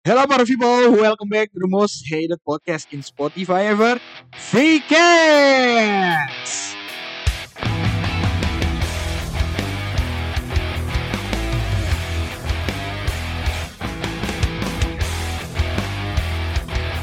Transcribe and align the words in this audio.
Hello 0.00 0.24
para 0.24 0.48
people, 0.48 0.96
welcome 0.96 1.28
back 1.28 1.52
to 1.52 1.60
the 1.60 1.68
most 1.68 2.08
hated 2.08 2.40
podcast 2.40 2.88
in 2.88 3.04
Spotify 3.04 3.68
ever, 3.68 4.00
Vcast. 4.32 4.96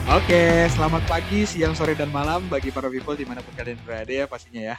Oke, 0.10 0.66
selamat 0.74 1.06
pagi, 1.06 1.46
siang, 1.46 1.78
sore, 1.78 1.94
dan 1.94 2.10
malam 2.10 2.50
bagi 2.50 2.74
para 2.74 2.90
people 2.90 3.14
di 3.14 3.30
mana 3.30 3.46
pun 3.46 3.54
kalian 3.54 3.78
berada 3.86 4.10
ya 4.10 4.26
pastinya 4.26 4.74
ya. 4.74 4.76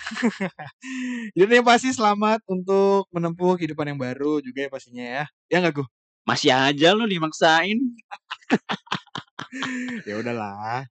Jadi 1.38 1.62
yang 1.62 1.62
pasti 1.62 1.94
selamat 1.94 2.42
untuk 2.50 3.06
menempuh 3.14 3.54
kehidupan 3.54 3.94
yang 3.94 4.00
baru 4.02 4.42
juga 4.42 4.66
ya 4.66 4.70
pastinya 4.74 5.06
ya. 5.06 5.24
Ya 5.46 5.62
nggak 5.62 5.78
gue? 5.78 5.97
Masih 6.28 6.52
aja 6.52 6.92
lu 6.92 7.08
dimaksain. 7.08 7.80
ya 10.08 10.14
udahlah. 10.20 10.84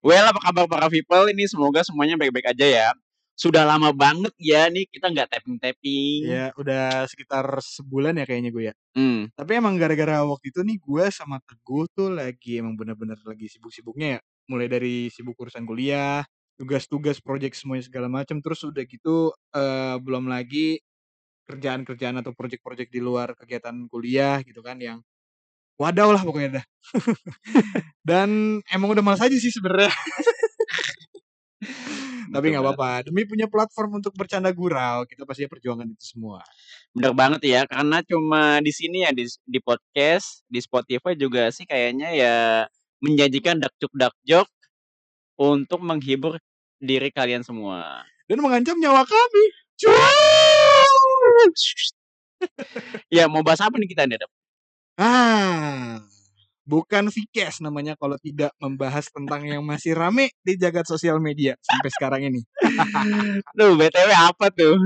Well, 0.00 0.24
apa 0.24 0.40
kabar 0.40 0.64
para 0.64 0.88
people? 0.88 1.28
Ini 1.28 1.44
semoga 1.52 1.84
semuanya 1.84 2.16
baik-baik 2.16 2.56
aja 2.56 2.64
ya. 2.64 2.88
Sudah 3.36 3.68
lama 3.68 3.92
banget 3.92 4.32
ya 4.40 4.72
nih 4.72 4.88
kita 4.88 5.12
nggak 5.12 5.36
tapping-tapping. 5.36 6.24
Ya, 6.24 6.48
udah 6.56 7.04
sekitar 7.12 7.44
sebulan 7.60 8.16
ya 8.16 8.24
kayaknya 8.24 8.50
gue 8.56 8.64
ya. 8.72 8.74
Hmm. 8.96 9.28
Tapi 9.36 9.60
emang 9.60 9.76
gara-gara 9.76 10.24
waktu 10.24 10.48
itu 10.48 10.64
nih 10.64 10.80
gue 10.80 11.04
sama 11.12 11.36
Teguh 11.44 11.84
tuh 11.92 12.16
lagi 12.16 12.64
emang 12.64 12.80
bener-bener 12.80 13.20
lagi 13.28 13.52
sibuk-sibuknya 13.52 14.16
ya. 14.16 14.20
Mulai 14.48 14.72
dari 14.72 15.12
sibuk 15.12 15.36
urusan 15.36 15.68
kuliah, 15.68 16.24
tugas-tugas, 16.56 17.20
project 17.20 17.60
semuanya 17.60 17.84
segala 17.84 18.08
macam. 18.08 18.40
Terus 18.40 18.64
udah 18.64 18.84
gitu 18.88 19.36
eh, 19.52 19.96
belum 20.00 20.24
lagi 20.24 20.80
kerjaan-kerjaan 21.50 22.22
atau 22.22 22.30
project-project 22.30 22.90
di 22.94 23.02
luar 23.02 23.34
kegiatan 23.34 23.74
kuliah 23.90 24.38
gitu 24.46 24.62
kan 24.62 24.78
yang 24.78 25.02
wadaw 25.80 26.12
lah 26.12 26.22
pokoknya 26.22 26.60
dah. 26.60 26.64
Dan 28.08 28.60
emang 28.68 28.92
udah 28.94 29.02
malas 29.02 29.24
aja 29.24 29.34
sih 29.34 29.50
sebenarnya. 29.50 29.90
Tapi 32.30 32.54
nggak 32.54 32.62
apa-apa. 32.62 33.10
Demi 33.10 33.26
punya 33.26 33.50
platform 33.50 33.98
untuk 33.98 34.14
bercanda 34.14 34.54
gurau, 34.54 35.02
kita 35.02 35.26
pasti 35.26 35.50
perjuangan 35.50 35.88
itu 35.90 36.14
semua. 36.14 36.46
Bener 36.94 37.10
banget 37.10 37.42
ya, 37.42 37.66
karena 37.66 37.98
cuma 38.06 38.62
di 38.62 38.70
sini 38.70 39.02
ya 39.02 39.10
di, 39.10 39.26
di 39.26 39.58
podcast, 39.58 40.46
di 40.46 40.62
Spotify 40.62 41.18
juga 41.18 41.50
sih 41.50 41.66
kayaknya 41.66 42.14
ya 42.14 42.36
menjanjikan 43.02 43.58
dakjuk 43.58 43.90
dakjok 43.98 44.46
untuk 45.40 45.80
menghibur 45.82 46.38
diri 46.78 47.10
kalian 47.10 47.42
semua. 47.42 48.06
Dan 48.30 48.46
mengancam 48.46 48.78
nyawa 48.78 49.02
kami. 49.02 49.44
ya 53.16 53.28
mau 53.28 53.44
bahas 53.44 53.60
apa 53.60 53.76
nih 53.76 53.88
kita 53.92 54.08
nih? 54.08 54.16
Ah, 55.00 56.04
bukan 56.68 57.08
Vkes 57.08 57.64
namanya 57.64 57.96
kalau 57.96 58.14
tidak 58.20 58.52
membahas 58.60 59.08
tentang 59.10 59.42
yang 59.48 59.62
masih 59.64 59.96
rame 59.96 60.30
di 60.44 60.54
jagat 60.60 60.86
sosial 60.86 61.18
media 61.18 61.56
sampai 61.64 61.90
sekarang 61.90 62.22
ini. 62.28 62.40
Duh, 63.58 63.74
BTW 63.74 64.10
apa 64.14 64.52
tuh? 64.52 64.76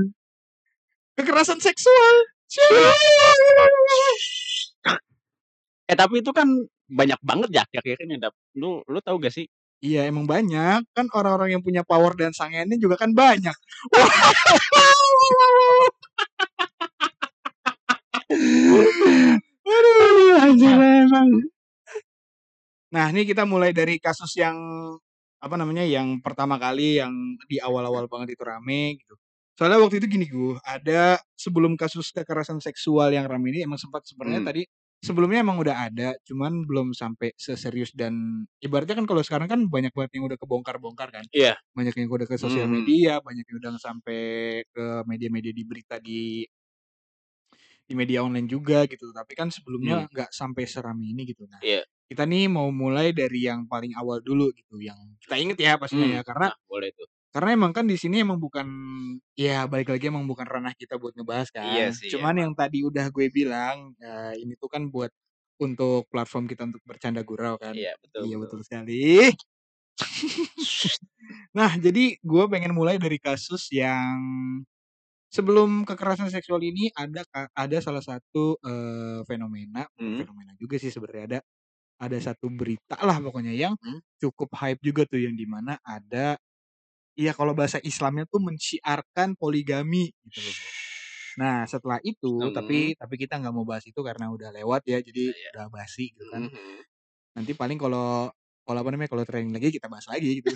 Kekerasan 1.15 1.59
seksual. 1.61 2.15
eh 5.85 5.93
tapi 5.97 6.25
itu 6.25 6.31
kan 6.33 6.47
banyak 6.89 7.19
banget 7.21 7.49
ya 7.53 7.61
akhir-akhir 7.67 7.97
ini. 8.09 8.15
Dap. 8.17 8.33
Lu 8.57 8.81
lu 8.89 8.99
tahu 9.03 9.21
gak 9.21 9.33
sih? 9.33 9.45
Iya 9.83 10.07
emang 10.07 10.23
banyak 10.23 10.87
kan 10.95 11.05
orang-orang 11.11 11.59
yang 11.59 11.63
punya 11.65 11.83
power 11.83 12.15
dan 12.15 12.31
sangennya 12.31 12.79
juga 12.79 12.95
kan 12.95 13.11
banyak. 13.11 13.55
Aduh, 19.65 20.37
anjir 20.45 20.77
emang. 20.77 21.29
Nah, 22.93 23.09
ini 23.11 23.25
kita 23.25 23.43
mulai 23.49 23.73
dari 23.73 23.97
kasus 23.97 24.37
yang 24.37 24.55
apa 25.41 25.55
namanya 25.59 25.85
yang 25.85 26.21
pertama 26.25 26.57
kali 26.57 26.97
yang 27.01 27.13
di 27.49 27.57
awal-awal 27.61 28.05
banget 28.09 28.37
itu 28.37 28.43
rame 28.45 28.97
gitu. 29.01 29.13
Soalnya 29.57 29.79
waktu 29.81 30.03
itu 30.03 30.07
gini 30.11 30.27
gue, 30.27 30.57
ada 30.67 31.15
sebelum 31.39 31.79
kasus 31.79 32.11
kekerasan 32.11 32.59
seksual 32.59 33.13
yang 33.15 33.25
rame 33.29 33.51
ini 33.55 33.63
emang 33.67 33.79
sempat 33.79 34.03
sebenarnya 34.07 34.41
Hmm. 34.43 34.49
tadi 34.51 34.61
sebelumnya 35.05 35.39
emang 35.45 35.57
udah 35.61 35.75
ada, 35.87 36.17
cuman 36.27 36.65
belum 36.69 36.87
sampai 36.97 37.29
seserius 37.37 37.93
dan 37.93 38.45
ibaratnya 38.65 38.95
kan 38.99 39.05
kalau 39.09 39.21
sekarang 39.21 39.47
kan 39.51 39.61
banyak 39.69 39.93
banget 39.93 40.11
yang 40.17 40.25
udah 40.29 40.37
kebongkar-bongkar 40.41 41.09
kan. 41.13 41.25
Iya. 41.33 41.55
Banyak 41.77 41.93
yang 41.99 42.09
udah 42.09 42.27
ke 42.29 42.37
sosial 42.41 42.65
Hmm. 42.65 42.71
media, 42.71 43.21
banyak 43.21 43.45
yang 43.45 43.57
udah 43.61 43.73
sampai 43.77 44.19
ke 44.73 44.85
media-media 45.09 45.53
di 45.53 45.63
berita 45.67 45.95
di 46.01 46.45
di 47.89 47.93
media 47.93 48.25
online 48.25 48.49
juga 48.49 48.85
gitu. 48.89 49.13
Tapi 49.13 49.33
kan 49.37 49.49
sebelumnya 49.53 50.01
Hmm. 50.01 50.09
nggak 50.09 50.29
sampai 50.33 50.65
serame 50.65 51.05
ini 51.13 51.21
gitu. 51.29 51.45
Nah, 51.45 51.61
Iya. 51.61 51.85
kita 52.09 52.25
nih 52.25 52.49
mau 52.49 52.69
mulai 52.73 53.13
dari 53.13 53.45
yang 53.45 53.69
paling 53.69 53.93
awal 53.97 54.21
dulu 54.25 54.49
gitu, 54.57 54.81
yang 54.81 54.97
kita 55.21 55.35
inget 55.37 55.57
ya 55.61 55.73
pastinya 55.77 56.07
Hmm. 56.07 56.17
ya, 56.17 56.21
karena 56.25 56.49
Nah, 56.49 56.55
boleh 56.69 56.89
tuh. 56.97 57.07
Karena 57.35 57.49
emang 57.57 57.71
kan 57.75 57.85
di 57.91 57.97
sini 57.99 58.23
emang 58.23 58.39
bukan 58.39 58.67
ya 59.35 59.67
balik 59.71 59.91
lagi 59.91 60.05
emang 60.11 60.23
bukan 60.31 60.47
ranah 60.47 60.71
kita 60.79 60.95
buat 61.01 61.13
ngebahas 61.19 61.49
kan. 61.51 61.65
Iya 61.71 61.91
sih, 61.97 62.11
Cuman 62.11 62.35
emang. 62.35 62.47
yang 62.47 62.53
tadi 62.55 62.77
udah 62.87 63.05
gue 63.11 63.27
bilang 63.33 63.91
eh, 63.99 64.33
ini 64.41 64.55
tuh 64.61 64.69
kan 64.71 64.87
buat 64.93 65.11
untuk 65.59 66.07
platform 66.11 66.47
kita 66.51 66.63
untuk 66.71 66.83
bercanda 66.87 67.21
gurau 67.27 67.55
kan. 67.59 67.75
Iya, 67.75 67.91
betul. 68.01 68.25
Iya 68.25 68.35
betul 68.39 68.59
sekali. 68.67 69.31
nah, 71.57 71.71
jadi 71.79 72.17
gue 72.21 72.43
pengen 72.51 72.73
mulai 72.75 72.97
dari 73.01 73.17
kasus 73.21 73.69
yang 73.73 74.19
sebelum 75.33 75.83
kekerasan 75.87 76.29
seksual 76.31 76.61
ini 76.63 76.89
ada 76.95 77.25
ada 77.55 77.77
salah 77.83 78.03
satu 78.03 78.57
eh, 78.63 79.19
fenomena, 79.27 79.85
Hmm. 79.99 80.21
fenomena 80.21 80.53
juga 80.59 80.77
sih 80.81 80.91
sebenarnya 80.93 81.25
ada 81.37 81.39
ada 82.01 82.17
satu 82.21 82.47
berita 82.53 82.97
lah 83.03 83.19
pokoknya 83.23 83.53
yang 83.55 83.75
Hmm. 83.83 83.99
cukup 84.21 84.51
hype 84.59 84.81
juga 84.83 85.03
tuh 85.09 85.21
yang 85.23 85.35
di 85.37 85.45
mana 85.49 85.77
ada 85.85 86.37
Iya 87.15 87.31
kalau 87.31 87.55
bahasa 87.55 87.79
Islamnya 87.79 88.27
tuh 88.27 88.43
menciarkan 88.43 89.39
poligami 89.39 90.11
gitu 90.27 90.39
loh. 90.43 90.55
Nah 91.35 91.63
setelah 91.63 91.99
itu 92.03 92.31
Hmm. 92.39 92.51
tapi 92.51 92.91
tapi 92.95 93.15
kita 93.15 93.39
nggak 93.39 93.53
mau 93.55 93.63
bahas 93.63 93.83
itu 93.87 93.99
karena 94.03 94.27
udah 94.31 94.51
lewat 94.51 94.83
ya 94.87 94.99
jadi 94.99 95.31
Iya. 95.31 95.49
udah 95.55 95.65
basi 95.71 96.11
gitu 96.11 96.27
kan. 96.27 96.47
Mhm. 96.47 96.79
Nanti 97.39 97.51
paling 97.55 97.79
kalau 97.79 98.31
kalau 98.65 98.79
apa 98.83 98.89
namanya 98.91 99.11
kalau 99.15 99.23
trending 99.23 99.55
lagi 99.55 99.71
kita 99.71 99.87
bahas 99.87 100.07
lagi 100.11 100.43
gitu. 100.43 100.51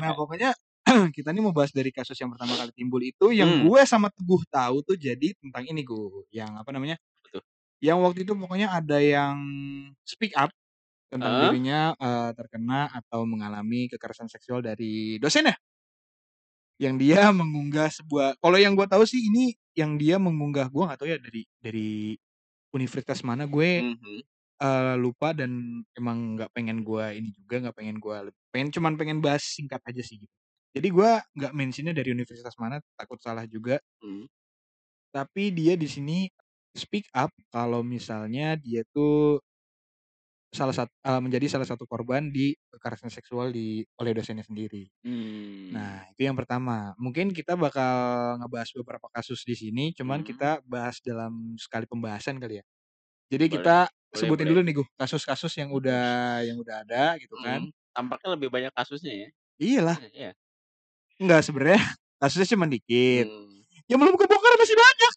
nah 0.00 0.12
pokoknya 0.18 0.54
kita 1.16 1.28
nih 1.30 1.42
mau 1.44 1.52
bahas 1.52 1.70
dari 1.74 1.92
kasus 1.92 2.16
yang 2.16 2.32
pertama 2.32 2.56
kali 2.56 2.72
timbul 2.72 3.02
itu 3.04 3.30
yang 3.34 3.48
Hmm. 3.50 3.68
gue 3.68 3.80
sama 3.84 4.08
Teguh 4.08 4.42
tahu 4.48 4.80
tuh 4.82 4.96
jadi 4.96 5.36
tentang 5.36 5.68
ini 5.68 5.84
gue 5.84 6.24
yang 6.32 6.56
apa 6.56 6.70
namanya 6.72 6.96
Betul. 7.26 7.42
yang 7.82 8.00
waktu 8.00 8.24
itu 8.24 8.32
pokoknya 8.32 8.72
ada 8.72 8.98
yang 8.98 9.36
speak 10.04 10.32
up 10.34 10.48
tentang 11.12 11.34
Heeh. 11.34 11.40
dirinya 11.40 11.94
eh, 11.98 12.30
terkena 12.38 12.88
atau 12.94 13.26
mengalami 13.28 13.90
kekerasan 13.92 14.30
seksual 14.30 14.62
dari 14.64 15.18
dosen 15.22 15.50
ya 15.50 15.56
yang 16.80 16.96
dia 17.00 17.28
mengunggah 17.40 17.88
sebuah 17.92 18.38
kalau 18.40 18.56
yang 18.60 18.74
gue 18.78 18.86
tahu 18.88 19.04
sih 19.06 19.20
ini 19.30 19.54
yang 19.76 19.96
dia 20.00 20.16
mengunggah 20.20 20.68
gue 20.72 20.82
nggak 20.86 20.98
tahu 21.00 21.08
ya 21.10 21.18
dari 21.20 21.42
dari 21.60 21.90
universitas 22.74 23.20
mana 23.26 23.46
gue 23.48 23.82
Mhm. 23.82 24.22
eh, 24.62 24.96
lupa 25.00 25.32
dan 25.36 25.82
emang 25.96 26.38
nggak 26.38 26.50
pengen 26.56 26.82
gue 26.86 27.04
ini 27.20 27.30
juga 27.36 27.56
nggak 27.68 27.76
pengen 27.78 27.96
gue 28.02 28.16
pengen 28.54 28.68
cuman 28.74 28.94
pengen 29.00 29.18
bahas 29.24 29.42
singkat 29.44 29.80
aja 29.86 30.02
sih 30.04 30.20
gitu 30.22 30.34
jadi 30.76 30.88
gue 30.92 31.10
nggak 31.38 31.52
mentionnya 31.56 31.94
dari 31.96 32.10
universitas 32.14 32.54
mana 32.60 32.78
takut 32.98 33.18
salah 33.22 33.44
juga 33.50 33.80
Hmm. 34.02 34.24
tapi 35.10 35.50
dia 35.50 35.74
di 35.74 35.88
sini 35.90 36.18
speak 36.74 37.10
up 37.14 37.30
kalau 37.50 37.82
misalnya 37.82 38.54
dia 38.58 38.86
tuh 38.94 39.42
salah 40.50 40.74
satu 40.74 40.90
menjadi 41.22 41.46
salah 41.46 41.62
satu 41.62 41.86
korban 41.86 42.26
di 42.28 42.52
kekerasan 42.74 43.06
seksual 43.08 43.54
di 43.54 43.86
oleh 44.02 44.10
dosennya 44.10 44.42
sendiri. 44.42 44.90
Hmm. 45.06 45.70
Nah, 45.70 46.04
itu 46.10 46.26
yang 46.26 46.34
pertama. 46.34 46.90
Mungkin 46.98 47.30
kita 47.30 47.54
bakal 47.54 47.94
ngebahas 48.42 48.70
beberapa 48.74 49.06
kasus 49.14 49.46
di 49.46 49.54
sini, 49.54 49.94
cuman 49.94 50.20
Hmm. 50.22 50.28
kita 50.28 50.50
bahas 50.66 50.98
dalam 51.00 51.54
sekali 51.54 51.86
pembahasan 51.86 52.42
kali 52.42 52.58
ya. 52.58 52.64
Jadi 53.30 53.44
Boleh. 53.46 53.54
kita 53.62 53.76
Boleh, 53.86 54.18
sebutin 54.18 54.42
boleh. 54.42 54.50
dulu 54.50 54.60
nih, 54.66 54.74
Gu, 54.74 54.84
kasus-kasus 54.98 55.52
yang 55.54 55.70
udah 55.70 56.42
yang 56.42 56.58
udah 56.58 56.82
ada 56.82 57.14
gitu 57.22 57.38
kan. 57.38 57.70
Hmm. 57.70 57.74
Tampaknya 57.94 58.28
lebih 58.34 58.48
banyak 58.50 58.72
kasusnya 58.74 59.14
ya. 59.14 59.28
Iyalah, 59.60 59.96
Iya. 60.10 60.30
enggak 61.22 61.40
sebenarnya 61.46 61.78
kasusnya 62.20 62.48
cuma 62.58 62.66
dikit. 62.66 63.30
Hmm. 63.30 63.62
Yang 63.86 63.98
belum 64.02 64.14
kebongkar 64.18 64.54
masih 64.58 64.76
banyak. 64.78 65.12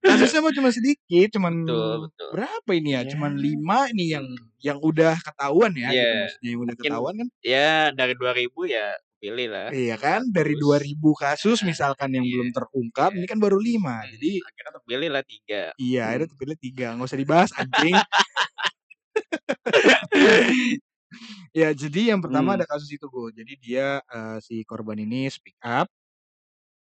Kasusnya 0.00 0.40
mah 0.40 0.52
cuma 0.54 0.70
sedikit, 0.70 1.26
cuman 1.36 1.54
Betul, 1.64 1.94
betul. 2.08 2.28
berapa 2.34 2.70
ini 2.72 2.90
ya? 2.94 3.02
Cuman 3.06 3.32
lima 3.36 3.88
nih 3.92 4.08
yang 4.18 4.26
Hmm. 4.26 4.48
yang 4.60 4.78
udah 4.82 5.14
ketahuan 5.22 5.72
ya, 5.76 5.88
gitu 5.90 6.02
Iya. 6.02 6.20
maksudnya 6.24 6.48
yang 6.50 6.60
udah 6.60 6.74
Mungkin 6.74 6.90
ketahuan 6.90 7.14
kan. 7.16 7.28
ya 7.40 7.70
dari 7.94 8.14
2000 8.14 8.60
ya 8.66 8.86
pilih 9.16 9.46
lah. 9.48 9.68
Iya 9.70 9.96
kan, 9.96 10.20
dari 10.28 10.54
Kasus. 10.54 10.64
2000 10.64 11.10
kasus 11.14 11.58
Nah, 11.62 11.66
misalkan 11.70 12.10
yang 12.12 12.24
iya. 12.26 12.32
belum 12.36 12.48
terungkap, 12.52 13.10
Iya. 13.14 13.18
ini 13.22 13.26
kan 13.26 13.38
baru 13.38 13.58
lima. 13.58 13.96
Hmm. 14.02 14.10
Jadi 14.16 14.30
Akhirnya 14.42 14.72
terpilih 14.76 15.08
lah 15.12 15.24
tiga. 15.24 15.62
iya, 15.78 16.00
akhirnya 16.10 16.28
terpilih 16.34 16.56
tiga. 16.58 16.86
Nggak 16.96 17.06
usah 17.08 17.20
dibahas 17.20 17.50
anjing. 17.54 17.94
ya, 21.60 21.68
jadi 21.72 22.00
yang 22.16 22.20
pertama 22.24 22.54
Hmm. 22.54 22.58
ada 22.62 22.66
kasus 22.68 22.90
itu, 22.92 23.06
Go. 23.08 23.30
Jadi 23.30 23.52
dia 23.60 24.00
eh, 24.04 24.38
si 24.44 24.62
korban 24.66 24.98
ini 24.98 25.28
speak 25.30 25.56
up 25.62 25.88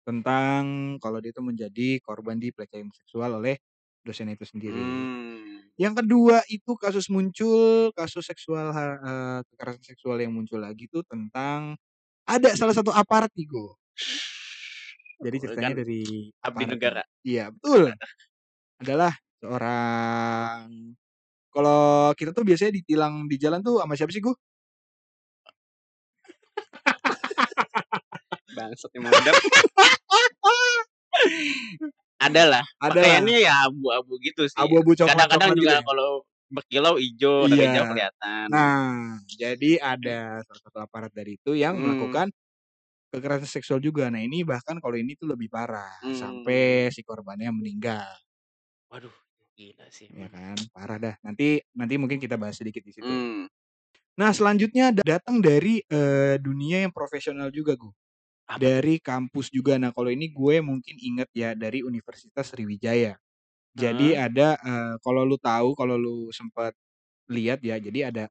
tentang 0.06 0.97
kalau 1.03 1.19
dia 1.25 1.33
tuh 1.37 1.45
menjadi 1.47 1.99
korban 2.05 2.37
dipelecehan 2.41 2.89
seksual 2.95 3.41
oleh 3.41 3.56
dosennya 4.06 4.37
itu 4.39 4.47
sendiri. 4.49 5.09
Mmm. 5.15 5.75
Yang 5.81 5.95
kedua 6.06 6.39
itu 6.51 6.73
kasus 6.79 7.11
muncul, 7.11 7.91
kasus 7.99 8.25
seksual 8.31 8.71
eee, 8.75 9.41
kekerasan 9.51 9.85
seksual 9.87 10.19
yang 10.23 10.33
muncul 10.37 10.61
lagi 10.62 10.87
tuh 10.93 11.03
tentang 11.06 11.75
ada 12.29 12.51
salah 12.59 12.75
satu 12.77 12.91
aparat 12.95 13.31
nih, 13.39 13.49
Go. 13.51 13.77
Jadi 15.23 15.37
Oh 15.39 15.43
ceritanya 15.43 15.59
kan, 15.59 15.75
dari 15.85 16.31
abdi 16.45 16.65
negara. 16.67 17.05
iya 17.27 17.51
betul, 17.55 17.93
adalah 18.83 19.12
seorang 19.43 20.95
kalau 21.55 22.12
kita 22.19 22.33
tuh 22.37 22.45
biasanya 22.49 22.73
ditilang 22.81 23.27
di 23.31 23.37
jalan 23.41 23.61
tuh 23.65 23.81
sama 23.83 23.95
siapa 23.99 24.12
sih, 24.15 24.23
Go? 24.25 24.37
Bangsat 28.56 28.91
Dap. 29.27 29.39
Adalah, 32.23 32.62
Adalah. 32.81 33.27
pakaiannya 33.27 33.39
ya 33.43 33.53
abu-abu 33.67 34.17
gitu 34.23 34.47
sih. 34.47 34.71
Abu-abu 34.73 34.95
Kadang-kadang 35.03 35.51
coklat-coklat 35.51 35.59
gitu 35.59 35.75
juga 35.75 35.83
ya? 35.83 35.87
kalau 35.87 36.23
berkilau 36.55 36.95
jauh 37.19 37.51
Iya. 37.51 37.83
kelihatan. 37.91 38.49
Nah, 38.53 39.19
jadi 39.41 39.81
ada 39.83 40.45
salah 40.47 40.62
satu 40.62 40.79
aparat 40.85 41.11
dari 41.17 41.35
itu 41.41 41.56
yang 41.59 41.75
Mhm. 41.75 41.83
melakukan 41.83 42.31
kekerasan 43.12 43.49
seksual 43.51 43.81
juga. 43.83 44.11
Nah, 44.12 44.23
ini 44.25 44.45
bahkan 44.47 44.79
kalau 44.83 44.97
ini 44.99 45.15
tuh 45.19 45.29
lebih 45.33 45.49
parah, 45.53 45.93
Mmm. 46.03 46.55
sampai 46.55 46.91
si 46.95 47.03
korbannya 47.06 47.51
meninggal. 47.55 48.11
Waduh, 48.91 49.17
gila 49.56 49.87
sih 49.97 50.11
Ya 50.12 50.29
kan, 50.29 50.56
parah 50.75 50.99
dah. 51.01 51.15
Nanti 51.25 51.65
nanti 51.73 51.95
mungkin 51.97 52.21
kita 52.21 52.37
bahas 52.37 52.61
sedikit 52.61 52.85
di 52.85 52.93
situ. 52.93 53.17
Mmm. 53.17 53.49
Nah, 54.21 54.31
selanjutnya 54.35 54.93
datang 54.95 55.43
dari, 55.43 55.83
eee, 55.87 56.37
dunia 56.43 56.85
yang 56.87 56.93
profesional 56.95 57.51
juga, 57.55 57.75
Go. 57.79 57.95
Apa? 58.49 58.76
Dari 58.79 59.02
kampus 59.02 59.50
juga. 59.50 59.75
Nah, 59.82 59.91
kalau 59.91 60.14
ini 60.14 60.31
gue 60.31 60.62
mungkin 60.62 60.94
inget 61.02 61.26
ya 61.35 61.58
dari 61.58 61.82
Universitas 61.82 62.55
Sriwijaya. 62.55 63.19
Jadi 63.76 64.12
Heeh. 64.12 64.19
ada, 64.19 64.58
eee, 64.62 64.94
kalau 65.05 65.23
lu 65.26 65.37
tahu, 65.41 65.75
kalau 65.79 65.96
lu 66.00 66.31
sempet 66.35 66.75
lihat 67.31 67.61
ya, 67.64 67.79
jadi 67.81 68.11
ada 68.12 68.25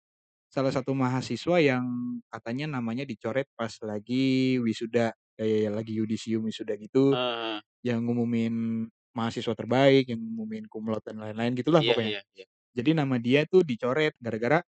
salah 0.51 0.71
satu 0.73 0.93
mahasiswa 0.97 1.57
yang 1.63 1.85
katanya 2.31 2.79
namanya 2.79 3.03
dicoret 3.07 3.47
pas 3.57 3.71
lagi 3.85 4.57
wisuda, 4.63 5.13
kayak 5.39 5.71
lagi 5.75 5.93
yudisium 5.99 6.45
wisuda 6.49 6.75
gitu, 6.81 7.13
Heeh 7.13 7.37
heeh. 7.41 7.63
yang 7.85 8.03
ngumumin 8.07 8.87
mahasiswa 9.17 9.53
terbaik, 9.57 10.09
yang 10.11 10.19
ngumumin 10.21 10.65
cum 10.71 10.87
laude 10.91 11.05
dan 11.07 11.19
lain-lain 11.23 11.53
gitulah 11.59 11.81
Iya 11.81 11.87
pokoknya. 11.87 12.09
iya 12.09 12.19
iya. 12.35 12.45
Jadi 12.77 12.91
nama 12.97 13.17
dia 13.21 13.45
tuh 13.49 13.63
dicoret 13.67 14.15
gara-gara 14.21 14.61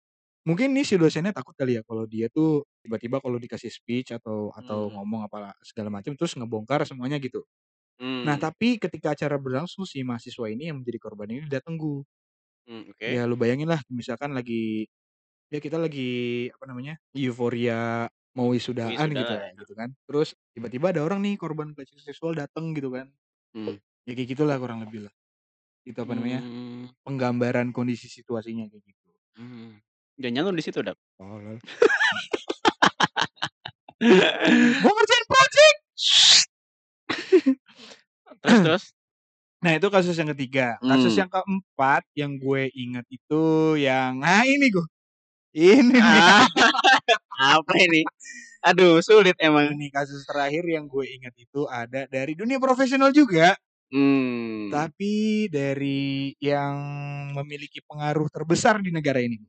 mungkin 0.47 0.73
nih 0.75 0.85
si 0.87 0.95
dosennya 0.99 1.31
takut 1.35 1.55
kali 1.57 1.79
ya 1.79 1.83
kalau 1.87 2.05
dia 2.09 2.27
tuh 2.31 2.65
tiba-tiba 2.83 3.19
kalau 3.23 3.37
dikasih 3.41 3.71
speech 3.71 4.11
atau 4.15 4.51
atau 4.55 4.89
Mhm. 4.89 4.97
ngomong 4.97 5.27
apa 5.27 5.55
segala 5.65 5.89
macam 5.93 6.13
terus 6.17 6.35
ngebongkar 6.39 6.83
semuanya 6.87 7.17
gitu. 7.21 7.43
Nah, 8.25 8.35
Mmm. 8.35 8.43
tapi 8.43 8.77
ketika 8.81 9.13
acara 9.17 9.37
berlangsung 9.41 9.85
si 9.87 10.01
mahasiswa 10.05 10.47
ini 10.51 10.69
yang 10.73 10.81
menjadi 10.83 10.99
korban 11.01 11.29
ini 11.31 11.45
dateng, 11.51 11.77
Go. 11.79 12.05
Mmm, 12.67 12.89
oke. 12.91 13.11
Ya 13.11 13.27
lu 13.27 13.35
bayangin 13.35 13.67
lah 13.67 13.83
misalkan 13.91 14.31
lagi 14.31 14.87
ya 15.53 15.59
kita 15.63 15.77
lagi 15.81 16.01
apa 16.55 16.65
namanya, 16.69 16.95
euforia 17.15 18.07
mau 18.37 18.49
wisudaan 18.55 19.09
Wisuda 19.09 19.19
gitu 19.19 19.33
ya, 19.37 19.51
gitu 19.59 19.73
kan. 19.77 19.91
Terus 20.07 20.35
tiba-tiba 20.55 20.91
ada 20.95 21.01
orang 21.07 21.19
nih 21.25 21.35
korban 21.41 21.73
pelecehan 21.75 22.01
seksual 22.03 22.33
dateng 22.37 22.73
gitu 22.77 22.89
kan. 22.95 23.11
Mmm. 23.55 23.77
Ya 24.07 24.13
kayak 24.17 24.29
gitulah 24.37 24.57
kurang 24.61 24.83
lebih 24.85 25.07
lah. 25.09 25.13
Itu 25.87 25.99
apa 26.05 26.13
namanya, 26.17 26.41
Mmm. 26.41 26.93
penggambaran 27.07 27.71
kondisi 27.75 28.07
situasinya 28.11 28.67
kayak 28.71 28.83
gitu. 28.87 29.09
Mmm. 29.37 29.83
Jangan-jangan 30.21 30.53
di 30.53 30.63
situ, 30.63 30.79
Dap? 30.85 30.97
Tolol. 31.17 31.57
Mau 34.83 34.93
ngerjain 34.97 35.25
project! 35.29 35.77
Terus 38.43 38.59
terus? 38.65 38.83
Nah, 39.63 39.73
itu 39.79 39.87
kasus 39.89 40.15
yang 40.19 40.29
ketiga. 40.35 40.77
Kasus 40.83 41.13
Mmm. 41.15 41.21
yang 41.25 41.29
keempat 41.31 42.03
yang 42.13 42.31
gue 42.37 42.63
ingat 42.75 43.05
itu 43.09 43.43
yang 43.79 44.19
nah 44.21 44.43
ini, 44.45 44.67
Go. 44.73 44.83
Ini. 45.55 45.97
Ah, 46.01 46.45
apa 47.59 47.73
ini? 47.79 48.03
Aduh, 48.65 48.99
sulit 49.03 49.35
emang. 49.41 49.73
Ini 49.75 49.89
kasus 49.93 50.23
terakhir 50.27 50.63
yang 50.67 50.85
gue 50.89 51.05
ingat 51.07 51.33
itu 51.39 51.65
ada 51.69 52.05
dari 52.09 52.33
dunia 52.37 52.59
profesional 52.61 53.11
juga. 53.15 53.55
Mmm. 53.93 54.73
Tapi 54.73 55.47
dari 55.53 56.33
yang 56.41 56.75
memiliki 57.37 57.79
pengaruh 57.85 58.27
terbesar 58.33 58.81
di 58.83 58.91
negara 58.93 59.21
ini. 59.21 59.39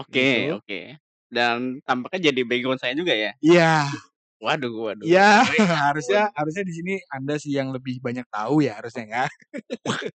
Oke 0.00 0.20
Gitu. 0.20 0.56
oke. 0.56 0.96
Dan 1.30 1.82
tampaknya 1.86 2.30
jadi 2.32 2.40
background 2.46 2.80
saya 2.82 2.94
juga 2.96 3.14
ya? 3.14 3.34
Iya. 3.42 4.00
Waduh 4.44 4.72
waduh 4.88 5.08
Iya, 5.08 5.20
waduh. 5.20 5.40
Harusnya 5.80 6.28
harusnya 6.36 6.60
di 6.68 6.74
sini 6.76 6.92
Anda 7.08 7.40
sih 7.40 7.52
yang 7.56 7.72
lebih 7.72 8.04
banyak 8.04 8.28
tahu 8.28 8.60
ya 8.60 8.76
harusnya 8.76 9.04
ya. 9.08 9.24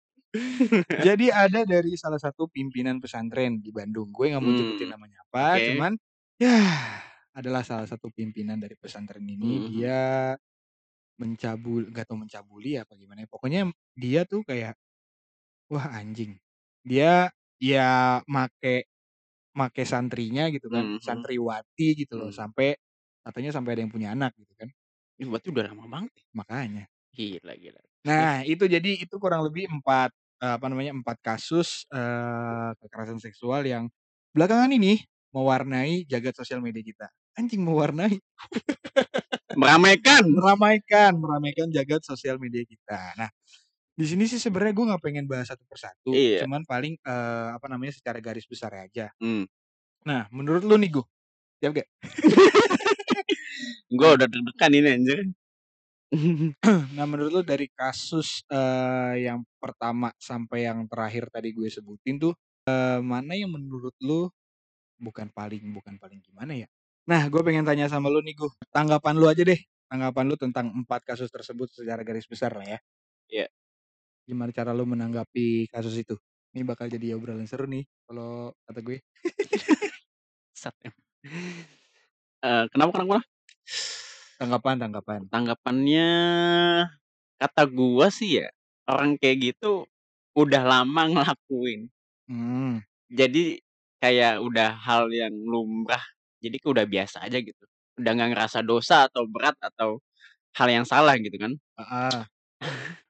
Jadi 1.04 1.32
ada 1.32 1.64
dari 1.64 1.96
salah 1.96 2.20
satu 2.20 2.48
pimpinan 2.52 3.00
pesantren 3.00 3.64
di 3.64 3.72
Bandung. 3.72 4.12
Gue 4.12 4.28
nggak 4.32 4.42
mau 4.44 4.52
nyebutin 4.52 4.88
Mmm. 4.88 4.92
namanya 4.92 5.24
apa, 5.28 5.56
Oke. 5.56 5.64
cuman 5.64 5.96
yah 6.36 7.00
adalah 7.32 7.64
salah 7.64 7.88
satu 7.88 8.12
pimpinan 8.12 8.60
dari 8.60 8.76
pesantren 8.76 9.24
ini, 9.24 9.56
Mhm 9.56 9.64
mhm. 9.64 9.88
dia 9.88 10.36
mencabul 11.20 11.88
nggak 11.92 12.06
tahu 12.08 12.18
mencabuli 12.26 12.76
apa 12.80 12.94
gimana 12.98 13.24
ya, 13.26 13.28
pokoknya 13.30 13.60
dia 13.98 14.22
tuh 14.28 14.42
kayak 14.46 14.76
wah 15.72 15.86
anjing. 15.94 16.38
Dia 16.86 17.30
ya 17.62 18.20
make 18.28 18.88
make 19.58 19.82
santrinya 19.88 20.48
gitu 20.54 20.68
kan, 20.74 20.86
Mhm 21.00 21.00
santriwati 21.00 21.84
gitu 22.06 22.14
loh, 22.20 22.30
Mmm. 22.30 22.40
sampai 22.40 22.76
katanya 23.26 23.50
sampai 23.56 23.70
ada 23.78 23.82
yang 23.86 23.92
punya 23.94 24.08
anak 24.16 24.32
gitu 24.40 24.52
kan. 24.58 24.72
Ih, 25.20 25.28
berarti 25.28 25.48
udah 25.52 25.64
lama 25.68 25.84
banget 25.92 26.12
ya? 26.20 26.24
Makanya. 26.34 26.88
Gila 27.16 27.52
gila. 27.60 27.80
Terus? 28.12 28.32
Nah, 28.32 28.42
itu 28.42 28.66
jadi 28.66 28.98
itu 28.98 29.14
kurang 29.22 29.46
lebih 29.46 29.70
4, 29.70 30.10
eee, 30.42 30.54
apa 30.58 30.66
namanya, 30.66 30.90
4 30.98 31.18
kasus, 31.22 31.86
eee, 31.94 32.74
kekerasan 32.82 33.22
seksual 33.22 33.62
yang 33.62 33.86
belakangan 34.34 34.74
ini 34.74 35.06
mewarnai 35.30 36.02
jagat 36.10 36.34
sosial 36.34 36.58
media 36.58 36.82
kita. 36.82 37.06
Anjing 37.38 37.62
mewarnai. 37.62 38.18
Meramaikan. 39.54 40.24
Meramaikan 40.32 41.12
meramaikan 41.20 41.68
jagat 41.68 42.02
sosial 42.08 42.40
media 42.40 42.64
kita. 42.64 43.00
Nah, 43.20 43.30
di 43.98 44.04
sini 44.08 44.24
sih 44.30 44.40
sebenarnya 44.40 44.74
gue 44.76 44.86
nggak 44.92 45.02
pengen 45.04 45.26
bahas 45.30 45.48
satu 45.52 45.64
per 45.68 45.78
satu, 45.80 46.12
Iya. 46.12 46.44
cuman 46.44 46.64
paling, 46.68 46.94
eee, 47.02 47.48
apa 47.56 47.66
namanya, 47.70 47.92
secara 47.96 48.18
garis 48.24 48.46
besarnya 48.48 48.82
aja. 48.88 49.06
Mmm. 49.20 49.44
Nah, 50.08 50.26
menurut 50.34 50.62
lu 50.66 50.76
nih, 50.80 50.90
Go, 51.00 51.02
siap 51.62 51.72
gak? 51.78 51.88
Gua 53.98 54.16
udah 54.18 54.28
deg-degan 54.30 54.72
ini 54.76 54.88
anjir. 54.96 55.18
Nah, 56.96 57.04
menurut 57.08 57.32
lu 57.32 57.42
dari 57.46 57.66
kasus, 57.72 58.44
eee, 58.52 59.26
yang 59.30 59.42
pertama 59.62 60.12
sampai 60.20 60.68
yang 60.68 60.84
terakhir 60.90 61.28
tadi 61.32 61.50
gue 61.56 61.68
sebutin 61.72 62.20
tuh, 62.20 62.34
eee, 62.68 63.00
mana 63.00 63.32
yang 63.38 63.48
menurut 63.54 63.96
lu 64.04 64.28
bukan 65.00 65.28
paling 65.34 65.62
bukan 65.74 65.96
paling 66.00 66.20
gimana 66.24 66.54
ya, 66.56 66.68
nah 67.10 67.26
gue 67.28 67.42
pengen 67.44 67.66
tanya 67.66 67.86
sama 67.90 68.08
lu 68.12 68.20
nih, 68.24 68.34
Go, 68.38 68.48
tanggapan 68.74 69.14
lu 69.18 69.26
aja 69.28 69.42
deh, 69.44 69.60
tanggapan 69.90 70.24
lu 70.30 70.36
tentang 70.40 70.70
4 70.74 71.02
kasus 71.08 71.28
tersebut 71.32 71.68
secara 71.74 72.02
garis 72.06 72.26
besar 72.30 72.52
lah 72.56 72.66
ya. 72.66 72.80
Iya. 73.30 73.48
Gimana 74.28 74.54
cara 74.54 74.70
lu 74.70 74.86
menanggapi 74.86 75.66
kasus 75.66 75.98
itu? 75.98 76.14
Ini 76.54 76.62
bakal 76.62 76.86
jadi 76.86 77.18
obrolan 77.18 77.48
seru 77.50 77.66
nih 77.66 77.82
kalau 78.06 78.54
kata 78.68 78.80
gue. 78.86 79.02
Em 80.84 80.92
Eee, 82.42 82.66
kenapa 82.74 82.90
kenapa? 82.98 83.22
Tanggapan 84.40 84.76
tanggapan. 84.80 85.20
Tanggapannya, 85.28 86.08
kata 87.40 87.62
gua 87.70 88.08
sih 88.12 88.40
ya, 88.44 88.48
orang 88.88 89.16
kayak 89.20 89.52
gitu 89.54 89.84
udah 90.36 90.62
lama 90.64 91.02
ngelakuin. 91.12 91.92
Mmm. 92.30 92.82
Jadi 93.10 93.58
kayak 94.02 94.38
udah 94.42 94.78
hal 94.78 95.10
yang 95.10 95.34
lumrah, 95.46 96.02
jadi 96.42 96.54
kayak 96.58 96.72
udah 96.78 96.86
biasa 96.86 97.16
aja 97.26 97.38
gitu. 97.42 97.64
Udah 97.98 98.10
nggak 98.14 98.30
ngerasa 98.34 98.58
dosa 98.66 99.06
atau 99.10 99.26
berat 99.26 99.56
atau 99.62 99.98
hal 100.58 100.68
yang 100.72 100.86
salah 100.88 101.16
gitu 101.20 101.36
kan. 101.40 101.52
Heeh. 101.78 102.31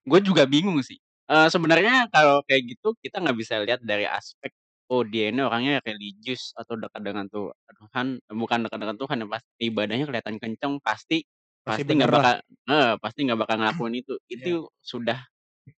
Gue 0.08 0.18
juga 0.24 0.42
bingung 0.50 0.82
sih, 0.82 0.98
eee, 1.30 1.46
sebenarnya 1.52 2.10
kalau 2.10 2.42
kayak 2.46 2.74
gitu 2.74 2.94
kita 2.98 3.22
nggak 3.22 3.36
bisa 3.38 3.54
lihat 3.62 3.80
dari 3.86 4.02
aspek, 4.08 4.50
oh 4.90 5.06
dia 5.06 5.30
ini 5.30 5.42
orangnya 5.46 5.78
religius 5.86 6.50
atau 6.58 6.74
dekat 6.74 7.02
dengan 7.06 7.26
Tuhan 7.30 8.18
bukan 8.34 8.58
dekat 8.66 8.78
dengan 8.82 8.96
Tuhan 8.98 9.16
ya, 9.22 9.26
pas 9.30 9.42
ibadahnya 9.62 10.06
kelihatan 10.10 10.36
kenceng 10.42 10.82
pasti 10.82 11.22
Pasti 11.66 11.82
pasti 11.86 11.90
bener 11.90 12.08
nggak 12.08 12.10
lah. 12.10 12.26
bakal 12.26 12.34
heeh, 12.70 12.92
pasti 12.98 13.20
nggak 13.26 13.38
bakal 13.38 13.56
ngelakuin 13.62 13.94
itu. 14.02 14.14
Iya. 14.34 14.34
Itu 14.42 14.52
sudah 14.82 15.18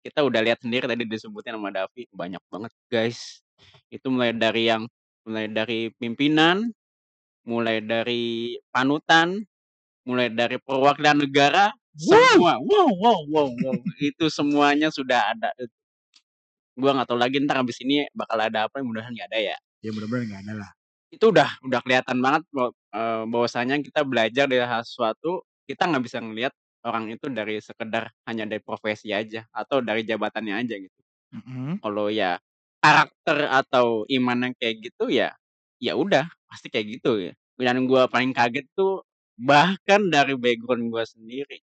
kita 0.07 0.23
udah 0.26 0.41
lihat 0.47 0.61
sendiri 0.62 0.87
tadi 0.91 1.05
disebutin 1.09 1.57
sama 1.59 1.71
Davi, 1.75 2.07
banyak 2.14 2.43
banget 2.52 2.73
guys. 2.93 3.43
Itu 3.93 4.11
mulai 4.14 4.33
dari 4.37 4.71
yang 4.71 4.87
mulai 5.26 5.47
dari 5.50 5.91
pimpinan, 5.99 6.71
mulai 7.49 7.81
dari 7.85 8.57
panutan, 8.75 9.41
mulai 10.09 10.29
dari 10.33 10.59
perwakilan 10.62 11.19
negara! 11.29 11.71
Semua 11.96 12.56
wow 12.61 12.88
wow 12.96 13.20
wow 13.28 13.49
wow, 13.62 13.76
itu 14.00 14.25
semuanya 14.32 14.88
sudah 14.92 15.32
ada 15.37 15.52
Gua 16.72 16.90
nggak 16.96 17.08
tahu 17.12 17.18
lagi 17.20 17.37
entar 17.37 17.61
habis 17.61 17.76
ini 17.84 18.08
bakal 18.16 18.40
ada 18.40 18.64
apa, 18.68 18.80
mudah-mudahan 18.80 19.12
nggak 19.12 19.28
ada 19.32 19.38
ya. 19.52 19.56
Ya 19.84 19.90
mudah-mudahan 19.92 20.26
nggak 20.32 20.42
ada 20.49 20.54
lah. 20.64 20.70
Itu 21.12 21.25
udah 21.28 21.49
udah 21.68 21.80
kelihatan 21.84 22.18
banget 22.25 22.42
bahwa 22.49 22.70
eee, 22.96 23.22
bahwasanya 23.28 23.75
kita 23.84 24.00
belajar 24.08 24.44
dari 24.49 24.64
hal 24.64 24.82
sesuatu, 24.84 25.44
kita 25.68 25.82
nggak 25.92 26.04
bisa 26.08 26.18
ngelihat 26.25 26.52
orang 26.88 27.12
itu 27.12 27.28
dari 27.28 27.61
sekedar 27.61 28.08
hanya 28.25 28.44
dari 28.49 28.61
profesi 28.64 29.12
aja 29.12 29.44
atau 29.52 29.84
dari 29.84 30.02
jabatannya 30.08 30.54
aja 30.64 30.75
gitu. 30.80 31.00
Mhm. 31.37 31.84
Kalau 31.84 32.08
ya 32.08 32.40
karakter 32.82 33.38
atau 33.52 34.04
imannya 34.08 34.56
kayak 34.58 34.76
gitu 34.92 35.12
ya, 35.12 35.37
ya 35.78 35.92
udah 35.96 36.25
pasti 36.49 36.72
kayak 36.72 36.87
gitu 37.00 37.20
ya. 37.30 37.32
Dan 37.61 37.84
gua 37.87 38.08
paling 38.08 38.32
kaget 38.34 38.66
tuh 38.75 39.04
bahkan 39.42 40.06
dari 40.06 40.38
background 40.38 40.94
gua 40.94 41.02
sendiri. 41.02 41.58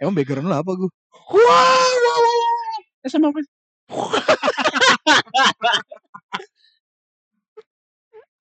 Emang 0.00 0.16
background 0.16 0.48
lu 0.48 0.56
apa, 0.56 0.70
Gu? 0.72 0.88
SMA 3.04 3.28
apa? 3.28 3.40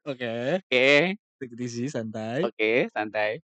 Oke. 0.07 0.63
Oke. 0.63 0.87
Easy, 1.59 1.91
santai. 1.91 2.47
Oke, 2.47 2.87
santai. 2.95 3.43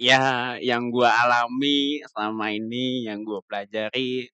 Ya, 0.00 0.56
yang 0.64 0.88
gua 0.88 1.12
alami 1.12 2.00
selama 2.08 2.48
ini, 2.56 3.04
yang 3.04 3.20
gua 3.20 3.44
pelajari, 3.44 4.32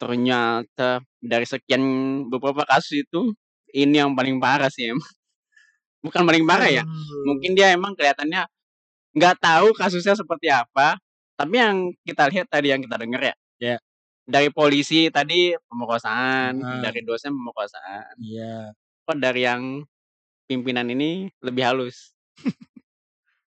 ternyata 0.00 1.04
dari 1.20 1.44
sekian 1.44 1.84
beberapa 2.32 2.64
kasus 2.64 3.04
itu, 3.04 3.36
ini 3.76 4.00
yang 4.00 4.16
paling 4.16 4.40
parah 4.40 4.72
sih 4.72 4.88
emang. 4.88 5.17
Bukan 5.98 6.22
paling 6.22 6.46
parah 6.46 6.70
ya, 6.70 6.82
Aduh. 6.86 7.26
mungkin 7.26 7.58
dia 7.58 7.74
emang 7.74 7.90
kelihatannya 7.98 8.46
nggak 9.18 9.36
tahu 9.42 9.74
kasusnya 9.74 10.14
seperti 10.14 10.46
apa, 10.46 10.94
tapi 11.34 11.58
yang 11.58 11.90
kita 12.06 12.30
lihat 12.30 12.46
tadi 12.46 12.70
yang 12.70 12.78
kita 12.78 12.94
denger 13.02 13.22
ya, 13.22 13.34
Ya. 13.58 13.76
dari 14.22 14.46
polisi 14.54 15.10
tadi 15.10 15.58
pemerkosaan, 15.66 16.54
Heeh. 16.62 16.80
dari 16.86 17.00
dosen 17.02 17.34
pemerkosaan. 17.34 18.14
Iya. 18.22 18.70
Kok 19.04 19.18
dari 19.18 19.42
yang 19.42 19.82
pimpinan 20.46 20.86
ini 20.86 21.26
lebih 21.42 21.66
halus. 21.66 22.14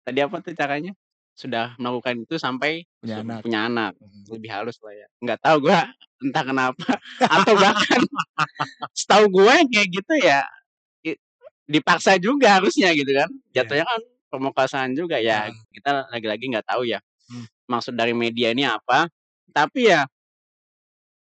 Tadi 0.07 0.19
apa 0.23 0.39
tuh 0.39 0.55
caranya? 0.55 0.95
Sudah 1.35 1.75
melakukan 1.77 2.23
itu 2.23 2.39
sampai 2.39 2.87
Punya 3.03 3.21
anak. 3.21 3.43
punya 3.43 3.59
anak, 3.67 3.93
Mhm. 3.99 4.23
lebih 4.39 4.49
halus 4.49 4.79
lah 4.81 4.95
ya. 4.95 5.07
Nggak 5.19 5.39
tahu 5.43 5.57
gua 5.67 5.79
entah 6.23 6.43
kenapa 6.47 6.87
atau 7.21 7.53
bahkan 7.59 8.01
setahu 8.97 9.25
gue 9.29 9.53
kayak 9.69 9.87
gitu 9.91 10.13
ya, 10.17 10.41
dipaksa 11.67 12.15
juga 12.19 12.59
harusnya 12.59 12.91
gitu 12.95 13.11
kan. 13.15 13.29
Iya. 13.51 13.63
Jatuhnya 13.63 13.85
kan 13.87 14.01
pemerkosaan 14.33 14.91
juga 14.97 15.19
ya, 15.21 15.47
Heeh. 15.51 15.55
kita 15.75 16.07
lagi-lagi 16.11 16.45
nggak 16.51 16.67
tahu 16.67 16.83
ya, 16.87 16.99
Hmm. 17.27 17.47
maksud 17.71 17.95
dari 17.99 18.11
media 18.15 18.51
ini 18.55 18.63
apa. 18.67 19.07
Tapi 19.51 19.91
ya 19.91 20.07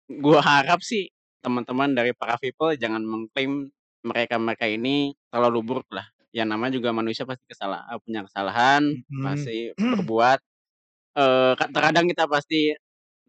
gua 0.09 0.41
harap 0.41 0.81
sih 0.81 1.13
teman-teman 1.45 1.93
dari 1.93 2.17
para 2.17 2.33
people 2.41 2.73
jangan 2.73 3.05
mengklaim 3.05 3.69
mereka-mereka 4.01 4.65
ini 4.65 5.13
terlalu 5.29 5.61
buruk 5.61 5.87
lah. 5.93 6.09
Ya 6.33 6.49
namanya 6.49 6.73
juga 6.81 6.89
manusia 6.89 7.29
pasti 7.29 7.45
kesala 7.45 7.85
eee, 7.93 7.99
punya 8.01 8.25
kesalahan, 8.25 8.81
Mhm. 8.89 9.21
pasti 9.21 9.57
berbuat, 10.09 10.39
ka 11.59 11.65
terkadang 11.73 12.07
kita 12.09 12.25
pasti 12.29 12.73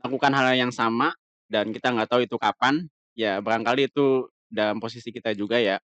melakukan 0.03 0.33
hal 0.37 0.49
yang 0.59 0.73
sama 0.75 1.13
dan 1.51 1.73
kita 1.75 1.93
nggak 1.95 2.09
tahu 2.11 2.23
itu 2.29 2.37
kapan, 2.41 2.87
ya 3.17 3.41
barangkali 3.45 3.91
itu 3.93 4.29
dalam 4.51 4.79
posisi 4.83 5.11
kita 5.15 5.33
juga 5.37 5.59
ya. 5.61 5.81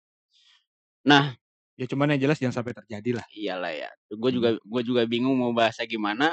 Nah 1.07 1.33
Ya 1.77 1.85
cuman 1.85 2.09
yang 2.17 2.25
jelas 2.25 2.41
jangan 2.41 2.65
sampai 2.65 2.73
terjadi 2.73 3.21
lah. 3.21 3.27
Iyalah 3.37 3.69
ya, 3.77 3.91
Mhm. 4.09 4.33
juga 4.33 4.49
gua 4.65 4.81
juga 4.81 5.03
bingung 5.05 5.37
mau 5.37 5.53
bahasnya 5.53 5.85
gimana. 5.85 6.33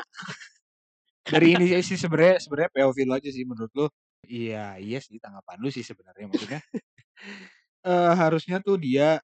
Dari 1.27 1.55
ini 1.55 1.67
sih 1.87 1.99
sebenarnya 1.99 2.39
sebenarnya 2.39 2.71
POV 2.71 2.97
lu 3.07 3.13
aja 3.15 3.29
sih 3.31 3.43
menurut 3.43 3.71
lu. 3.75 3.87
Iya 4.23 4.79
iya 4.79 4.99
sih 5.03 5.19
tanggapan 5.19 5.59
lu 5.59 5.67
sih 5.67 5.83
sebenarnya 5.83 6.25
maksudnya. 6.31 6.59
Eee, 7.87 8.11
harusnya 8.15 8.63
tuh 8.63 8.79
dia 8.79 9.19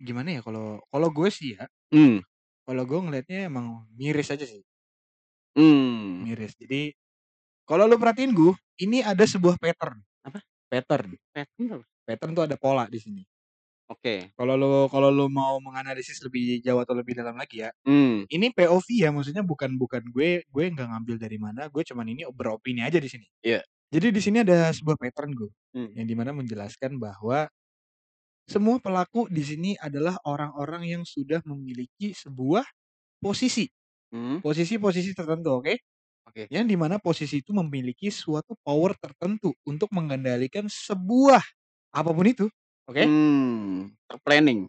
gimana 0.00 0.34
ya 0.36 0.42
kalau 0.44 0.82
kalau 0.92 1.08
gue 1.14 1.30
sih 1.32 1.54
ya, 1.58 1.66
Mmm. 1.94 2.20
kalau 2.66 2.82
gue 2.88 2.98
ngelihatnya 3.00 3.50
emang 3.50 3.86
miris 3.94 4.30
aja 4.34 4.44
sih. 4.46 4.62
Mmm. 5.56 6.24
Miris. 6.26 6.54
Jadi 6.60 6.92
kalau 7.68 7.86
lu 7.90 7.96
perhatiin, 8.00 8.32
Gu, 8.36 8.52
ini 8.82 9.00
ada 9.04 9.24
sebuah 9.24 9.56
pattern. 9.60 10.00
Apa? 10.26 10.40
Pattern. 10.70 11.16
Pattern? 11.34 11.82
Pattern 12.06 12.32
tuh 12.36 12.44
ada 12.48 12.56
pola 12.60 12.84
di 12.90 12.98
sini. 13.00 13.22
Oke. 13.90 14.30
Kalau 14.38 14.54
lu 14.54 14.86
kalau 14.88 15.10
lu 15.10 15.26
mau 15.26 15.58
menganalisis 15.58 16.22
lebih 16.22 16.62
jauh 16.62 16.78
atau 16.80 16.94
lebih 16.94 17.18
dalam 17.18 17.34
lagi 17.34 17.66
ya, 17.66 17.70
Mmm. 17.82 18.30
ini 18.30 18.46
POV 18.54 18.86
ya 19.02 19.10
maksudnya 19.10 19.42
bukan 19.42 19.74
bukan 19.76 20.02
gue 20.14 20.46
gue 20.46 20.64
nggak 20.70 20.86
ngambil 20.88 21.16
dari 21.18 21.38
mana, 21.42 21.66
gue 21.66 21.82
cuman 21.82 22.06
ini 22.08 22.22
beropini 22.30 22.80
aja 22.86 23.02
di 23.02 23.10
sini. 23.10 23.26
Iya. 23.42 23.60
Jadi 23.92 24.08
di 24.14 24.20
sini 24.24 24.40
ada 24.40 24.72
sebuah 24.72 24.96
pattern, 24.96 25.36
Gu, 25.36 25.48
Mmm. 25.76 25.90
yang 25.98 26.06
di 26.08 26.14
mana 26.16 26.32
menjelaskan 26.32 26.96
bahwa 26.96 27.44
semua 28.46 28.78
pelaku 28.82 29.26
di 29.30 29.42
sini 29.46 29.70
adalah 29.78 30.18
orang-orang 30.26 30.86
yang 30.90 31.02
sudah 31.06 31.40
memiliki 31.46 32.12
sebuah 32.14 32.66
posisi. 33.22 33.68
Mhm. 34.12 34.44
Posisi-posisi 34.44 35.12
tertentu, 35.16 35.60
oke? 35.62 35.74
Oke. 36.28 36.46
Yang 36.52 36.66
di 36.74 36.76
mana 36.78 36.96
posisi 37.02 37.40
itu 37.42 37.52
memiliki 37.56 38.10
suatu 38.12 38.54
power 38.62 38.94
tertentu 39.00 39.54
untuk 39.66 39.90
mengendalikan 39.94 40.66
sebuah 40.70 41.42
apa 41.94 42.10
pun 42.12 42.26
itu, 42.28 42.46
oke? 42.88 43.04
Mmm, 43.04 43.96
terplanning. 44.08 44.68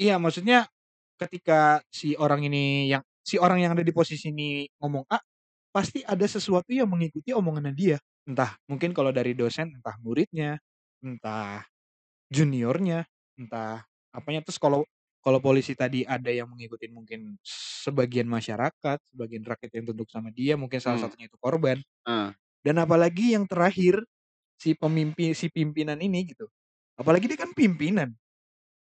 Iya, 0.00 0.16
maksudnya 0.16 0.64
ketika 1.20 1.80
si 1.92 2.16
orang 2.16 2.44
ini 2.48 2.88
yang 2.92 3.02
si 3.24 3.36
orang 3.40 3.60
yang 3.62 3.72
ada 3.76 3.84
di 3.84 3.92
posisi 3.94 4.32
ini 4.32 4.64
ngomong 4.80 5.04
A, 5.12 5.20
pasti 5.74 6.02
ada 6.06 6.24
sesuatu 6.28 6.70
yang 6.72 6.88
mengikuti 6.90 7.32
omongannya 7.36 7.74
dia. 7.76 7.98
Entah 8.28 8.56
mungkin 8.70 8.92
kalau 8.96 9.12
dari 9.14 9.32
dosen, 9.36 9.72
entah 9.80 9.96
muridnya, 10.04 10.60
entah 11.04 11.64
juniornya, 12.32 13.06
entah 13.40 13.84
apanya. 14.14 14.42
Terus 14.46 14.58
kalau 14.62 14.82
kalau 15.24 15.40
polisi 15.42 15.74
tadi 15.78 16.04
ada 16.08 16.30
yang 16.32 16.48
mengikuti 16.52 16.88
mungkin 16.92 17.36
sebagian 17.46 18.26
masyarakat, 18.30 18.98
sebagian 19.12 19.44
rakyat 19.46 19.72
yang 19.80 19.86
tunduk 19.92 20.08
sama 20.12 20.30
dia, 20.34 20.54
mungkin 20.60 20.78
salah 20.82 20.96
Mmm. 20.96 21.02
satunya 21.02 21.26
itu 21.30 21.38
korban. 21.40 21.80
Heeh. 22.06 22.34
Dan 22.64 22.76
apalagi 22.82 23.32
yang 23.36 23.44
terakhir, 23.48 24.04
si 24.60 24.74
pemimpi 24.78 25.32
si 25.36 25.48
pimpinan 25.52 25.98
ini 26.02 26.24
gitu, 26.28 26.48
apalagi 27.00 27.26
dia 27.32 27.38
kan 27.40 27.50
pimpinan. 27.56 28.12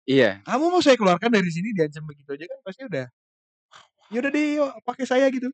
Iya. 0.10 0.42
Kamu 0.48 0.72
mau 0.72 0.82
saya 0.84 0.96
keluarkan 1.00 1.32
dari 1.34 1.50
sini 1.52 1.76
diancam 1.76 2.04
begitu 2.08 2.32
aja 2.36 2.46
kan 2.48 2.60
pasti 2.64 2.82
udah, 2.88 3.06
"Ya 4.12 4.18
udah 4.24 4.32
deh 4.34 4.46
yuk 4.62 4.72
pakai 4.88 5.06
saya," 5.10 5.28
gitu. 5.34 5.48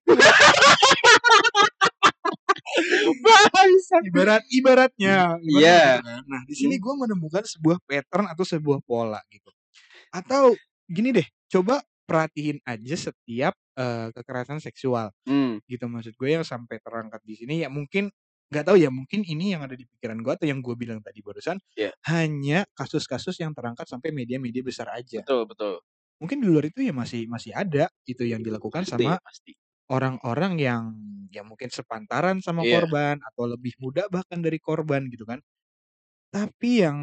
Ibarat 4.04 4.44
ibaratnya, 4.54 5.16
ibaratnya 5.42 5.44
Iya. 5.44 5.82
gitu 5.86 6.00
kan. 6.04 6.22
Nah, 6.30 6.42
di 6.48 6.56
sini 6.58 6.76
Mmm. 6.78 6.84
gue 6.84 6.94
menemukan 7.00 7.44
sebuah 7.46 7.78
pattern 7.88 8.26
atau 8.32 8.46
sebuah 8.48 8.80
pola 8.86 9.22
gitu. 9.32 9.50
Atau 10.14 10.60
gini 10.90 11.12
deh, 11.16 11.28
coba 11.52 11.82
perhatiin 12.10 12.60
aja 12.68 12.96
setiap, 13.12 13.54
eee, 13.80 14.08
kekerasan 14.16 14.60
seksual 14.64 15.12
Mmm. 15.28 15.66
gitu 15.70 15.86
maksud 15.90 16.14
gue 16.20 16.30
yang 16.36 16.46
sampai 16.46 16.78
terangkat 16.84 17.22
di 17.26 17.36
sini 17.40 17.64
ya 17.66 17.70
mungkin 17.72 18.12
nggak 18.52 18.66
tahu 18.68 18.78
ya, 18.82 18.90
mungkin 18.94 19.22
ini 19.26 19.54
yang 19.58 19.64
ada 19.66 19.76
di 19.78 19.86
pikiran 19.90 20.20
gue 20.22 20.34
atau 20.38 20.48
yang 20.50 20.60
gue 20.64 20.76
bilang 20.78 21.00
tadi 21.04 21.20
barusan, 21.26 21.58
Iya. 21.76 21.96
hanya 22.10 22.66
kasus-kasus 22.78 23.38
yang 23.42 23.52
terangkat 23.58 23.86
sampai 23.90 24.12
media-media 24.14 24.62
besar 24.66 24.90
aja. 24.94 25.26
Betul 25.26 25.46
betul. 25.50 25.80
Mungkin 26.22 26.40
di 26.44 26.48
luar 26.48 26.66
itu 26.72 26.80
ya 26.86 26.94
masih 26.96 27.28
masih 27.28 27.52
ada 27.56 27.92
itu 28.08 28.24
yang 28.28 28.42
dilakukan 28.46 28.86
Pasti 28.86 29.08
sama 29.08 29.20
orang-orang 29.92 30.54
yang 30.62 30.84
ya 31.34 31.44
mungkin 31.46 31.70
sepantaran 31.74 32.40
sama 32.42 32.64
Iya. 32.64 32.70
korban 32.70 33.20
atau 33.22 33.46
lebih 33.52 33.76
muda 33.84 34.08
bahkan 34.12 34.40
dari 34.42 34.58
korban 34.62 35.08
gitu 35.12 35.26
kan. 35.28 35.40
Tapi 36.34 36.84
yang 36.86 37.00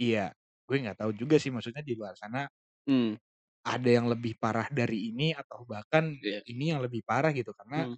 iya, 0.00 0.32
gue 0.68 0.76
nggak 0.82 0.98
tahu 1.02 1.12
juga 1.16 1.36
sih 1.42 1.50
maksudnya 1.54 1.82
di 1.86 1.94
luar 1.98 2.14
sana 2.18 2.48
Mmm. 2.86 3.16
ada 3.64 3.88
yang 3.88 4.06
lebih 4.12 4.36
parah 4.36 4.68
dari 4.68 5.08
ini 5.08 5.32
atau 5.32 5.64
bahkan 5.64 6.20
Iya. 6.22 6.44
ini 6.44 6.64
yang 6.76 6.84
lebih 6.84 7.00
parah 7.00 7.32
gitu 7.32 7.56
karena 7.56 7.76
Mmm. 7.76 7.94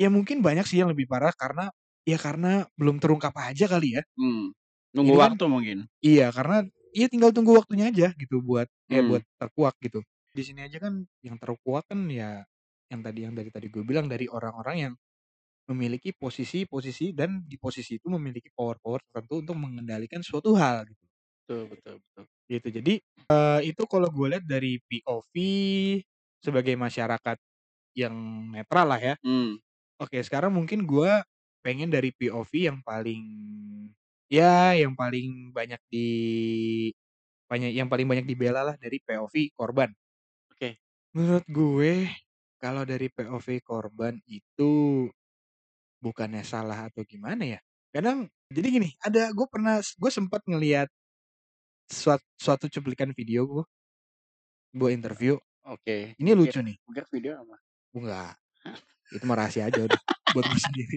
Ya 0.00 0.08
mungkin 0.12 0.40
banyak 0.46 0.64
sih 0.68 0.80
yang 0.82 0.90
lebih 0.94 1.06
parah 1.10 1.32
karena 1.36 1.68
ya 2.08 2.16
karena 2.20 2.64
belum 2.80 2.98
terungkap 3.02 3.34
aja 3.36 3.66
kali 3.70 4.00
ya. 4.00 4.02
Mmm. 4.18 4.52
Nunggu 4.94 5.14
Ini 5.14 5.16
kan 5.22 5.32
waktu 5.32 5.44
mungkin. 5.50 5.78
iya, 6.04 6.30
karena 6.34 6.66
iya 6.96 7.06
tinggal 7.12 7.32
tunggu 7.36 7.56
waktunya 7.60 7.90
aja 7.92 8.12
gitu 8.18 8.40
buat 8.44 8.68
eh 8.92 9.02
Mmm. 9.02 9.06
buat 9.06 9.22
terkuak 9.40 9.76
gitu. 9.84 10.00
Di 10.36 10.42
sini 10.46 10.64
aja 10.66 10.78
kan 10.82 11.04
yang 11.26 11.36
terkuak 11.40 11.86
kan 11.90 12.06
ya 12.12 12.44
yang 12.92 13.02
tadi 13.06 13.20
yang 13.26 13.34
dari 13.38 13.50
tadi 13.54 13.68
gue 13.72 13.82
bilang 13.86 14.06
dari 14.10 14.26
orang-orang 14.30 14.76
yang 14.90 14.94
memiliki 15.70 16.12
posisi-posisi 16.16 17.12
dan 17.16 17.42
di 17.46 17.56
posisi 17.60 17.96
itu 18.00 18.08
memiliki 18.12 18.50
power-power 18.54 19.00
tertentu 19.08 19.34
untuk 19.44 19.56
mengendalikan 19.60 20.20
suatu 20.24 20.54
hal 20.58 20.84
gitu. 20.90 21.06
Betul 21.48 21.68
betul 21.72 21.94
betul. 22.00 22.24
Gitu. 22.50 22.68
Jadi, 22.82 22.94
eee, 23.30 23.60
itu 23.70 23.82
kalau 23.86 24.10
gue 24.10 24.26
lihat 24.34 24.44
dari 24.46 24.82
POV 24.82 25.34
sebagai 26.42 26.74
masyarakat 26.74 27.38
yang 27.96 28.14
netral 28.54 28.86
lah 28.90 29.00
ya. 29.02 29.14
Mmm. 29.24 29.60
Oke, 30.00 30.16
sekarang 30.24 30.56
mungkin 30.56 30.88
gue 30.88 31.12
pengen 31.60 31.92
dari 31.92 32.08
POV 32.16 32.72
yang 32.72 32.80
paling 32.80 33.20
ya 34.32 34.72
yang 34.72 34.96
paling 34.96 35.52
banyak 35.52 35.76
di 35.92 36.08
banyak 37.44 37.76
yang 37.76 37.84
paling 37.92 38.08
banyak 38.08 38.24
dibela 38.24 38.64
lah 38.64 38.76
dari 38.80 38.96
POV 39.04 39.52
korban. 39.52 39.92
Oke. 40.56 40.80
Menurut 41.12 41.44
gue 41.52 42.08
kalau 42.56 42.88
dari 42.88 43.12
POV 43.12 43.60
korban 43.60 44.16
itu 44.24 45.04
bukannya 46.00 46.40
salah 46.48 46.88
atau 46.88 47.04
gimana 47.04 47.44
ya, 47.44 47.60
kadang 47.92 48.24
jadi 48.48 48.68
gini, 48.80 48.90
ada 49.04 49.28
gue 49.36 49.46
pernah 49.52 49.84
gue 49.84 50.10
sempat 50.12 50.40
ngelihat 50.48 50.88
suat 51.92 52.24
suatu 52.40 52.72
cuplikan 52.72 53.12
video 53.12 53.44
gue. 53.44 53.64
Sebuah 54.72 54.92
interview. 54.96 55.34
Oke. 55.66 56.16
Ini 56.16 56.30
Oke. 56.32 56.40
lucu 56.40 56.58
nih. 56.64 56.76
Mungkin 56.88 57.04
video 57.12 57.32
apa? 57.42 57.56
Enggak, 57.90 58.32
itu 59.12 59.24
mah 59.28 59.38
rahasia 59.46 59.66
aja 59.70 59.82
udah, 59.86 60.00
buat 60.30 60.46
gue 60.48 60.60
sendiri. 60.60 60.96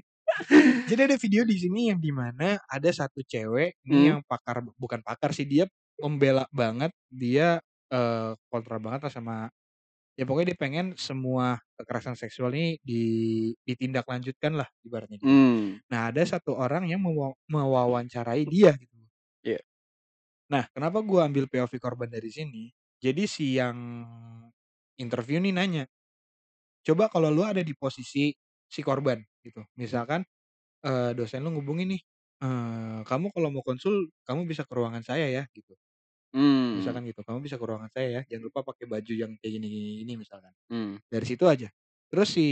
Jadi 0.89 1.01
ada 1.12 1.17
video 1.20 1.43
di 1.48 1.58
sini 1.60 1.89
yang 1.93 2.00
di 2.03 2.12
mana 2.15 2.60
ada 2.70 2.89
satu 2.93 3.22
cewek, 3.25 3.79
ini 3.88 4.00
Mmm. 4.00 4.15
yang 4.15 4.22
pakar 4.27 4.63
bukan 4.79 5.01
pakar 5.05 5.32
sih, 5.36 5.46
dia 5.50 5.65
pembela 6.00 6.46
banget, 6.53 6.91
dia, 7.12 7.62
eee, 7.93 8.34
kontra 8.51 8.77
banget 8.82 9.01
lah 9.10 9.13
sama 9.13 9.36
ya 10.20 10.25
pokoknya 10.29 10.53
dia 10.55 10.60
pengen 10.62 10.88
semua 11.00 11.58
kekerasan 11.79 12.13
seksual 12.20 12.53
ini 12.53 12.77
di 12.86 13.01
ditindaklanjutkan 13.65 14.53
lah 14.58 14.70
ibaratnya 14.86 15.17
gitu. 15.22 15.32
Mmm. 15.32 15.84
Nah 15.93 16.10
ada 16.13 16.24
satu 16.27 16.53
orang 16.58 16.88
yang 16.91 17.01
mewa 17.03 17.34
mewawancarai 17.50 18.46
dia 18.50 18.75
gitu. 18.79 18.96
Iya. 19.43 19.60
Nah 20.51 20.65
kenapa 20.75 21.00
gua 21.05 21.27
ambil 21.29 21.48
POV 21.51 21.74
korban 21.82 22.10
dari 22.12 22.29
sini, 22.34 22.72
jadi 23.03 23.24
si 23.29 23.58
yang 23.60 23.77
interview 25.00 25.39
nih 25.43 25.53
nanya, 25.55 25.84
"Coba 26.88 27.08
kalau 27.12 27.30
lu 27.34 27.44
ada 27.48 27.62
di 27.66 27.74
posisi 27.78 28.32
si 28.70 28.82
korban," 28.86 29.20
gitu, 29.46 29.63
misalkan, 29.80 30.24
eee, 30.86 31.12
dosen 31.18 31.44
lu 31.46 31.52
ngehubungin 31.56 31.90
nih, 31.98 32.02
eee, 32.44 33.00
"Kamu 33.08 33.32
kalau 33.36 33.50
mau 33.54 33.63
konsul, 33.66 34.10
kamu 34.28 34.46
bisa 34.50 34.63
ke 34.68 34.74
ruangan 34.78 35.04
saya 35.06 35.28
ya," 35.32 35.44
gitu. 35.56 35.75
Mmm. 36.34 36.74
Misalkan 36.74 37.06
gitu, 37.06 37.22
"Kamu 37.22 37.40
bisa 37.46 37.56
ke 37.62 37.66
ruangan 37.70 37.90
saya 37.94 38.08
ya, 38.10 38.22
jangan 38.30 38.50
lupa 38.50 38.60
pakai 38.66 38.86
baju 38.90 39.13
yang 39.13 39.32
kayak 39.42 39.52
gini 39.62 39.68
gini 39.70 39.90
gini," 40.06 40.13
misalkan. 40.22 40.52
Mmm. 40.70 41.04
Dari 41.12 41.25
situ 41.28 41.46
aja. 41.50 41.70
Terus 42.12 42.30
si 42.38 42.48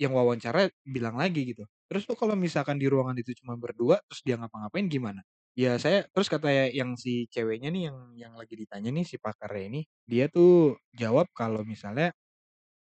yang 0.00 0.14
wawancara 0.16 0.70
bilang 0.86 1.16
lagi 1.20 1.44
gitu, 1.54 1.64
"Terus 1.90 2.04
lu 2.10 2.14
kalau 2.18 2.34
misalkan 2.38 2.78
di 2.80 2.86
ruangan 2.90 3.16
itu 3.20 3.32
cuma 3.42 3.54
berdua, 3.60 4.00
terus 4.08 4.22
dia 4.26 4.36
ngapa-ngapain 4.40 4.86
gimana?" 4.90 5.22
Ya 5.58 5.76
saya 5.82 6.06
terus 6.14 6.28
kata 6.32 6.50
yang 6.72 6.96
si 6.98 7.26
ceweknya 7.30 7.70
nih 7.74 7.90
yang 7.92 7.98
yang 8.16 8.34
lagi 8.38 8.54
ditanya 8.58 8.90
nih 8.94 9.04
si 9.06 9.16
pakarnya 9.20 9.64
ini, 9.70 9.80
dia 10.08 10.26
tuh 10.32 10.78
jawab 10.96 11.28
kalau 11.36 11.62
misalnya, 11.66 12.10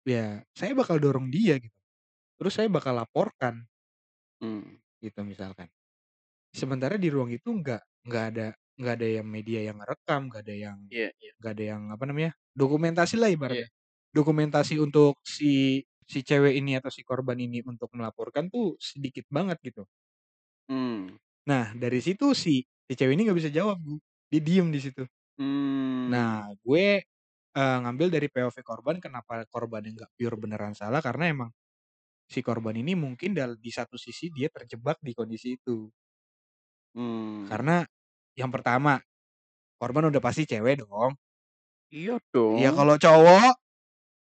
"Ya 0.07 0.43
saya 0.55 0.71
bakal 0.77 0.97
dorong 1.03 1.27
dia 1.33 1.59
gitu, 1.59 1.75
terus 2.39 2.53
saya 2.57 2.69
bakal 2.71 2.95
laporkan." 2.97 3.67
Mmm. 4.41 4.77
Gitu 5.03 5.21
misalkan. 5.21 5.69
Sementara 6.53 6.97
di 6.97 7.09
ruang 7.13 7.31
itu 7.33 7.49
nggak 7.51 7.81
nggak 8.07 8.25
ada 8.35 8.47
nggak 8.79 8.95
ada 8.99 9.07
yang 9.21 9.27
media 9.29 9.59
yang 9.67 9.77
ngerekam, 9.81 10.21
nggak 10.31 10.41
ada 10.47 10.55
yang 10.55 10.77
Iya 10.89 11.11
iya. 11.19 11.31
nggak 11.41 11.51
ada 11.57 11.65
yang 11.75 11.83
apa 11.93 12.03
namanya, 12.09 12.31
dokumentasi 12.57 13.15
lah 13.21 13.29
Iya. 13.49 13.67
ibaratnya. 13.67 13.69
Dokumentasi 14.15 14.77
untuk 14.81 15.19
si 15.25 15.83
si 16.07 16.19
cewek 16.25 16.55
ini 16.59 16.77
atau 16.79 16.89
si 16.93 17.01
korban 17.05 17.37
ini 17.39 17.61
untuk 17.65 17.91
melaporkan 17.95 18.49
tuh 18.53 18.75
sedikit 18.81 19.25
banget 19.31 19.59
gitu. 19.65 19.87
Mmm. 20.69 21.17
Nah 21.47 21.71
dari 21.77 22.03
situ 22.03 22.35
si 22.35 22.59
si 22.87 22.93
cewek 22.97 23.15
ini 23.15 23.23
nggak 23.27 23.39
bisa 23.39 23.51
jawab 23.53 23.79
Bu, 23.79 23.95
dia 24.31 24.41
diem 24.43 24.67
di 24.73 24.79
situ. 24.83 25.07
Mmm. 25.39 26.11
Nah 26.11 26.55
gue, 26.63 27.03
eee, 27.57 27.77
ngambil 27.83 28.07
dari 28.13 28.27
POV 28.29 28.57
korban 28.61 28.97
kenapa 29.01 29.41
korbannya 29.49 29.91
nggak 29.97 30.11
pure 30.17 30.37
beneran 30.37 30.73
salah, 30.77 31.01
karena 31.01 31.25
emang 31.33 31.49
si 32.29 32.39
korban 32.45 32.75
ini 32.79 32.93
mungkin 32.97 33.33
dal 33.37 33.57
di 33.59 33.71
satu 33.73 33.97
sisi 33.99 34.29
dia 34.33 34.47
terjebak 34.53 34.99
di 35.03 35.11
kondisi 35.17 35.57
itu. 35.59 35.89
Mmm. 36.95 37.47
Karena 37.49 37.83
yang 38.37 38.51
pertama, 38.51 38.99
korban 39.81 40.09
udah 40.11 40.21
pasti 40.23 40.45
cewek 40.49 40.83
dong. 40.85 41.15
Iya 41.91 42.19
Ya 42.55 42.71
dong. 42.71 42.71
kalau 42.71 42.95
cowok 42.95 43.51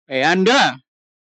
Eh 0.09 0.25
Anda, 0.25 0.73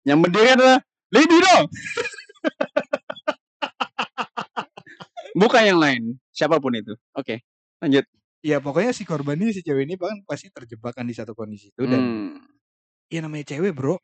yang 0.06 0.20
berdiri 0.24 0.56
adalah 0.56 0.78
lady 1.12 1.36
dong. 1.40 1.66
Bukan 5.40 5.62
yang 5.64 5.80
lain, 5.80 6.02
siapa 6.32 6.60
pun 6.62 6.72
itu. 6.76 6.94
Oke, 7.16 7.42
lanjut. 7.82 8.04
Ya 8.46 8.62
pokoknya 8.62 8.92
si 8.94 9.02
korban 9.02 9.34
ini, 9.42 9.50
si 9.50 9.60
cewek 9.66 9.90
ini 9.90 9.94
kan 9.98 10.22
pasti 10.22 10.46
terjebak 10.54 10.94
kan 10.94 11.02
di 11.10 11.14
satu 11.18 11.34
kondisi 11.34 11.74
itu 11.74 11.82
dan 11.90 12.02
Mmm. 12.06 12.46
ya 13.12 13.20
namanya 13.24 13.46
cewek 13.56 13.72
Bro, 13.74 13.98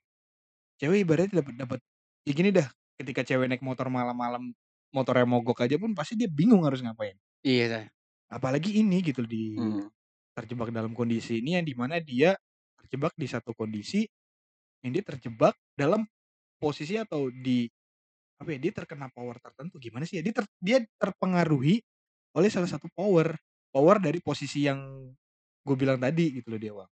cewek 0.82 1.06
ibaratnya 1.06 1.42
dapet 1.42 1.54
dapet 1.58 1.80
ya 2.26 2.32
gini 2.34 2.50
dah, 2.54 2.68
ketika 3.00 3.22
cewek 3.26 3.46
naik 3.50 3.62
motor 3.64 3.88
malam-malam, 3.90 4.54
motornya 4.94 5.26
mogok 5.28 5.62
aja 5.66 5.76
pun 5.78 5.94
pasti 5.94 6.18
dia 6.18 6.30
bingung 6.30 6.62
harus 6.66 6.82
ngapain. 6.84 7.16
Iya 7.46 7.64
dah. 7.70 7.84
Apalagi 8.32 8.78
ini 8.82 9.02
gitu 9.06 9.22
di 9.26 9.58
Mmm. 9.58 9.92
terjebak 10.38 10.70
dalam 10.74 10.92
kondisi 10.96 11.38
ini 11.42 11.58
yang 11.60 11.66
di 11.66 11.74
mana 11.78 11.98
dia 12.02 12.34
terjebak 12.82 13.14
di 13.18 13.26
satu 13.30 13.52
kondisi, 13.56 14.06
yang 14.86 14.92
dia 14.96 15.04
terjebak 15.06 15.54
dalam 15.78 16.06
posisi 16.62 16.98
atau 17.00 17.30
di 17.32 17.68
apa 18.42 18.56
ya, 18.56 18.60
dia 18.60 18.72
terkena 18.74 19.08
power 19.12 19.38
tertentu, 19.42 19.78
gimana 19.82 20.04
sih 20.08 20.18
ya, 20.20 20.24
dia 20.26 20.34
ter 20.34 20.46
dia 20.62 20.78
terpengaruhi 21.00 21.82
oleh 22.38 22.50
salah 22.52 22.70
satu 22.70 22.88
power, 22.94 23.34
power 23.72 23.98
dari 24.04 24.20
posisi 24.22 24.68
yang 24.68 25.08
gue 25.64 25.76
bilang 25.78 25.98
tadi 26.02 26.38
gitu 26.40 26.52
loh 26.54 26.60
di 26.62 26.68
awal. 26.72 26.88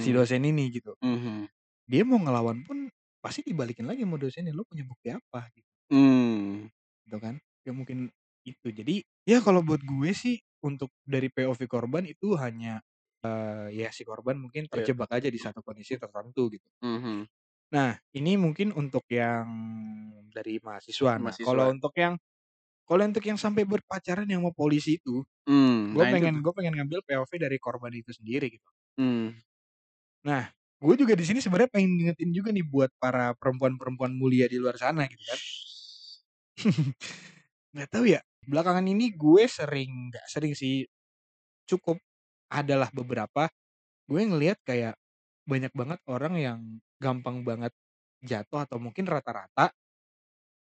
Si 0.00 0.08
Mmm. 0.08 0.16
dosen 0.16 0.40
ini 0.48 0.72
gitu. 0.72 0.96
Mhm. 1.02 1.50
Dia 1.88 2.02
mau 2.08 2.18
ngelawan 2.20 2.62
pun 2.66 2.88
pasti 3.24 3.42
dibalikin 3.46 3.86
lagi 3.88 4.04
sama 4.06 4.16
dosennya, 4.20 4.52
"Lu 4.56 4.64
punya 4.68 4.84
bukti 4.88 5.10
apa?" 5.14 5.48
Gitu. 5.54 5.62
Mmm. 5.90 6.70
Gitu 7.06 7.16
kan, 7.20 7.34
ya 7.64 7.72
mungkin 7.72 8.12
itu. 8.44 8.68
Jadi 8.72 9.04
ya 9.28 9.40
kalau 9.44 9.60
buat 9.64 9.80
gue 9.84 10.10
sih 10.12 10.36
untuk 10.64 10.92
dari 11.04 11.28
POV 11.32 11.60
korban 11.68 12.04
itu 12.08 12.36
hanya, 12.36 12.80
eee, 13.24 13.80
ya 13.84 13.88
si 13.92 14.04
korban 14.04 14.36
mungkin 14.40 14.68
Iya. 14.72 14.90
terjebak 14.90 15.08
aja 15.12 15.28
di 15.32 15.40
satu 15.40 15.60
kondisi 15.64 15.96
tertentu 15.96 16.48
gitu. 16.52 16.68
Mhm. 16.82 17.28
Nah 17.72 17.94
ini 18.18 18.34
mungkin 18.34 18.74
untuk 18.74 19.06
yang 19.06 19.46
dari 20.34 20.58
mahasiswa. 20.58 21.22
Nah 21.22 21.38
kalau 21.38 21.70
Mahasiswa. 21.70 21.70
untuk 21.70 21.94
yang 21.94 22.18
kalau 22.90 23.02
untuk 23.10 23.22
yang 23.30 23.38
sampai 23.38 23.62
berpacaran 23.68 24.26
yang 24.26 24.42
sama 24.44 24.52
polisi 24.56 24.98
itu, 25.00 25.22
Mmm, 25.48 25.80
gue 25.94 26.04
nah 26.12 26.12
pengen 26.12 26.34
gue 26.44 26.52
pengen 26.58 26.74
ngambil 26.78 27.00
POV 27.06 27.32
dari 27.44 27.58
korban 27.62 27.92
itu 27.94 28.12
sendiri 28.18 28.48
gitu. 28.56 28.70
Mmm. 28.98 29.40
Nah, 30.28 30.44
gue 30.84 30.94
juga 31.00 31.14
di 31.16 31.24
sini 31.28 31.40
sebenarnya 31.44 31.72
pengen 31.74 31.90
ngingetin 31.96 32.30
juga 32.36 32.50
nih 32.56 32.64
buat 32.72 32.90
para 33.02 33.32
perempuan-perempuan 33.40 34.12
mulia 34.20 34.46
di 34.52 34.56
luar 34.60 34.76
sana 34.80 35.04
gitu 35.08 35.24
kan. 35.28 35.40
Nggak 37.74 37.88
tahu 37.92 38.04
ya, 38.10 38.20
belakangan 38.48 38.86
ini 38.86 39.14
gue 39.14 39.44
sering 39.46 40.10
nggak 40.12 40.26
sering 40.30 40.54
sih, 40.58 40.86
cukup 41.68 41.98
adalah 42.52 42.90
beberapa, 42.94 43.48
gue 44.10 44.22
ngelihat 44.22 44.58
kayak 44.66 44.94
banyak 45.48 45.72
banget 45.74 46.00
orang 46.10 46.34
yang 46.38 46.60
gampang 47.02 47.42
banget 47.46 47.72
jatuh 48.24 48.64
atau 48.66 48.78
mungkin 48.82 49.06
rata-rata 49.08 49.72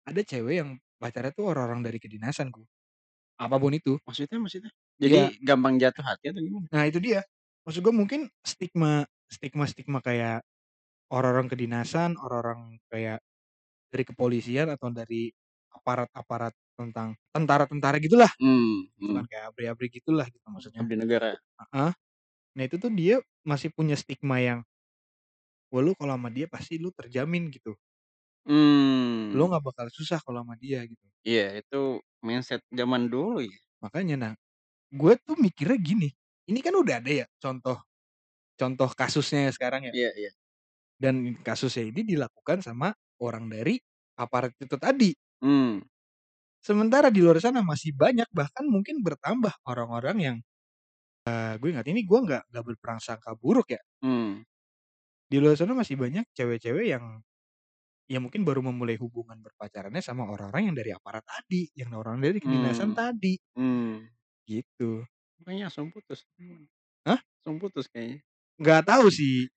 ada 0.06 0.21
cewek 0.26 0.56
yang 0.62 0.69
pacarnya 1.01 1.33
tuh 1.37 1.45
orang-orang 1.51 1.81
dari 1.87 1.97
kedinasan 2.03 2.53
Bro, 2.53 2.65
apa 3.41 3.55
pun 3.61 3.73
itu. 3.75 3.97
Maksudnya 4.05 4.37
maksudnya? 4.41 4.71
Iya. 5.05 5.31
Jadi 5.31 5.41
gampang 5.47 5.75
jatuh 5.81 6.03
hati 6.05 6.25
atau 6.33 6.41
gimana? 6.45 6.67
Nah 6.71 6.83
itu 6.87 6.99
dia, 7.03 7.19
maksud 7.67 7.81
gue 7.83 7.93
mungkin 7.95 8.21
stigma 8.43 9.03
stigma-stigma 9.31 9.99
kayak 10.03 10.43
orang-orang 11.13 11.49
kedinasan, 11.51 12.15
orang-orang 12.19 12.79
kayak 12.91 13.19
dari 13.93 14.03
kepolisian 14.07 14.69
atau 14.73 14.89
dari 14.93 15.31
aparat-aparat 15.73 16.53
tentang 16.79 17.15
tentara-tentara 17.35 17.97
gitulah, 18.03 18.31
Mmm, 18.41 18.75
gitu 19.01 19.11
mhm. 19.11 19.15
kan 19.15 19.25
kayak 19.29 19.43
ABRI-ABRI 19.53 19.87
gitulah 20.01 20.27
gitu 20.29 20.47
maksudnya. 20.51 20.83
Abdi 20.83 20.95
negara. 20.95 21.41
Heeh, 21.73 21.91
nah 22.57 22.63
itu 22.67 22.77
tuh 22.81 22.91
dia 22.93 23.19
masih 23.47 23.69
punya 23.73 23.95
stigma 23.99 24.39
yang 24.43 24.61
wah 25.71 25.81
lu 25.85 25.91
kalau 25.99 26.13
sama 26.19 26.29
dia 26.31 26.47
pasti 26.51 26.75
lu 26.83 26.89
terjamin 26.91 27.47
gitu. 27.55 27.71
Lu 29.36 29.41
Mmm. 29.41 29.51
nggak 29.51 29.63
bakal 29.67 29.88
susah 29.93 30.19
kalau 30.25 30.43
sama 30.43 30.56
dia 30.60 30.84
gitu. 30.84 31.06
Iya 31.30 31.41
itu 31.62 31.75
mindset 32.25 32.62
zaman 32.80 33.04
dulu 33.13 33.38
ya. 33.45 33.62
Makanya 33.84 34.15
nah, 34.21 34.34
gue 34.93 35.13
tuh 35.23 35.36
mikirnya 35.39 35.77
gini, 35.82 36.10
ini 36.49 36.60
kan 36.65 36.73
udah 36.77 36.99
ada 37.01 37.12
ya 37.23 37.27
contoh 37.41 37.77
contoh 38.60 38.89
kasusnya 38.95 39.51
sekarang 39.54 39.89
ya. 39.91 39.93
Iya 39.93 40.10
iya. 40.17 40.32
Dan 40.99 41.38
kasusnya 41.45 41.88
ini 41.93 42.01
dilakukan 42.04 42.60
sama 42.65 42.91
orang 43.21 43.47
dari 43.51 43.77
aparat 44.19 44.56
itu 44.60 44.75
tadi. 44.80 45.12
Mmm. 45.41 45.82
Sementara 46.63 47.10
di 47.10 47.25
luar 47.25 47.41
sana 47.41 47.65
masih 47.65 47.89
banyak 47.97 48.30
bahkan 48.30 48.69
mungkin 48.69 49.01
bertambah 49.01 49.49
orang-orang 49.65 50.17
yang, 50.21 50.38
eee, 51.30 51.58
gue 51.62 51.69
ingat 51.73 51.88
ini 51.89 52.06
gue 52.06 52.19
nggak 52.23 52.43
nggak 52.51 52.65
berprasangka 52.69 53.34
buruk 53.38 53.73
ya. 53.73 53.82
Mmm. 54.01 54.41
Di 55.32 55.39
luar 55.39 55.56
sana 55.56 55.71
masih 55.71 55.95
banyak 55.95 56.27
cewek-cewek 56.36 56.91
yang, 56.91 57.23
ya 58.12 58.19
mungkin 58.19 58.43
baru 58.43 58.60
memulai 58.60 59.00
hubungan 59.00 59.39
berpacarannya 59.39 60.04
sama 60.04 60.28
orang-orang 60.28 60.67
yang 60.74 60.76
dari 60.76 60.91
aparat 60.91 61.24
tadi, 61.24 61.71
yang 61.80 61.95
orang 61.95 62.19
dari 62.19 62.43
kedinasan 62.43 62.91
Mmm, 62.91 63.00
tadi. 63.00 63.39
mmm. 63.56 64.12
Gitu. 64.50 65.06
Makanya 65.41 65.69
langsung 65.69 65.89
putus, 65.93 66.26
Hah? 67.08 67.19
langsung 67.41 67.58
putus 67.62 67.86
kayaknya. 67.89 68.19
Nggak 68.60 68.82
tahu 68.89 69.06
sih, 69.13 69.47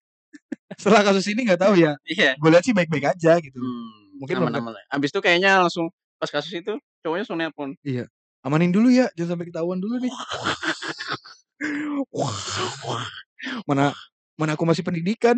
setelah 0.80 1.02
kasus 1.06 1.26
ini 1.32 1.46
nggak 1.48 1.60
tahu 1.62 1.74
ya, 1.78 1.92
Iya. 2.10 2.36
gue 2.38 2.50
lihat 2.52 2.64
sih 2.66 2.74
baik-baik 2.76 3.06
aja 3.16 3.38
gitu, 3.42 3.58
Mmm, 3.60 4.20
mungkin 4.22 4.34
aman-aman 4.42 4.72
lah, 4.78 4.84
habis 4.92 5.10
itu 5.12 5.20
kayaknya 5.24 5.60
langsung 5.62 5.90
pas 6.20 6.30
kasus 6.30 6.52
itu 6.54 6.72
cowoknya 7.04 7.22
langsung 7.26 7.38
nelpon. 7.40 7.70
Iya, 7.84 8.06
"Amanin 8.46 8.70
dulu 8.72 8.88
ya, 8.92 9.08
jangan 9.18 9.36
sampai 9.36 9.46
ketahuan 9.52 9.78
dulu 9.82 9.98
nih." 10.02 10.12
"Mana 13.68 13.92
mana 14.40 14.56
aku 14.58 14.64
masih 14.68 14.84
pendidikan." 14.86 15.36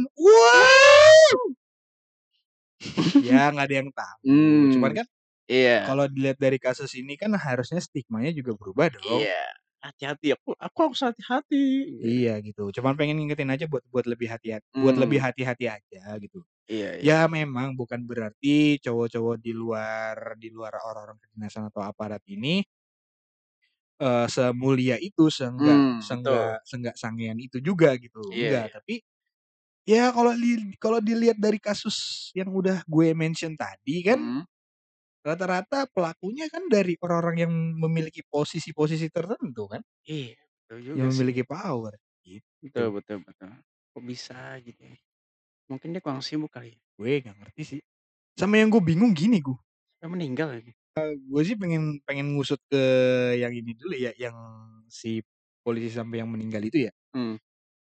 Ya 3.21 3.49
nggak 3.49 3.65
ada 3.69 3.77
yang 3.81 3.91
tahu, 3.97 4.69
cuman 4.73 4.91
Mmm, 4.91 4.99
kan 4.99 5.07
iya. 5.49 5.77
kalau 5.87 6.07
dilihat 6.11 6.39
dari 6.41 6.59
kasus 6.62 6.93
ini 6.99 7.15
kan 7.21 7.33
harusnya 7.37 7.81
stigmanya 7.83 8.33
juga 8.37 8.53
berubah 8.59 8.89
dong. 8.93 9.25
Iya. 9.25 9.37
hati-hati, 9.85 10.27
aku 10.35 10.51
aku 10.65 10.79
harus 10.89 11.01
hati-hati. 11.07 11.57
Iya 11.87 12.31
gitu, 12.47 12.61
cuman 12.77 12.99
pengen 12.99 13.15
ngingetin 13.21 13.47
aja 13.55 13.65
buat 13.71 13.85
buat 13.93 14.07
lebih 14.11 14.27
hati-hat 14.33 14.62
buat 14.75 14.97
lebih 14.99 15.19
hati-hati 15.23 15.65
aja 15.71 16.01
gitu. 16.19 16.43
Iya 16.69 16.91
iya. 16.99 17.11
Ya 17.11 17.27
memang 17.31 17.77
bukan 17.81 18.01
berarti 18.11 18.79
cowok-cowok 18.85 19.37
di 19.45 19.53
luar 19.55 20.17
di 20.43 20.49
luar 20.55 20.73
orang-orang 20.83 21.19
kedinasan 21.23 21.69
atau 21.71 21.83
aparat 21.85 22.23
ini 22.29 22.65
eee, 24.01 24.29
semulia 24.29 25.01
itu, 25.01 25.33
seenggak 25.33 25.81
Mmm, 25.81 26.09
betul. 26.12 26.57
seenggak 26.61 26.61
seenggak 26.69 26.97
sangean 27.01 27.41
itu 27.41 27.65
juga 27.65 27.97
gitu, 27.97 28.37
Iya 28.37 28.45
enggak. 28.45 28.69
iya. 28.69 28.77
Tapi, 28.77 29.01
ya 29.88 30.11
kalau 30.14 30.33
li 30.37 30.75
kalau 30.83 30.99
dilihat 31.01 31.38
dari 31.40 31.59
kasus 31.62 32.31
yang 32.37 32.51
udah 32.53 32.83
gue 32.87 33.09
mention 33.16 33.55
tadi 33.59 34.03
kan, 34.07 34.18
Mhm. 34.18 34.46
rata-rata 35.27 35.88
pelakunya 35.90 36.46
kan 36.53 36.66
dari 36.72 36.94
orang-orang 37.03 37.38
yang 37.49 37.53
memiliki 37.79 38.22
posisi-posisi 38.27 39.09
tertentu 39.12 39.64
kan. 39.70 39.83
Iya, 40.07 40.37
betul 40.62 40.79
juga 40.88 41.07
Yang 41.07 41.09
sih. 41.18 41.27
memiliki 41.27 41.42
power, 41.46 41.94
Betul 42.75 42.87
gitu. 42.87 42.92
betul 42.96 43.18
betul. 43.25 43.53
Kok 43.96 44.05
bisa 44.05 44.61
gitu 44.64 44.81
ya, 44.92 44.96
mungkin 45.70 45.90
dia 45.94 46.03
kurang 46.05 46.22
sibuk 46.25 46.51
kali 46.53 46.77
ya? 46.77 46.81
Gue 46.99 47.12
nggak 47.25 47.37
ngerti 47.40 47.62
sih. 47.77 47.81
Sama 48.37 48.61
yang 48.61 48.68
gue 48.72 48.83
bingung 48.85 49.12
gini 49.16 49.40
Gu 49.40 49.57
Sampai 50.01 50.12
meninggal 50.20 50.49
lagi. 50.53 50.77
eee, 50.96 51.12
gue 51.29 51.42
sih 51.49 51.57
pengen 51.61 51.83
pengen 52.07 52.27
ngusut 52.37 52.61
ke 52.72 52.81
yang 53.42 53.53
ini 53.53 53.72
dulu 53.77 53.94
ya, 53.96 54.12
yang 54.16 54.37
si 54.88 55.20
polisi 55.64 55.90
sampai 55.92 56.22
yang 56.25 56.31
meninggal 56.33 56.62
itu 56.64 56.88
ya. 56.88 56.92
Mmm. 57.14 57.37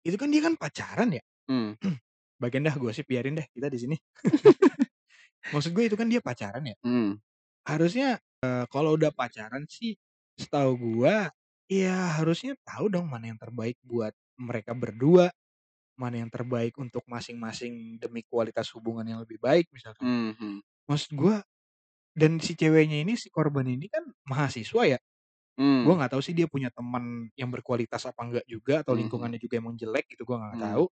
Itu 0.05 0.15
kan 0.21 0.29
dia 0.33 0.41
kan 0.45 0.53
pacaran 0.60 1.10
ya. 1.17 1.23
Mmm. 1.49 1.77
Bagian 2.41 2.65
dah 2.67 2.75
gosip 2.77 3.07
biarin 3.10 3.38
deh 3.39 3.47
kita 3.53 3.67
di 3.71 3.79
sini. 3.81 3.97
Maksud 5.53 5.71
gue 5.75 5.86
itu 5.89 5.97
kan 5.99 6.07
dia 6.12 6.21
pacaran 6.23 6.63
ya. 6.65 6.77
Mmm. 6.83 7.17
Harusnya, 7.67 8.19
eee, 8.43 8.65
kalau 8.71 8.95
udah 8.99 9.12
pacaran 9.13 9.65
sih 9.69 9.95
setahu 10.39 10.77
gua, 10.79 11.29
ya 11.69 12.17
harusnya 12.19 12.55
tahu 12.65 12.89
dong 12.93 13.07
mana 13.12 13.31
yang 13.33 13.39
terbaik 13.41 13.77
buat 13.86 14.13
mereka 14.39 14.73
berdua, 14.77 15.29
mana 15.99 16.21
yang 16.23 16.31
terbaik 16.33 16.75
untuk 16.81 17.03
masing-masing 17.10 17.97
demi 18.01 18.23
kualitas 18.27 18.69
hubungan 18.75 19.05
yang 19.07 19.19
lebih 19.23 19.39
baik 19.41 19.69
misalkan. 19.75 20.01
Mhm. 20.01 20.62
Maksud 20.89 21.12
gua 21.17 21.43
dan 22.17 22.39
si 22.43 22.55
ceweknya 22.57 23.01
ini, 23.05 23.15
si 23.19 23.29
korban 23.33 23.67
ini 23.69 23.88
kan 23.91 24.03
mahasiswa 24.29 24.83
ya. 24.97 24.99
Gua 25.83 25.93
Mmm. 25.93 26.01
nggak 26.01 26.17
tahu 26.17 26.23
sih 26.25 26.33
dia 26.38 26.47
punya 26.51 26.69
teman 26.73 27.29
yang 27.39 27.49
berkualitas 27.53 28.03
apa 28.10 28.21
enggak 28.27 28.45
juga, 28.49 28.81
atau 28.86 28.91
Mhm. 28.91 28.97
lingkungannya 28.97 29.39
juga 29.41 29.60
emang 29.62 29.75
jelek 29.79 30.07
gitu, 30.17 30.23
gua 30.27 30.38
nggak 30.53 30.60
Mmm. 30.60 30.77
tahu. 30.77 30.86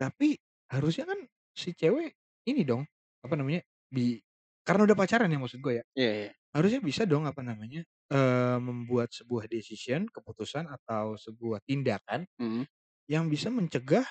Tapi 0.00 0.32
harusnya 0.72 1.04
kan 1.04 1.20
si 1.52 1.76
cewek 1.76 2.16
ini 2.48 2.64
dong, 2.64 2.88
apa 3.20 3.36
namanya, 3.36 3.60
bi 3.92 4.16
karena 4.64 4.88
udah 4.88 4.96
pacaran 4.96 5.28
ya 5.28 5.36
maksud 5.36 5.60
gue 5.60 5.74
ya, 5.82 5.84
Iya 5.96 6.10
iya. 6.14 6.34
harusnya 6.56 6.80
bisa 6.84 7.04
dong 7.08 7.24
apa 7.28 7.40
namanya, 7.44 7.84
eee, 8.12 8.58
membuat 8.62 9.12
sebuah 9.14 9.46
decision, 9.50 10.08
keputusan 10.10 10.66
atau 10.70 11.16
sebuah 11.20 11.60
tindakan 11.68 12.24
Mhm. 12.38 12.66
yang 13.10 13.28
bisa 13.32 13.48
mencegah 13.52 14.06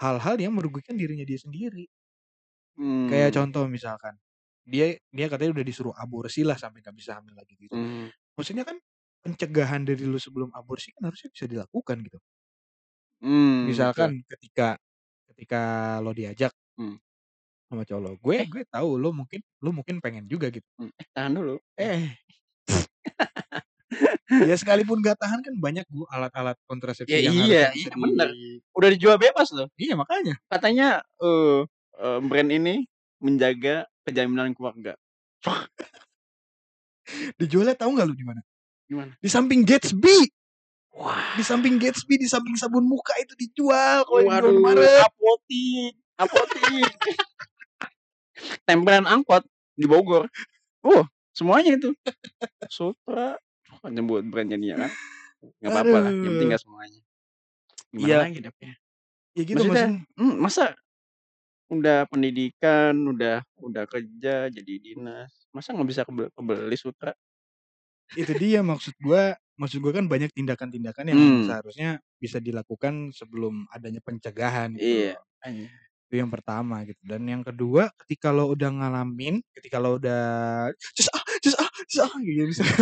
hal-hal 0.00 0.36
yang 0.40 0.54
merugikan 0.56 0.96
dirinya 0.98 1.24
dia 1.28 1.40
sendiri. 1.40 1.88
Kayak 3.08 3.30
Mmm. 3.30 3.40
contoh 3.40 3.64
misalkan, 3.72 4.20
dia 4.68 4.92
dia 5.08 5.26
katanya 5.32 5.56
udah 5.60 5.64
disuruh 5.64 5.94
aborsi 5.96 6.44
lah 6.44 6.60
sampai 6.60 6.84
nggak 6.84 6.92
bisa 6.92 7.16
hamil 7.16 7.32
lagi 7.32 7.56
gitu. 7.56 7.72
Mmm. 7.72 8.10
Maksudnya 8.38 8.64
kan 8.68 8.78
pencegahan 9.24 9.84
dari 9.88 10.04
lu 10.08 10.18
sebelum 10.20 10.50
aborsi 10.56 10.92
kan 10.96 11.08
harusnya 11.12 11.30
bisa 11.32 11.46
dilakukan 11.50 11.98
gitu. 12.04 12.18
Mmm, 13.20 13.78
betul. 13.78 14.10
Misalkan 14.10 14.22
ketika 14.30 14.78
ketika 15.38 16.02
lo 16.02 16.10
diajak 16.10 16.50
Mmm. 16.78 16.98
sama 17.70 17.84
cowok 17.84 18.00
lo, 18.00 18.10
gue 18.24 18.36
Eh. 18.40 18.48
gue 18.48 18.62
tahu 18.64 18.96
lo 18.96 19.12
mungkin 19.12 19.44
lo 19.60 19.70
mungkin 19.76 20.00
pengen 20.00 20.24
juga 20.24 20.48
gitu. 20.48 20.64
Mmm, 20.78 20.94
eh 20.94 21.06
tahan 21.10 21.32
dulu, 21.34 21.54
eh. 21.74 21.90
Eh. 21.90 22.06
Ya 24.52 24.54
sekalipun 24.60 25.00
nggak 25.02 25.18
tahan 25.22 25.40
kan 25.46 25.54
banyak 25.58 25.84
Gu 25.90 26.04
alat-alat 26.10 26.56
Ya 27.06 27.16
kontrasepsi 27.16 27.24
yang 27.24 27.36
harusnya 27.38 27.66
iya 27.66 27.72
bisa 27.72 27.88
iya 27.88 27.94
di 27.94 28.02
bener, 28.02 28.28
udah 28.76 28.88
dijual 28.92 29.16
bebas 29.16 29.48
loh. 29.54 29.68
Iya 29.80 29.94
makanya. 29.96 30.38
Katanya, 30.50 31.00
eee 31.22 31.64
eee, 31.96 32.18
brand 32.26 32.50
ini 32.52 32.74
menjaga 33.22 33.88
kejaminan 34.04 34.52
keluarga. 34.56 34.98
Dijualnya 37.38 37.78
tahu 37.78 37.94
nggak 37.94 38.06
lu 38.10 38.14
di 38.18 38.26
mana? 38.26 38.42
Di 38.88 38.94
mana? 38.96 39.12
Di 39.20 39.28
samping 39.30 39.62
Gatsby. 39.66 40.30
Di 40.98 41.02
Wah. 41.06 41.46
samping 41.46 41.78
Gatsby, 41.78 42.18
di 42.18 42.26
samping 42.26 42.58
sabun 42.58 42.82
muka 42.82 43.14
itu 43.22 43.38
dijual 43.38 44.02
kalau 44.02 44.18
di 44.18 44.34
Indomaret. 44.34 45.06
apotik 45.06 45.94
apotik. 46.18 46.92
Tempelan 48.66 49.06
angkot 49.06 49.46
di 49.78 49.86
Bogor. 49.86 50.26
Uh, 50.82 51.06
semuanya 51.30 51.78
itu. 51.78 51.94
Supra, 52.66 53.38
kok 53.78 53.90
nyebut 53.90 54.26
brand 54.26 54.50
jadinya 54.50 54.86
kan. 54.86 54.92
Nggak 55.62 55.72
papa 55.72 55.96
lah, 56.02 56.10
yang 56.10 56.32
penting 56.34 56.48
nggak 56.50 56.62
semuanya. 56.62 57.00
Gimana 57.94 58.06
Iya. 58.10 58.16
lagi 58.26 58.40
dapetnya. 58.42 58.74
Ya 59.38 59.42
gitu 59.46 59.58
Maksudnya 59.62 59.86
maksud 59.86 60.18
mmm, 60.18 60.34
masa 60.42 60.64
udah 61.70 61.98
pendidikan, 62.10 62.94
udah 63.06 63.36
udah 63.62 63.84
kerja 63.86 64.50
jadi 64.50 64.72
dinas, 64.82 65.30
masa 65.54 65.70
nggak 65.74 65.88
bisa 65.88 66.02
kebe 66.02 66.26
kebeli 66.34 66.76
Supra? 66.78 67.14
Itu 68.18 68.34
dia 68.34 68.64
maksud 68.66 68.98
gua 68.98 69.38
maksud 69.60 69.82
gua 69.84 69.92
kan 69.98 70.06
banyak 70.10 70.30
tindakan-tindakan 70.34 71.06
yang 71.12 71.22
Mmm. 71.22 71.42
seharusnya 71.42 72.00
bisa 72.22 72.38
dilakukan 72.42 73.10
sebelum 73.14 73.66
adanya 73.74 74.00
pencegahan 74.04 74.74
gitu 74.78 74.94
Iya. 74.94 75.18
Itu 76.10 76.24
yang 76.24 76.32
pertama 76.32 76.88
gitu, 76.88 76.96
dan 77.04 77.20
yang 77.28 77.44
kedua 77.44 77.92
ketika 78.00 78.32
lo 78.32 78.48
udah 78.48 78.72
ngalamin, 78.72 79.44
ketika 79.52 79.76
lo 79.76 80.00
udah 80.00 80.22
"Cus 80.96 81.08
ah 81.12 81.20
cus 81.44 81.52
ah 81.60 81.68
cus 81.84 82.00
ah," 82.00 82.12
gitu 82.24 82.48
misalnya. 82.48 82.80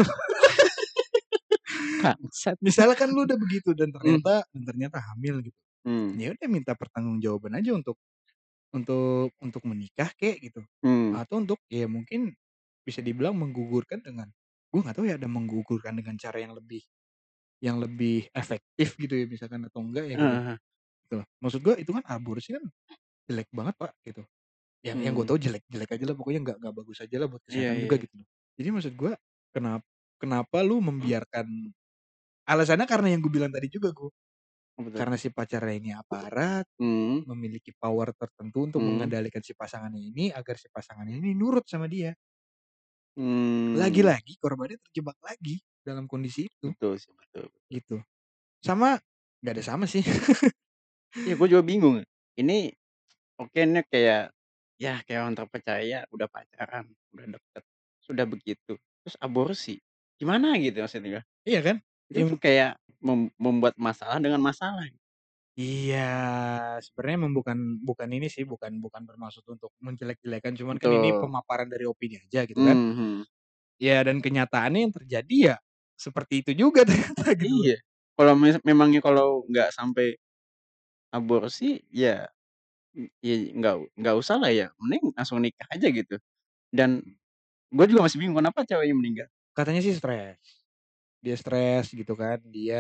Bangsat. 2.03 2.57
Misalnya 2.65 2.97
kan 2.99 3.09
lu 3.13 3.25
udah 3.29 3.39
begitu 3.41 3.73
dan 3.77 3.91
Mmm. 4.05 4.21
ternyata 4.21 4.45
dan 4.53 4.63
ternyata 4.67 4.99
hamil 5.13 5.41
gitu. 5.45 5.59
Mmm. 5.85 6.19
Ya 6.19 6.33
udah 6.37 6.49
minta 6.51 6.73
pertanggungjawaban 6.79 7.55
aja 7.59 7.73
untuk 7.77 7.97
untuk 8.75 9.31
untuk 9.43 9.63
menikah 9.69 10.11
kek 10.19 10.41
gitu, 10.43 10.63
Mmm. 10.83 11.17
atau 11.17 11.41
untuk 11.43 11.61
ya 11.73 11.87
mungkin 11.91 12.35
bisa 12.87 13.01
dibilang 13.05 13.37
menggugurkan 13.39 14.03
dengan 14.05 14.29
gua 14.77 14.83
nggak 14.91 14.97
tahu 15.01 15.07
ya 15.09 15.17
ada 15.21 15.29
menggugurkan 15.31 15.95
dengan 15.97 16.17
cara 16.21 16.39
yang 16.45 16.53
lebih 16.57 16.83
yang 17.65 17.79
lebih 17.83 18.29
efektif 18.37 18.97
gitu 19.01 19.15
ya 19.17 19.27
misalkan 19.31 19.65
atau 19.69 19.81
enggak 19.85 20.07
ya 20.13 20.17
gitu. 20.21 20.37
Heeh. 20.37 20.59
Gitu 21.09 21.15
loh. 21.23 21.27
Maksud 21.45 21.61
gua 21.65 21.77
itu 21.81 21.91
kan 21.95 22.05
aborsi 22.09 22.57
kan 22.59 22.65
jelek 23.31 23.49
banget 23.55 23.75
Pak, 23.81 23.93
gitu. 24.07 24.23
Yang 24.87 24.99
yang 25.07 25.15
gua 25.17 25.27
Mmm. 25.27 25.31
tahu 25.31 25.39
jelek-jelek 25.43 25.91
aja 25.97 26.05
lah 26.09 26.17
pokoknya 26.19 26.41
nggak 26.47 26.57
nggak 26.63 26.75
bagus 26.77 26.99
aja 27.05 27.17
lah 27.23 27.29
buat 27.33 27.43
kesehatan 27.47 27.77
iya 27.77 27.85
juga 27.85 27.97
iya. 27.97 28.03
gitu 28.03 28.15
loh. 28.21 28.29
Jadi 28.59 28.69
maksud 28.75 28.95
gua 28.99 29.15
kenap 29.55 29.83
kenapa 30.23 30.59
lu 30.67 30.81
membiarkan 30.85 31.47
alasannya 32.49 32.87
karena 32.91 33.09
yang 33.17 33.21
gua 33.25 33.33
bilang 33.35 33.53
tadi 33.55 33.69
juga 33.73 33.91
Gu, 33.97 34.09
Apa 34.79 34.91
tuh? 34.93 35.07
karena 35.07 35.17
si 35.21 35.29
pacarnya 35.35 35.75
ini 35.79 35.91
aparat, 35.97 36.67
Mhm. 36.79 37.27
memiliki 37.29 37.73
power 37.77 38.13
tertentu 38.17 38.67
untuk 38.69 38.81
Mhm. 38.81 38.87
mengendalikan 38.87 39.43
si 39.45 39.53
pasangannya 39.57 40.03
ini 40.13 40.31
agar 40.35 40.57
si 40.61 40.69
pasangannya 40.73 41.19
ini 41.21 41.33
nurut 41.39 41.65
sama 41.69 41.87
dia. 41.91 42.15
Mmm. 43.17 43.81
Lagi-lagi 43.81 44.37
korbannya 44.37 44.77
terjebak 44.85 45.17
lagi 45.25 45.57
dalam 45.81 46.05
kondisi 46.05 46.45
itu. 46.53 46.69
Betul 46.77 47.01
sih, 47.01 47.13
betul. 47.17 47.49
Gitu. 47.73 47.97
Sama 48.65 49.01
nggak 49.43 49.55
ada 49.61 49.65
sama 49.65 49.85
sih. 49.89 50.03
Iya 51.27 51.35
gua 51.41 51.49
juga 51.51 51.65
bingung. 51.67 51.97
Ini 52.39 52.71
oke 53.41 53.61
nih 53.67 53.85
kayak, 53.91 54.23
ya 54.81 55.01
kayak 55.07 55.21
orang 55.27 55.37
terpercaya, 55.39 55.99
udah 56.15 56.29
pacaran, 56.31 56.87
udah 57.17 57.27
deket, 57.39 57.65
sudah 58.05 58.25
begitu, 58.29 58.73
terus 59.05 59.17
aborsi. 59.21 59.81
Gimana 60.21 60.57
gitu 60.61 60.83
maksudnya. 60.85 61.23
Iya 61.49 61.61
kan? 61.67 61.77
Itu 62.15 62.35
Im 62.35 62.39
kayak 62.41 62.79
mem 63.03 63.33
membuat 63.41 63.75
masalah 63.81 64.19
dengan 64.23 64.41
masalah. 64.43 64.87
Iya, 65.61 65.97
sebenarnya 66.85 67.17
emang 67.21 67.33
bukan 67.39 67.59
bukan 67.89 68.09
ini 68.13 68.27
sih, 68.29 68.45
bukan 68.53 68.73
bukan 68.85 69.03
bermaksud 69.09 69.41
untuk 69.49 69.73
menjelek-jelekan, 69.81 70.53
cuman 70.61 70.77
kan 70.77 70.93
ini 70.93 71.17
Betul. 71.17 71.17
pemaparan 71.17 71.65
dari 71.73 71.89
opini 71.89 72.21
aja 72.21 72.45
gitu 72.45 72.61
kan. 72.61 72.77
Mhm. 72.77 73.27
Ya 73.83 74.01
dan 74.07 74.19
kenyataannya 74.25 74.81
yang 74.89 74.95
terjadi 74.99 75.37
ya 75.53 75.57
seperti 76.01 76.35
itu 76.45 76.53
juga 76.63 76.81
ternyata 76.89 77.37
gitu 77.37 77.57
loh. 77.61 77.69
Iya. 77.69 77.77
Kalau 78.17 78.33
memangnya 78.65 79.01
kalau 79.05 79.45
nggak 79.45 79.69
sampai 79.77 80.17
aborsi, 81.15 81.81
ya 81.93 82.29
m 82.97 83.07
ya 83.25 83.35
nggak 83.59 83.75
nggak 84.01 84.17
usah 84.23 84.37
lah 84.43 84.51
ya, 84.53 84.67
mending 84.81 85.13
langsung 85.19 85.41
nikah 85.45 85.69
aja 85.75 85.89
gitu. 85.93 86.17
Dan 86.73 87.03
gua 87.75 87.87
juga 87.91 88.07
masih 88.09 88.19
bingung 88.23 88.39
kenapa 88.41 88.65
ceweknya 88.69 88.97
meninggal. 88.99 89.29
Katanya 89.57 89.81
sih 89.85 89.95
stres. 89.97 90.66
Dia 91.25 91.35
stres 91.41 91.97
gitu 91.97 92.13
kan, 92.13 92.39
dia 92.45 92.77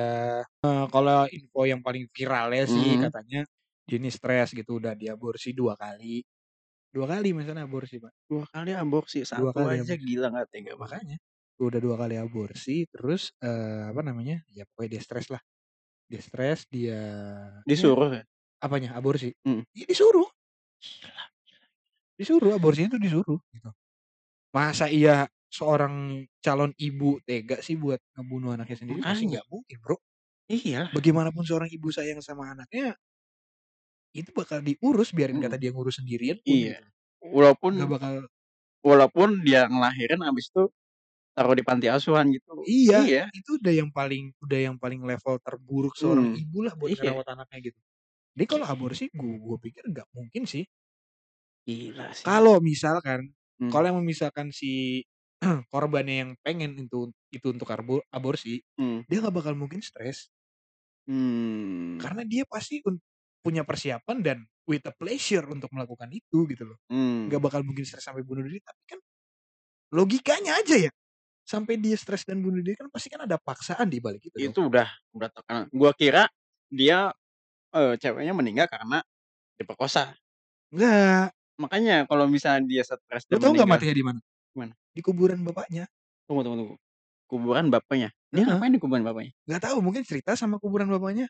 eee, 0.64 0.84
kalau 0.92 1.28
info 1.28 1.60
yang 1.68 1.80
paling 1.84 2.04
viralnya 2.16 2.64
sih 2.68 2.96
Mhm. 2.96 3.02
katanya 3.02 3.44
dia 3.86 3.96
ini 4.00 4.08
stres 4.12 4.48
gitu 4.56 4.80
udah 4.80 4.92
diaborsi 4.96 5.48
2 5.56 5.72
kali. 5.78 6.20
2 6.94 7.06
kali 7.12 7.28
masalahnya 7.36 7.66
aborsi, 7.68 7.96
Pak. 8.02 8.12
2 8.30 8.42
kali 8.50 8.74
aborsi, 8.74 9.22
2 9.34 9.50
1 9.50 9.56
kali 9.56 9.78
aja 9.78 9.94
aborsi. 9.94 10.06
gila 10.06 10.26
nggak 10.34 10.48
tega 10.50 10.72
banget. 10.82 11.02
Makanya, 11.02 11.16
udah 11.62 11.80
2 11.84 11.96
kali 12.00 12.14
aborsi 12.20 12.84
terus, 12.92 13.32
eee, 13.42 13.90
apa 13.92 14.02
namanya, 14.06 14.42
ya 14.52 14.64
pokoknya 14.68 14.90
dia 14.98 15.02
stres 15.06 15.28
lah. 15.34 15.42
Dia 16.10 16.20
stres, 16.24 16.60
dia 16.70 16.98
ya 17.66 17.66
Disuruh 17.66 18.14
ya? 18.14 18.26
apanya? 18.62 18.96
Aborsi? 18.98 19.32
Mhm. 19.44 19.66
Ya 19.76 19.84
disuruh. 19.88 20.28
Disuruh, 22.18 22.56
aborsinya 22.56 22.88
itu 22.96 22.98
disuruh 23.04 23.38
gitu. 23.52 23.68
Masa 24.54 24.86
iya 24.92 25.26
seorang 25.52 26.26
calon 26.44 26.72
ibu 26.78 27.18
tega 27.26 27.60
sih 27.64 27.76
buat 27.78 28.00
ngebunuh 28.16 28.54
anaknya 28.56 28.76
sendiri? 28.80 29.00
Pasti 29.06 29.26
Makanya. 29.26 29.34
nggak 29.34 29.46
mungkin, 29.50 29.76
Bro. 29.82 29.96
Iya. 30.48 30.90
Bagaimanapun 30.94 31.44
seorang 31.46 31.70
ibu 31.72 31.88
sayang 31.94 32.20
sama 32.22 32.52
anaknya 32.54 32.96
itu 34.14 34.30
bakal 34.34 34.62
diurus 34.62 35.10
biarin 35.16 35.40
kata 35.42 35.56
Mhm. 35.56 35.58
dia 35.58 35.70
ngurus 35.74 35.98
sendirian 36.02 36.38
pun 36.46 36.58
Iya. 36.58 36.70
gitu. 36.70 36.84
Nggak 37.74 37.88
Walaupun 37.88 37.94
bakal 37.94 38.14
walaupun 38.86 39.42
dia 39.46 39.66
ngelahirin 39.70 40.22
habis 40.26 40.48
itu 40.52 40.70
taruh 41.36 41.54
di 41.58 41.64
panti 41.66 41.86
asuhan 41.90 42.30
gitu. 42.34 42.66
Iya, 42.66 42.96
Iya. 42.96 43.32
itu 43.36 43.50
udah 43.60 43.72
yang 43.80 43.90
paling 43.92 44.32
udah 44.40 44.58
yang 44.72 44.76
paling 44.80 45.00
level 45.04 45.36
terburuk 45.44 45.94
seorang 46.00 46.26
Mmm, 46.26 46.40
ibu 46.40 46.64
lah 46.64 46.72
buat 46.78 46.92
iya. 46.92 46.96
ngerawat 46.96 47.26
anaknya 47.36 47.58
gitu. 47.72 47.78
Jadi 48.36 48.46
kalau 48.50 48.66
aborsi 48.68 49.04
gu 49.12 49.28
gua 49.44 49.58
pikir 49.60 49.84
nggak 49.92 50.08
mungkin 50.16 50.44
sih. 50.48 50.64
Gila 51.66 52.14
sih. 52.14 52.26
Kalau 52.26 52.58
misalkan, 52.62 53.32
Mmm. 53.60 53.72
kalau 53.72 53.90
yang 53.92 53.98
misalkan 54.04 54.48
si 54.54 55.02
korbannya 55.72 56.14
yang 56.24 56.30
pengen 56.40 56.76
itu 56.80 57.12
itu 57.32 57.46
untuk 57.52 57.68
arbo 57.68 58.00
aborsi, 58.08 58.60
Mmm. 58.78 59.06
dia 59.08 59.20
nggak 59.20 59.34
bakal 59.36 59.54
mungkin 59.58 59.80
stres. 59.84 60.28
Mmm. 61.08 62.00
Karena 62.00 62.22
dia 62.28 62.44
pasti 62.44 62.84
un 62.84 63.00
punya 63.40 63.62
persiapan 63.64 64.16
dan 64.20 64.38
with 64.66 64.82
a 64.90 64.92
pleasure 64.92 65.46
untuk 65.48 65.70
melakukan 65.72 66.10
itu 66.12 66.44
gitu 66.50 66.64
loh. 66.74 66.78
Mmm. 66.90 67.30
Nggak 67.30 67.40
bakal 67.42 67.60
mungkin 67.64 67.84
stres 67.88 68.04
sampai 68.06 68.22
bunuh 68.26 68.44
diri, 68.44 68.60
tapi 68.64 68.82
kan 68.96 68.98
logikanya 69.94 70.58
aja 70.62 70.76
ya, 70.90 70.92
sampai 71.46 71.76
dia 71.80 71.96
stres 71.98 72.24
dan 72.28 72.40
bunuh 72.44 72.60
diri 72.64 72.76
kan 72.78 72.88
pasti 72.92 73.08
kan 73.12 73.24
ada 73.28 73.36
paksaan 73.40 73.88
di 73.90 73.98
balik 74.02 74.22
itu 74.30 74.40
dong. 74.42 74.54
Itu 74.54 74.68
udah 74.68 74.88
udah 75.16 75.28
tekanan. 75.32 75.66
Gua 75.72 75.92
kira 75.96 76.28
dia, 76.68 77.08
eee, 77.74 77.94
ceweknya 78.00 78.34
meninggal 78.36 78.68
karena 78.70 79.02
diperkosa. 79.60 80.16
Enggak. 80.72 81.30
Makanya 81.62 82.04
kalau 82.04 82.28
misalnya 82.28 82.62
dia 82.68 82.82
stres 82.84 83.24
Lu 83.32 83.36
dan 83.36 83.40
tahu 83.42 83.58
nggak 83.58 83.66
meninggal 83.66 83.70
matinya 83.70 83.94
di 83.98 84.04
mana? 84.06 84.20
Di 84.96 85.04
kuburan 85.04 85.44
bapaknya. 85.44 85.84
Tunggu 86.24 86.40
tunggu 86.40 86.56
tunggu. 86.64 86.76
Kuburan 87.28 87.68
bapaknya? 87.68 88.08
Dia 88.32 88.48
Heeh. 88.48 88.48
ngapain 88.48 88.72
di 88.72 88.80
kuburan 88.80 89.04
bapaknya? 89.04 89.36
Nggak 89.44 89.60
tahu, 89.68 89.78
mungkin 89.84 90.02
cerita 90.08 90.32
sama 90.40 90.56
kuburan 90.56 90.88
bapaknya. 90.88 91.28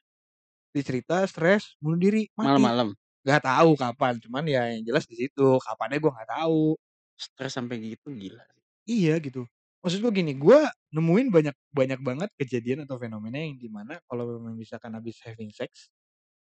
Dia 0.75 0.85
cerita, 0.87 1.23
stres, 1.31 1.77
bunuh 1.83 1.99
diri, 2.01 2.29
mati. 2.39 2.73
Malam-malam? 2.73 2.93
Nggak 3.27 3.43
tahu 3.43 3.71
kapan, 3.81 4.15
cuman 4.23 4.45
ya 4.47 4.63
yang 4.77 4.83
jelas 4.87 5.05
di 5.11 5.17
situ, 5.19 5.59
kapannya 5.63 5.99
gua 5.99 6.13
nggak 6.21 6.31
tahu. 6.37 6.77
Stres 7.19 7.53
sampai 7.57 7.77
gitu, 7.83 8.13
gila 8.15 8.45
sih. 8.55 8.63
Iya 8.87 9.19
gitu. 9.19 9.43
Maksud 9.83 9.99
gua 10.03 10.13
gini, 10.15 10.33
gua 10.39 10.71
nemuin 10.95 11.29
banyak 11.35 11.55
banyak 11.75 12.01
banget 12.07 12.31
kejadian 12.39 12.87
atau 12.87 12.97
fenomena 13.03 13.39
yang 13.43 13.59
di 13.59 13.67
mana 13.67 13.99
kalau 14.07 14.25
memang 14.39 14.55
misalkan 14.55 14.95
habis 14.95 15.19
having 15.27 15.51
sex, 15.51 15.91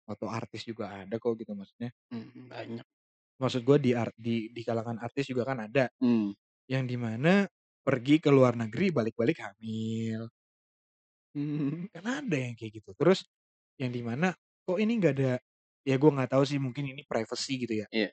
atau 0.10 0.28
artis 0.30 0.66
juga 0.68 1.06
ada 1.06 1.16
kok 1.22 1.34
gitu 1.40 1.54
maksudnya. 1.58 1.92
Mhm, 2.12 2.50
banyak. 2.50 2.86
Maksud 3.42 3.62
gua 3.68 3.78
di 3.82 3.92
ar 3.98 4.10
di 4.18 4.50
di 4.54 4.62
kalangan 4.68 4.98
artis 5.04 5.26
juga 5.32 5.44
kan 5.50 5.66
ada. 5.68 5.90
Mmm. 6.02 6.32
Yang 6.70 6.84
di 6.94 6.98
mana 7.02 7.34
pergi 7.82 8.22
ke 8.22 8.30
luar 8.30 8.54
negeri, 8.54 8.94
balik-balik 8.94 9.42
hamil. 9.42 10.30
Mmm. 11.36 11.94
Kan 11.94 12.06
ada 12.10 12.36
yang 12.38 12.54
kayak 12.58 12.82
gitu. 12.82 12.90
Terus 12.98 13.22
yang 13.78 13.94
di 13.94 14.02
mana, 14.02 14.34
kok 14.66 14.78
ini 14.82 14.98
nggak 14.98 15.14
ada 15.18 15.32
ya 15.86 15.96
gua 16.02 16.12
nggak 16.14 16.32
tahu 16.38 16.44
sih 16.46 16.58
mungkin 16.62 16.90
ini 16.90 17.02
privacy 17.06 17.54
gitu 17.66 17.74
ya. 17.86 17.88
Iya. 17.92 18.12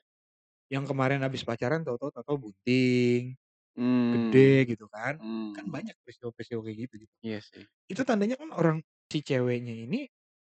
Yang 0.71 0.85
kemarin 0.93 1.21
habis 1.25 1.43
pacaran 1.47 1.83
tahu-tahu 1.87 2.11
tahu-tahu 2.15 2.37
bunting, 2.51 3.35
Mmm. 3.75 4.47
gede 4.47 4.73
gitu 4.75 4.87
kan. 4.91 5.19
Kan 5.55 5.65
Mmm. 5.69 5.73
banyak 5.73 5.95
peristiwa-peristiwa 6.05 6.61
kayak 6.65 6.79
gitu 6.89 6.95
gitu. 7.07 7.15
Iya 7.23 7.41
sih. 7.41 7.67
Itu 7.91 8.01
tandanya 8.07 8.35
kan 8.39 8.51
orang 8.55 8.77
si 9.11 9.21
ceweknya 9.25 9.73
ini 9.75 10.07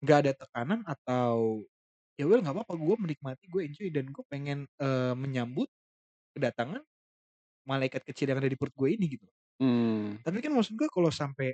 nggak 0.03 0.17
ada 0.27 0.33
tekanan 0.37 0.81
atau, 0.87 1.65
ya 2.19 2.25
well 2.29 2.41
nggak 2.43 2.55
apa-apa 2.57 2.75
gua 2.79 2.95
menikmati, 3.01 3.45
gue 3.51 3.61
enjoy 3.67 3.89
dan 3.93 4.07
gue 4.13 4.23
pengen, 4.29 4.65
eee, 4.81 5.13
menyambut 5.17 5.67
kedatangan 6.37 6.83
malaikat 7.67 8.01
kecil 8.07 8.31
yang 8.33 8.39
ada 8.41 8.49
di 8.51 8.57
perut 8.59 8.73
gue 8.75 8.89
ini 8.95 9.05
gitu. 9.17 9.27
Mmm. 9.61 10.21
Tapi 10.25 10.37
kan 10.43 10.51
maksud 10.55 10.73
gue 10.77 10.89
kalau 10.91 11.09
sampai 11.13 11.53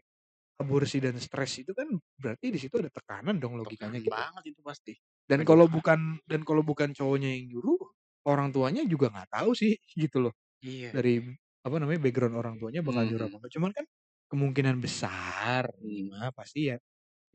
aborsi 0.61 0.99
dan 1.03 1.17
stres 1.21 1.61
itu 1.63 1.71
kan 1.75 1.87
berarti 2.17 2.49
di 2.53 2.59
situ 2.61 2.77
ada 2.81 2.89
tekanan 2.93 3.37
dong 3.41 3.57
logikanya 3.59 3.99
Tekanan 3.99 4.05
gitu. 4.05 4.13
banget 4.13 4.43
itu 4.55 4.61
pasti. 4.65 4.93
Dan 5.27 5.43
kalau 5.47 5.67
bukan 5.67 6.19
dan 6.27 6.41
kalau 6.47 6.63
bukan 6.65 6.91
cowoknya 6.95 7.29
yang 7.35 7.45
nyuruh, 7.57 7.79
orang 8.27 8.51
tuanya 8.55 8.83
juga 8.87 9.11
nggak 9.13 9.29
tahu 9.33 9.51
sih 9.57 9.75
gitu 10.01 10.23
loh. 10.29 10.33
Iya. 10.63 10.91
Dari 10.95 11.21
apa 11.65 11.75
namanya, 11.81 11.99
background 12.01 12.35
orang 12.39 12.55
tuanya 12.61 12.81
bakal 12.85 13.03
nyuruh 13.07 13.27
apa 13.29 13.35
Mhm. 13.35 13.39
enggak. 13.43 13.53
Cuman 13.59 13.71
kan 13.75 13.85
kemungkinan 14.31 14.75
besar 14.83 15.63
mah 16.11 16.31
pasti 16.35 16.71
ya, 16.73 16.77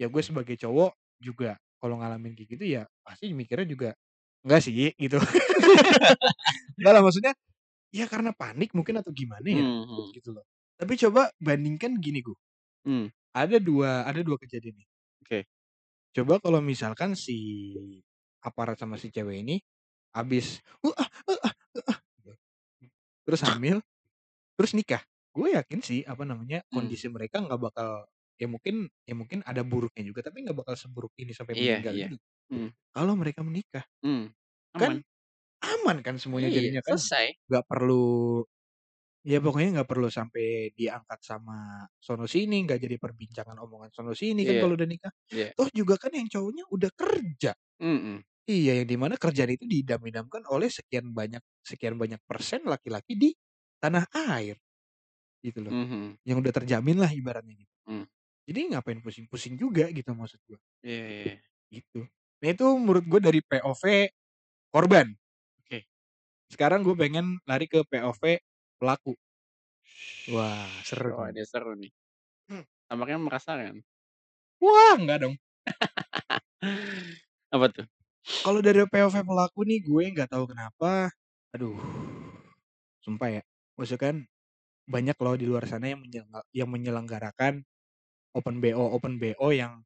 ya 0.00 0.06
gue 0.11 0.22
sebagai 0.24 0.56
cowok 0.61 0.92
juga 1.22 1.56
kalau 1.82 2.00
ngalamin 2.00 2.35
kayak 2.38 2.50
gitu 2.58 2.64
ya 2.80 2.82
pasti 3.06 3.32
mikirnya 3.37 3.66
juga, 3.68 3.90
enggak 4.46 4.61
sih 4.64 4.74
gitu. 4.96 5.18
Enggak 6.80 6.92
lah 6.96 7.02
maksudnya, 7.04 7.32
ya 7.94 8.07
karena 8.11 8.33
panik 8.37 8.72
mungkin 8.76 9.00
atau 9.00 9.12
gimana 9.14 9.48
ya, 9.48 9.66
Mmm, 9.66 9.85
mhm. 9.87 10.14
gitu 10.14 10.33
loh. 10.37 10.44
Tapi 10.81 10.94
coba 11.00 11.31
bandingkan 11.40 11.96
gini 12.02 12.20
Gu, 12.24 12.35
Mmm. 12.85 13.12
ada 13.37 13.59
2 13.62 14.07
ada 14.09 14.20
2 14.24 14.38
kejadian 14.40 14.76
nih. 14.83 14.87
Oke. 15.22 15.46
Coba 16.16 16.37
kalau 16.44 16.61
misalkan 16.61 17.16
si 17.16 17.38
aparat 18.44 18.76
sama 18.81 19.00
si 19.00 19.09
cewek 19.12 19.40
ini 19.44 19.57
habis, 20.16 20.61
gitu. 22.20 22.33
Terus 23.28 23.42
hamil, 23.46 23.78
terus 24.59 24.72
nikah. 24.76 25.02
Gue 25.35 25.55
yakin 25.57 25.81
sih 25.85 26.00
apa 26.09 26.24
namanya, 26.28 26.62
Mmm. 26.70 26.92
kondisi 26.92 27.09
mereka 27.12 27.40
nggak 27.44 27.61
bakal 27.61 27.90
ya 28.40 28.48
mungkin 28.50 28.88
ya 29.09 29.14
mungkin 29.18 29.40
ada 29.46 29.62
buruknya 29.66 30.05
juga, 30.09 30.20
tapi 30.26 30.44
nggak 30.46 30.59
bakal 30.59 30.74
seburuk 30.78 31.12
ini 31.20 31.33
sampai 31.37 31.55
Iya 31.55 31.76
meninggal 31.78 31.94
iya. 31.94 32.09
ini. 32.09 32.18
Mhm. 32.50 32.72
Kalau 32.94 33.14
mereka 33.18 33.42
menikah. 33.46 33.85
Mmm. 34.02 34.35
Kan 34.81 35.02
Aman. 35.62 36.03
kan 36.03 36.18
semuanya 36.18 36.51
Iya, 36.51 36.51
jadinya 36.51 36.83
kan, 36.83 36.98
selesai. 36.98 37.37
nggak 37.46 37.64
perlu 37.70 38.42
ya 39.27 39.38
pokoknya 39.44 39.70
nggak 39.83 39.90
perlu 39.90 40.09
sampai 40.12 40.72
diangkat 40.77 41.20
sama 41.25 41.87
sono 42.01 42.27
sini, 42.31 42.64
nggak 42.66 42.81
jadi 42.83 42.96
perbincangan 43.01 43.59
omongan 43.61 43.90
sono 43.94 44.12
sini 44.16 44.42
kan 44.48 44.55
Iya. 44.55 44.61
kalau 44.61 44.75
udah 44.79 44.88
nikah. 44.88 45.12
Iya. 45.31 45.55
Toh 45.59 45.68
juga 45.75 45.96
kan 46.01 46.12
yang 46.14 46.29
cowoknya 46.31 46.64
udah 46.72 46.90
kerja. 46.96 47.53
Mhm. 47.81 48.22
Iya, 48.51 48.83
yang 48.85 48.88
di 48.90 48.96
mana 48.98 49.14
kerjaan 49.20 49.53
itu 49.55 49.64
diidam-idamkan 49.68 50.42
oleh 50.51 50.68
sekian 50.72 51.12
banyak 51.14 51.42
sekian 51.64 51.96
banyak 52.01 52.18
persen 52.27 52.66
laki-laki 52.66 53.14
di 53.18 53.31
tanah 53.83 54.07
air. 54.35 54.57
Gitu 55.44 55.61
loh. 55.64 55.75
Mhm. 55.75 56.18
Yang 56.27 56.38
udah 56.48 56.53
terjamin 56.62 56.98
lah 57.03 57.11
ibaratnya 57.14 57.55
gitu. 57.59 57.75
Mmm. 57.87 58.07
Jadi 58.51 58.61
ngapain 58.75 59.01
pusing-pusing 59.05 59.57
juga 59.61 59.88
gitu 59.94 60.12
maksud 60.16 60.40
gue. 60.51 60.59
Iya 60.83 61.07
iya. 61.09 61.42
Gitu. 61.72 62.05
Nah 62.42 62.48
itu 62.53 62.66
menurut 62.77 63.05
gue 63.09 63.20
dari 63.22 63.40
POV 63.40 63.85
korban. 64.72 65.09
Sekarang 66.52 66.84
gue 66.84 66.92
pengen 66.92 67.40
lari 67.48 67.64
ke 67.64 67.80
POV 67.88 68.36
pelaku. 68.76 69.16
Wah, 70.30 70.70
seru 70.86 71.12
Wah, 71.18 71.28
ini 71.30 71.42
seru 71.42 71.72
nih. 71.74 71.90
Hmm. 72.50 72.64
Tampaknya 72.88 73.18
merasakan. 73.18 73.74
Wah, 74.62 74.94
enggak 74.98 75.18
dong. 75.24 75.36
Apa 77.54 77.66
tuh? 77.72 77.86
Kalau 78.44 78.58
dari 78.58 78.82
POV 78.82 79.22
pelaku 79.22 79.62
nih 79.62 79.78
gue 79.86 80.02
nggak 80.18 80.30
tahu 80.34 80.50
kenapa, 80.50 81.14
aduh, 81.54 81.78
sumpah 83.04 83.28
ya, 83.38 83.42
maksudnya 83.78 84.02
kan 84.02 84.16
banyak 84.90 85.16
loh 85.18 85.36
di 85.38 85.46
luar 85.46 85.64
sana 85.70 85.92
yang 85.94 86.02
yang 86.54 86.70
menyelenggarakan 86.70 87.62
open 88.36 88.56
BO 88.62 88.84
open 88.96 89.18
BO 89.22 89.50
yang 89.54 89.82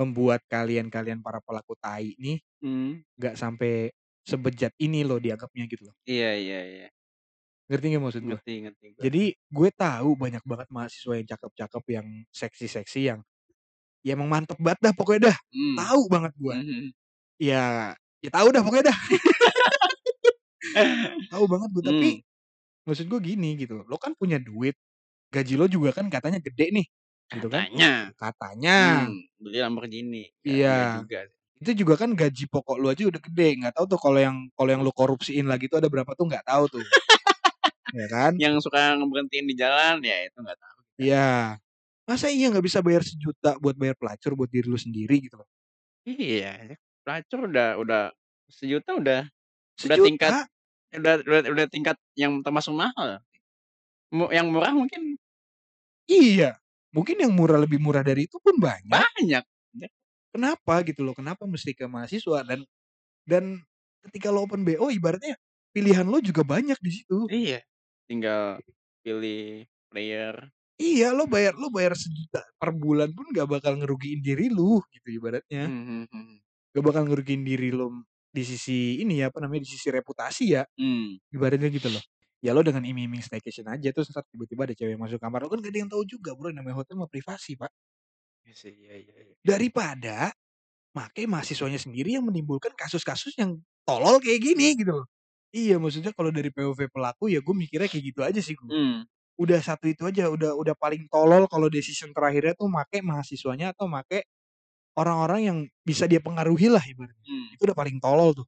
membuat 0.00 0.42
kalian-kalian 0.50 1.20
para 1.24 1.40
pelaku 1.44 1.74
tai 1.80 2.14
nih 2.20 2.38
Mmm. 2.62 3.04
nggak 3.20 3.36
sampai 3.38 3.90
sebejat 4.26 4.72
ini 4.82 5.06
loh 5.06 5.18
dianggapnya 5.22 5.64
gitu 5.70 5.86
loh. 5.90 5.94
Iya 6.06 6.28
iya 6.40 6.58
iya. 6.70 6.86
Ngerti 7.70 7.86
nggak 7.90 8.02
maksud 8.06 8.22
gue? 8.30 8.38
Ngerti 8.38 8.52
ngerti 8.62 8.86
gue. 8.96 9.02
Jadi 9.04 9.22
gue 9.52 9.68
tahu 9.74 10.10
banyak 10.16 10.42
banget 10.46 10.68
mahasiswa 10.72 11.12
yang 11.18 11.28
cakep-cakep, 11.28 11.84
yang 11.92 12.06
seksi-seksi, 12.32 13.00
yang 13.12 13.20
ya 14.06 14.14
emang 14.18 14.30
mantep 14.30 14.58
banget 14.62 14.80
dah 14.90 14.94
pokoknya 14.96 15.22
dah. 15.34 15.36
Mmm. 15.54 15.76
Tahu 15.78 16.02
banget 16.12 16.32
gue. 16.38 16.54
Mhm. 16.56 16.82
Ya, 17.42 17.92
ya 18.24 18.30
tahu 18.32 18.48
dah 18.54 18.62
pokoknya 18.64 18.86
dah. 18.92 18.98
Tahu 21.32 21.44
banget 21.50 21.68
gue, 21.74 21.84
tapi 21.86 22.08
Mmm. 22.08 22.22
maksud 22.88 23.06
gue 23.10 23.20
gini 23.22 23.54
gitu, 23.60 23.82
lo 23.86 23.96
kan 24.00 24.14
punya 24.18 24.38
duit, 24.42 24.74
gaji 25.34 25.54
lo 25.60 25.66
juga 25.70 25.90
kan 25.96 26.06
katanya 26.12 26.38
gede 26.42 26.66
nih, 26.74 26.86
gitu 27.34 27.48
kan. 27.52 27.66
Katanya. 27.70 27.90
Katanya. 28.18 28.78
Mmm, 28.78 29.10
beli 29.42 29.58
Lamborghini. 29.62 30.24
Ya, 30.44 30.44
Iya. 30.44 30.78
juga 30.86 31.18
sih. 31.26 31.45
Itu 31.56 31.72
juga 31.72 31.96
kan 31.96 32.12
gaji 32.12 32.44
pokok 32.52 32.76
lo 32.76 32.92
aja 32.92 33.08
udah 33.08 33.20
gede, 33.20 33.48
nggak 33.64 33.74
tahu 33.80 33.86
tuh 33.88 34.00
kalau 34.00 34.20
yang 34.20 34.36
kalau 34.52 34.70
yang 34.72 34.82
lo 34.84 34.92
korupsiin 34.92 35.48
lagi 35.48 35.72
tuh 35.72 35.80
ada 35.80 35.88
berapa 35.88 36.12
tuh 36.12 36.28
nggak 36.28 36.44
tahu 36.44 36.64
tuh. 36.68 36.84
Ya 37.96 38.06
kan? 38.12 38.36
Yang 38.36 38.68
suka 38.68 38.92
ngeberhentiin 38.98 39.46
di 39.48 39.54
jalan, 39.56 40.04
ya 40.04 40.16
itu 40.28 40.36
nggak 40.36 40.58
tahu. 40.58 40.78
Iya. 41.00 41.56
Masa 42.06 42.30
iya 42.30 42.46
nggak 42.52 42.64
bisa 42.66 42.78
bayar 42.84 43.02
sejuta 43.02 43.56
buat 43.58 43.74
bayar 43.74 43.96
pelacur 43.96 44.36
buat 44.36 44.50
diri 44.52 44.68
lo 44.68 44.78
sendiri 44.78 45.16
gitu 45.26 45.40
loh. 45.40 45.48
Iya, 46.06 46.76
pelacur 47.02 47.50
udah 47.50 47.80
udah 47.82 48.02
sejuta 48.46 48.94
udah 48.94 49.20
udah 49.86 49.96
tingkat 50.04 50.30
Sejuta? 50.30 50.98
udah 51.02 51.14
udah 51.24 51.40
udah 51.50 51.66
tingkat 51.72 51.96
yang 52.14 52.44
termasuk 52.44 52.76
mahal. 52.76 53.18
Yang 54.12 54.46
murah 54.52 54.72
mungkin 54.76 55.18
Iya. 56.06 56.54
Mungkin 56.94 57.18
yang 57.20 57.34
murah 57.34 57.58
lebih 57.60 57.82
murah 57.82 58.00
dari 58.06 58.24
itu 58.30 58.38
pun 58.40 58.56
banyak. 58.56 58.86
banyak. 58.88 59.44
Kenapa 60.36 60.74
gitu 60.84 61.00
loh, 61.06 61.16
kenapa 61.16 61.48
mesti 61.48 61.72
ke 61.72 61.88
mahasiswa 61.88 62.44
dan 62.44 62.60
dan 63.26 63.44
ketika 64.08 64.30
lo 64.34 64.46
open 64.46 64.62
BO 64.68 64.88
ibaratnya 64.92 65.36
pilihan 65.74 66.06
lo 66.08 66.18
juga 66.22 66.42
banyak 66.46 66.78
di 66.82 66.92
situ. 66.92 67.28
Iya. 67.28 67.66
Tinggal 68.08 68.62
pilih 69.02 69.66
player. 69.90 70.50
Iya, 70.80 71.06
lo 71.16 71.24
bayar 71.24 71.56
lo 71.56 71.72
bayar 71.72 71.96
Rp1.000.000 71.96 72.38
per 72.60 72.68
bulan 72.76 73.08
pun 73.16 73.24
nggak 73.32 73.48
bakal 73.48 73.72
ngerugiin 73.80 74.20
diri 74.20 74.52
lu 74.52 74.84
gitu 74.92 75.08
ibaratnya. 75.16 75.72
Mhm 75.72 76.06
mhm. 76.12 76.40
Nggak 76.74 76.84
bakal 76.86 77.02
ngerugiin 77.06 77.42
diri 77.46 77.70
lo 77.70 77.92
di 78.32 78.42
sisi 78.44 79.00
ini 79.00 79.22
ya, 79.24 79.32
apa 79.32 79.40
namanya, 79.40 79.64
di 79.64 79.70
sisi 79.72 79.88
reputasi 79.88 80.44
ya, 80.52 80.62
Mmm. 80.78 81.18
ibaratnya 81.34 81.68
gitu 81.72 81.88
loh. 81.92 82.04
Ya 82.44 82.52
lo 82.56 82.60
dengan 82.66 82.84
iming-iming 82.84 83.24
staycation 83.24 83.66
aja 83.70 83.90
terus 83.94 84.12
tiba-tiba 84.32 84.68
ada 84.68 84.74
cewek 84.76 84.96
masuk 85.00 85.18
kamar 85.22 85.44
lo, 85.44 85.48
kan 85.52 85.60
nggak 85.64 85.72
ada 85.74 85.80
yang 85.86 85.90
tahu 85.92 86.04
juga 86.08 86.32
Bro, 86.38 86.52
namanya 86.54 86.76
hotel 86.84 86.96
mah 87.00 87.10
privasi, 87.10 87.56
Pak. 87.58 87.70
Iya 88.46 88.54
sih, 88.54 88.72
iya 88.78 88.94
iya 89.02 89.14
iya. 89.26 89.36
Daripada 89.42 90.30
make 90.96 91.24
mahasiswanya 91.28 91.78
sendiri 91.80 92.16
yang 92.18 92.26
menimbulkan 92.28 92.72
kasus-kasus 92.76 93.36
yang 93.38 93.60
tolol 93.86 94.18
kayak 94.22 94.40
gini 94.42 94.76
gitu 94.78 95.04
loh. 95.04 95.06
Iya, 95.54 95.78
maksudnya 95.82 96.12
kalau 96.16 96.30
dari 96.34 96.50
POV 96.52 96.90
pelaku 96.92 97.30
ya 97.32 97.40
gue 97.44 97.54
mikirnya 97.56 97.88
kayak 97.90 98.04
gitu 98.14 98.20
aja 98.26 98.40
sih 98.42 98.54
gue. 98.58 98.70
Mmm. 98.70 99.06
Udah 99.40 99.60
satu 99.64 99.88
itu 99.90 100.04
aja, 100.08 100.28
udah 100.32 100.54
udah 100.58 100.74
paling 100.78 101.06
tolol 101.12 101.46
kalau 101.50 101.68
decision 101.72 102.12
terakhirnya 102.16 102.54
tuh 102.58 102.68
make 102.72 103.00
mahasiswanya 103.04 103.72
atau 103.76 103.86
make 103.90 104.26
orang-orang 104.98 105.40
yang 105.48 105.58
bisa 105.86 106.06
dia 106.10 106.20
pengaruhi 106.22 106.68
lah 106.72 106.82
ibaratnya. 106.84 107.28
Mmm. 107.28 107.56
Itu 107.56 107.68
udah 107.70 107.76
paling 107.78 107.98
tolol 108.02 108.36
tuh. 108.36 108.46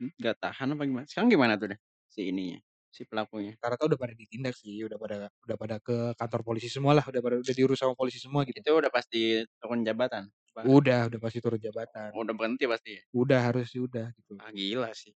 Mmm, 0.00 0.12
nggak 0.20 0.36
tahan 0.44 0.68
apa 0.76 0.82
gimana? 0.84 1.06
Sekarang 1.08 1.28
gimana 1.32 1.54
tuh 1.56 1.72
deh, 1.72 1.80
si 2.12 2.28
ininya, 2.28 2.60
si 2.96 3.04
pelakunya? 3.04 3.52
Rata-rata 3.60 3.84
udah 3.92 3.98
pada 4.00 4.14
ditindak 4.16 4.56
sih, 4.56 4.80
udah 4.88 4.96
pada 4.96 5.16
udah 5.44 5.56
pada 5.60 5.76
ke 5.84 6.16
kantor 6.16 6.40
polisi 6.40 6.72
semualah, 6.72 7.04
udah 7.04 7.20
pada 7.20 7.36
udah 7.44 7.54
diurus 7.54 7.78
sama 7.84 7.92
polisi 7.92 8.16
semua 8.16 8.48
gitu. 8.48 8.56
Itu 8.56 8.72
udah 8.72 8.88
pasti 8.88 9.44
turun 9.60 9.84
jabatan? 9.84 10.32
Apa 10.56 10.64
Udah, 10.64 11.12
udah 11.12 11.20
pasti 11.20 11.38
turun 11.44 11.60
jabatan. 11.60 12.08
Oh, 12.16 12.24
udah 12.24 12.32
berhenti 12.32 12.64
pasti 12.64 12.96
ya? 12.96 13.02
Udah, 13.12 13.40
harus 13.44 13.68
sih 13.68 13.84
udah 13.84 14.08
gitu. 14.16 14.40
Ah, 14.40 14.48
gila 14.48 14.88
sih. 14.96 15.12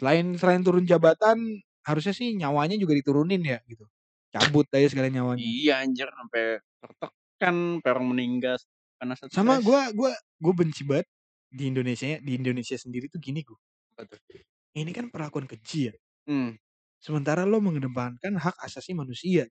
Selain 0.00 0.24
selain 0.40 0.64
turun 0.64 0.88
jabatan, 0.88 1.60
harusnya 1.84 2.16
sih 2.16 2.32
nyawanya 2.32 2.80
juga 2.80 2.96
diturunin 2.96 3.44
ya 3.44 3.60
gitu. 3.68 3.84
Cabut 4.32 4.64
aja 4.72 4.88
sekalian 4.88 5.20
nyawanya. 5.20 5.44
Iya 5.44 5.84
anjir, 5.84 6.08
sampai 6.08 6.64
tertekan, 6.80 7.56
orang 7.84 8.06
meninggal 8.08 8.56
karena 8.96 9.14
Sama 9.28 9.60
stres. 9.60 9.66
gua 9.68 9.80
gua 9.92 10.12
gua 10.40 10.52
benci 10.56 10.82
banget 10.88 11.06
di 11.52 11.68
Indonesianya 11.68 12.24
di 12.24 12.32
Indonesia 12.40 12.76
sendiri 12.80 13.12
tuh 13.12 13.20
gini 13.20 13.44
Gu. 13.44 13.52
Apa 14.00 14.08
tuh? 14.08 14.40
Ini 14.72 14.88
kan 14.96 15.12
perlakuan 15.12 15.44
keji 15.44 15.92
ya. 15.92 15.94
Mmm. 16.26 16.54
Sementara 17.02 17.42
lo 17.42 17.58
mengedepankan 17.58 18.38
hak 18.38 18.56
asasi 18.62 18.94
manusia. 18.94 19.50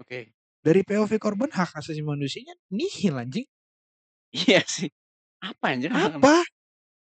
Oke. 0.00 0.32
Dari 0.62 0.82
POV 0.82 1.22
korban 1.22 1.50
hak 1.54 1.78
asasi 1.78 2.02
manusianya 2.02 2.54
nihil 2.74 3.14
anjing. 3.14 3.46
Iya 4.34 4.60
sih. 4.68 4.90
Apa 5.40 5.72
anjir 5.74 5.90
hak 5.94 6.18
Apa? 6.18 6.42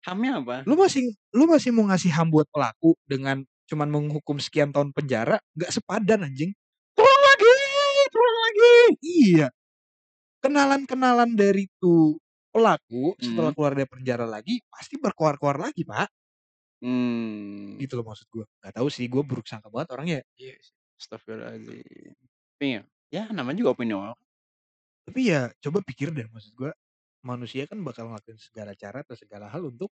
HAM-nya 0.05 0.31
apa? 0.43 0.57
Lu 0.67 0.75
masih 0.77 1.13
lu 1.33 1.45
masih 1.49 1.69
mau 1.73 1.85
ngasih 1.89 2.11
HAM 2.13 2.29
buat 2.33 2.47
pelaku 2.51 2.93
dengan 3.07 3.41
cuman 3.69 3.89
menghukum 3.89 4.38
sekian 4.38 4.69
tahun 4.69 4.93
penjara, 4.93 5.41
nggak 5.57 5.71
sepadan 5.73 6.25
anjing. 6.29 6.51
Turun 6.97 7.19
lagi 7.25 7.53
turun 8.13 8.35
lagi! 8.45 8.73
Iya. 9.03 9.47
Kenalan-kenalan 10.43 11.33
dari 11.35 11.65
tuh 11.81 12.17
pelaku 12.53 13.15
setelah 13.19 13.51
Mmm. 13.51 13.55
keluar 13.55 13.73
dari 13.75 13.89
penjara 13.89 14.25
lagi, 14.29 14.61
pasti 14.71 14.95
berkoar-koar 15.01 15.57
lagi, 15.59 15.83
Pak. 15.83 16.09
Mmm. 16.81 17.79
Gitu 17.79 17.93
loh 17.99 18.05
maksud 18.07 18.27
gua. 18.31 18.45
Nggak 18.63 18.73
tahu 18.79 18.88
sih, 18.95 19.05
gua 19.11 19.23
buruk 19.27 19.45
sangka 19.51 19.67
banget 19.73 19.89
orangnya 19.95 20.15
ya. 20.23 20.25
Iya 20.39 20.55
sih. 20.63 20.71
Astaghfirullahaladzim. 20.99 22.15
Tapi 22.59 22.65
ya, 22.71 22.81
ya 23.11 23.21
namanya 23.35 23.57
juga 23.59 23.71
opini 23.75 23.91
orang. 23.91 24.15
Tapi 25.07 25.21
ya 25.29 25.53
coba 25.61 25.79
pikir 25.85 26.09
deh, 26.17 26.25
maksud 26.33 26.57
gua, 26.57 26.73
manusia 27.21 27.69
kan 27.69 27.77
bakal 27.85 28.09
ngelakuin 28.09 28.41
segala 28.41 28.73
cara 28.73 29.05
atau 29.05 29.13
segala 29.13 29.45
hal 29.53 29.69
untuk 29.69 29.93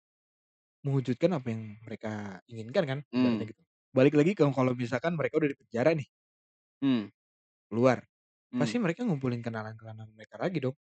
mewujudkan 0.85 1.31
apa 1.37 1.47
yang 1.53 1.63
mereka 1.85 2.41
inginkan 2.51 2.85
kan, 2.87 2.99
Mmm. 3.13 3.47
ibaratnya 3.47 3.51
gitu. 3.53 3.61
Balik 3.95 4.15
lagi 4.19 4.31
ke 4.37 4.43
kalau 4.53 4.73
misalkan 4.77 5.13
mereka 5.19 5.37
udah 5.41 5.49
di 5.53 5.57
penjara 5.59 5.91
nih 5.97 6.07
Mmm. 6.81 7.09
keluar, 7.71 7.99
Mmm. 8.51 8.57
pasti 8.59 8.79
mereka 8.79 9.07
ngumpulin 9.07 9.39
kenangan-kenangan 9.43 10.07
mereka 10.15 10.35
lagi 10.39 10.59
dong. 10.63 10.77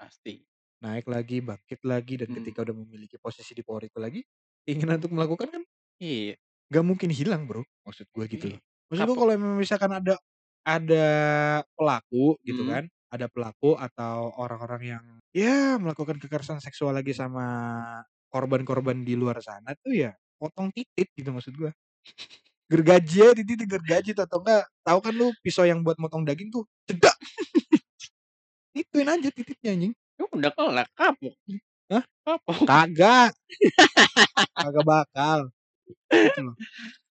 Pasti. 0.00 0.46
Naik 0.82 1.06
lagi, 1.06 1.38
bangkit 1.38 1.80
lagi, 1.86 2.14
dan 2.18 2.26
Mmm. 2.28 2.52
ketika 2.52 2.66
udah 2.66 2.74
memiliki 2.74 3.14
posisi 3.22 3.54
di 3.54 3.62
power 3.62 3.86
itu 3.86 3.98
lagi, 4.02 4.18
keinginan 4.66 4.98
untuk 5.02 5.12
melakukan 5.14 5.48
kan 5.50 5.62
Iya. 6.00 6.36
nggak 6.70 6.84
mungkin 6.86 7.10
hilang 7.10 7.42
Bro, 7.50 7.64
maksud 7.86 8.06
gua 8.14 8.24
gitu 8.30 8.46
Iya. 8.46 8.56
loh. 8.56 8.60
Maksud 8.92 9.04
gua 9.08 9.16
Kapok. 9.16 9.22
kalau 9.26 9.34
misalkan 9.58 9.92
ada 9.98 10.14
ada 10.62 11.06
pelaku 11.74 12.38
gitu 12.46 12.62
Mmm. 12.62 12.70
kan, 12.70 12.84
ada 13.10 13.26
pelaku 13.26 13.74
atau 13.74 14.30
orang-orang 14.38 14.82
yang, 14.98 15.04
ya 15.34 15.74
melakukan 15.82 16.22
kekerasan 16.22 16.62
seksual 16.62 16.94
lagi 16.94 17.10
sama 17.16 17.42
korban-korban 18.30 19.02
di 19.02 19.18
luar 19.18 19.42
sana 19.42 19.74
tuh 19.82 19.92
ya 20.06 20.12
potong 20.38 20.70
titik 20.70 21.10
gitu 21.18 21.30
maksud 21.34 21.54
gua. 21.58 21.72
Gergaji 22.72 23.18
aja 23.22 23.34
di 23.36 23.44
titik, 23.44 23.68
gergaji 23.68 24.10
atau 24.16 24.40
enggak, 24.42 24.64
tahu 24.86 24.98
kan 25.04 25.14
lu 25.14 25.28
pisau 25.44 25.66
yang 25.68 25.82
buat 25.84 25.98
motong 26.00 26.24
daging 26.26 26.48
tuh, 26.54 26.64
cedak. 26.88 27.14
Ituin 28.80 29.08
aja 29.10 29.28
titiknya 29.34 29.70
anjing. 29.76 29.94
Udah 30.32 30.52
kelar, 30.56 30.86
kapok. 30.96 31.34
Hah? 31.92 32.04
Kapok. 32.24 32.64
Kagak. 32.70 33.32
Kagak 34.56 34.84
bakal. 34.86 35.40
Gitu 36.12 36.40
loh. 36.44 36.56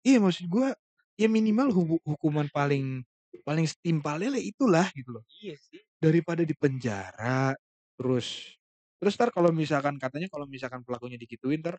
Iya 0.06 0.18
maksud 0.24 0.46
gua, 0.52 0.74
ya 1.20 1.28
minimal 1.32 1.70
hu 1.76 1.82
hukuman 2.08 2.48
paling 2.52 3.04
paling 3.48 3.66
setimpalnya 3.70 4.34
lah 4.36 4.42
itulah 4.44 4.88
gitu 4.96 5.16
loh. 5.20 5.24
Iya 5.44 5.56
sih. 5.60 5.80
Daripada 6.02 6.44
di 6.48 6.56
penjara, 6.58 7.56
terus 8.00 8.56
terus 9.02 9.14
entar 9.20 9.32
kalau 9.36 9.52
misalkan 9.52 10.00
katanya 10.00 10.28
kalau 10.32 10.48
misalkan 10.50 10.82
pelakunya 10.88 11.18
digituin 11.20 11.60
entar 11.64 11.78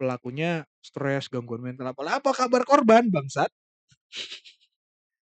pelakunya 0.00 0.64
stres, 0.82 1.28
gangguan 1.32 1.62
mental 1.62 1.92
apa, 1.94 2.02
apa 2.20 2.30
kabar 2.34 2.62
korban 2.68 3.06
bangsat. 3.12 3.50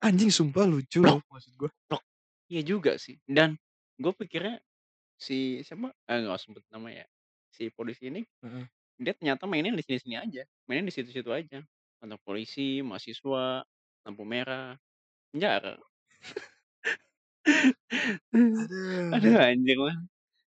Anjing 0.03 0.31
sumpah 0.31 0.63
lucu 0.63 1.03
loh 1.03 1.19
maksud 1.27 1.53
gua. 1.59 1.71
plok. 1.91 2.03
Iya 2.51 2.63
juga 2.63 2.95
sih. 3.03 3.19
Dan 3.27 3.59
gua 3.99 4.15
pikirnya 4.15 4.63
si 5.19 5.61
siapa, 5.67 5.91
eee, 6.09 6.19
nggak 6.25 6.41
sebut 6.43 6.65
nama 6.73 6.89
ya, 6.95 7.07
si 7.53 7.71
polisi 7.75 8.09
ini, 8.13 8.23
Heeh. 8.43 8.69
dia 9.01 9.15
ternyata 9.19 9.45
mainnya 9.51 9.75
di 9.77 9.85
sini-sini 9.87 10.17
aja, 10.21 10.43
mainnya 10.69 10.89
di 10.91 10.95
situ-situ 10.97 11.31
aja. 11.35 11.63
Kantor 12.01 12.21
polisi, 12.27 12.81
mahasiswa, 12.85 13.65
lampu 14.07 14.25
merah, 14.29 14.77
penjara. 15.33 15.79
Aduh 19.15 19.35
Aduh. 19.35 19.39
anjing 19.41 19.81
lah. 19.87 19.97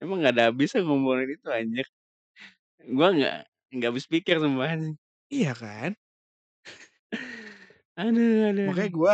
Emang 0.04 0.18
nggak 0.22 0.34
ada 0.36 0.44
habisnya 0.52 0.82
ngomongin 0.88 1.30
itu 1.38 1.48
anjir. 1.52 1.88
Gua 2.98 3.08
nggak 3.18 3.36
nggak 3.76 3.90
habis 3.92 4.08
pikir 4.14 4.36
sumpah 4.44 4.70
ini. 4.78 4.98
Iya 5.32 5.54
kan? 5.54 5.94
Aduh 7.98 8.48
aduh 8.50 8.68
Makanya 8.68 8.90
aduh. 8.90 8.92
gua 8.92 9.14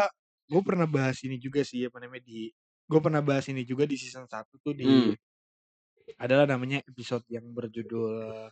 gua 0.50 0.62
pernah 0.66 0.88
bahas 0.90 1.18
ini 1.26 1.38
juga 1.42 1.62
sih, 1.66 1.86
apa 1.86 1.98
namanya, 2.02 2.26
di 2.26 2.50
gua 2.90 3.00
pernah 3.02 3.22
bahas 3.22 3.46
ini 3.50 3.62
juga 3.66 3.86
di 3.90 3.98
season 3.98 4.26
1 4.30 4.58
tuh 4.62 4.74
di 4.74 4.84
Mmm. 4.84 5.16
Adalah 6.20 6.46
namanya 6.50 6.80
episode 6.86 7.26
yang 7.32 7.46
berjudul 7.56 8.50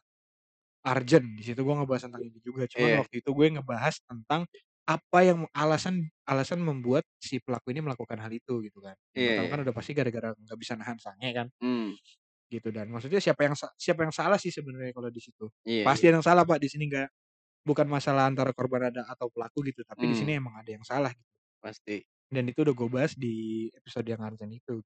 Arjen. 0.84 1.24
Di 1.39 1.44
situ 1.48 1.62
gua 1.63 1.80
ngebahas 1.84 2.08
tentang 2.12 2.24
ini 2.28 2.39
juga. 2.44 2.68
Cuman 2.68 2.89
Iya. 2.89 2.98
waktu 3.04 3.16
itu 3.24 3.30
gue 3.32 3.48
ngebahas 3.60 3.96
tentang 4.04 4.42
apa 4.84 5.20
yang 5.24 5.48
alasan 5.56 6.12
alasan 6.28 6.60
membuat 6.60 7.08
si 7.24 7.39
pelaku 7.39 7.72
ini 7.72 7.80
melakukan 7.80 8.20
hal 8.20 8.32
itu 8.36 8.60
gitu 8.68 8.80
kan. 8.84 8.96
Yang 9.16 9.24
Iya 9.24 9.30
pertama 9.32 9.48
kan 9.48 9.60
iya. 9.60 9.66
udah 9.68 9.76
pasti 9.80 9.92
gara-gara 9.96 10.30
nggak 10.36 10.58
bisa 10.60 10.74
nahan 10.76 10.98
sange 11.00 11.30
kan. 11.32 11.48
Mmm. 11.63 11.96
Gitu 12.52 12.70
dan 12.76 12.88
maksudnya 12.92 13.20
siapa 13.24 13.48
yang 13.48 13.56
siapa 13.80 14.02
yang 14.08 14.13
salah 14.16 14.38
sih 14.39 14.52
sebenarnya 14.54 14.92
kalau 14.96 15.08
di 15.12 15.22
situ. 15.24 15.48
Iya 15.66 15.84
Pasti 15.88 16.06
iya. 16.08 16.12
ada 16.12 16.16
yang 16.20 16.26
salah 16.28 16.44
Pak 16.48 16.60
di 16.60 16.68
sini 16.72 16.86
nggak 16.92 17.08
bukan 17.68 17.88
masalah 17.92 18.28
antara 18.32 18.52
korban 18.56 18.92
ada 18.92 19.04
atau 19.08 19.28
pelaku 19.32 19.63
gitu, 19.72 19.84
tapi 19.88 20.10
di 20.12 20.16
Mmm. 20.16 20.20
sini 20.20 20.32
emang 20.39 20.56
ada 20.60 20.70
yang 20.74 20.84
salah 20.88 21.12
gitu. 21.16 21.32
Pasti. 21.63 22.04
Dan 22.32 22.50
itu 22.52 22.60
udah 22.66 22.76
gua 22.76 22.89
bahas 22.92 23.13
di 23.16 23.68
episode 23.76 24.08
yang 24.10 24.22
Arjen 24.24 24.52
itu. 24.52 24.82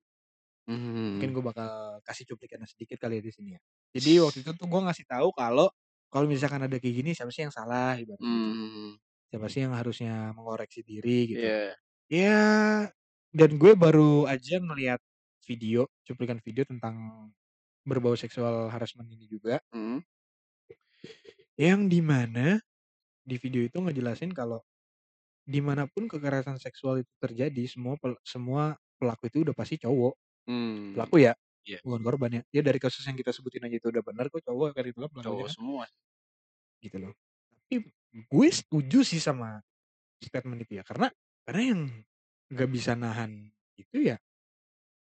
Mungkin 1.16 1.30
Mmm. 1.30 1.38
gua 1.38 1.44
bakal 1.54 1.70
kasih 2.08 2.26
cuplikannya 2.30 2.68
sedikit 2.70 2.98
kali 3.02 3.20
ya 3.20 3.24
di 3.26 3.32
sini 3.34 3.50
ya. 3.58 3.62
Jadi 3.96 4.12
waktu 4.24 4.38
itu 4.44 4.52
tuh 4.60 4.68
gua 4.70 4.82
ngasih 4.92 5.06
tahu 5.08 5.30
kalau 5.34 5.68
kalau 6.12 6.28
misalkan 6.30 6.62
ada 6.68 6.78
kayak 6.82 6.96
gini 7.04 7.12
siapa 7.18 7.32
sih 7.34 7.44
yang 7.48 7.54
salah 7.56 7.96
ibaratnya 8.00 8.38
gitu. 8.44 8.56
Mmm. 8.60 8.98
Siapa 9.32 9.48
sih 9.52 9.62
yang 9.68 9.76
harusnya 9.76 10.32
mengoreksi 10.38 10.80
diri 10.88 11.36
gitu. 11.36 11.48
Iya. 11.48 11.78
Ya 12.12 12.38
dan 13.36 13.52
gue 13.62 13.74
baru 13.76 14.26
aja 14.30 14.60
ngelihat 14.64 15.02
video, 15.48 15.88
cuplikan 16.08 16.40
video 16.44 16.64
tentang 16.68 17.30
berbau 17.88 18.16
seksual 18.20 18.70
harassment 18.74 19.10
ini 19.12 19.28
juga. 19.32 19.62
Mhm. 19.74 20.00
Yang 21.58 21.82
di 21.90 22.00
mana 22.06 22.62
di 23.26 23.38
video 23.42 23.66
itu 23.66 23.78
ngejelasin 23.82 24.32
kalau 24.36 24.62
di 25.48 25.60
mana 25.64 25.88
pun 25.90 26.08
kekerasan 26.10 26.58
seksual 26.62 27.02
itu 27.06 27.12
terjadi 27.22 27.64
semua 27.70 27.96
pel 28.00 28.16
semua 28.26 28.78
pelaku 29.02 29.30
itu 29.32 29.44
udah 29.48 29.56
pasti 29.58 29.78
cowok. 29.82 30.16
Mmm. 30.48 30.96
Pelaku 30.96 31.16
ya, 31.20 31.34
Iya. 31.68 31.80
bukan 31.84 32.02
korban 32.08 32.32
ya. 32.40 32.42
Ya 32.56 32.62
dari 32.64 32.80
kasus 32.80 33.04
yang 33.04 33.20
kita 33.20 33.36
sebutin 33.36 33.68
aja 33.68 33.76
itu 33.76 33.88
udah 33.92 34.00
benar 34.00 34.32
kok 34.32 34.40
cowok 34.48 34.72
kan 34.72 34.84
itu 34.88 34.96
kan 35.04 35.12
pelakunya 35.12 35.28
Cowok 35.28 35.48
kan. 35.52 35.56
semua. 35.60 35.84
Gitu 36.84 36.98
loh. 37.02 37.14
Tapi 37.68 37.76
gue 38.30 38.48
setuju 38.52 39.00
sih 39.04 39.20
sama 39.24 39.60
statement 40.24 40.64
itu 40.68 40.80
ya, 40.80 40.84
karena 40.88 41.08
karena 41.48 41.62
yang 41.76 41.82
nggak 42.54 42.70
bisa 42.72 42.92
nahan 42.98 43.52
itu 43.80 43.98
ya 44.14 44.18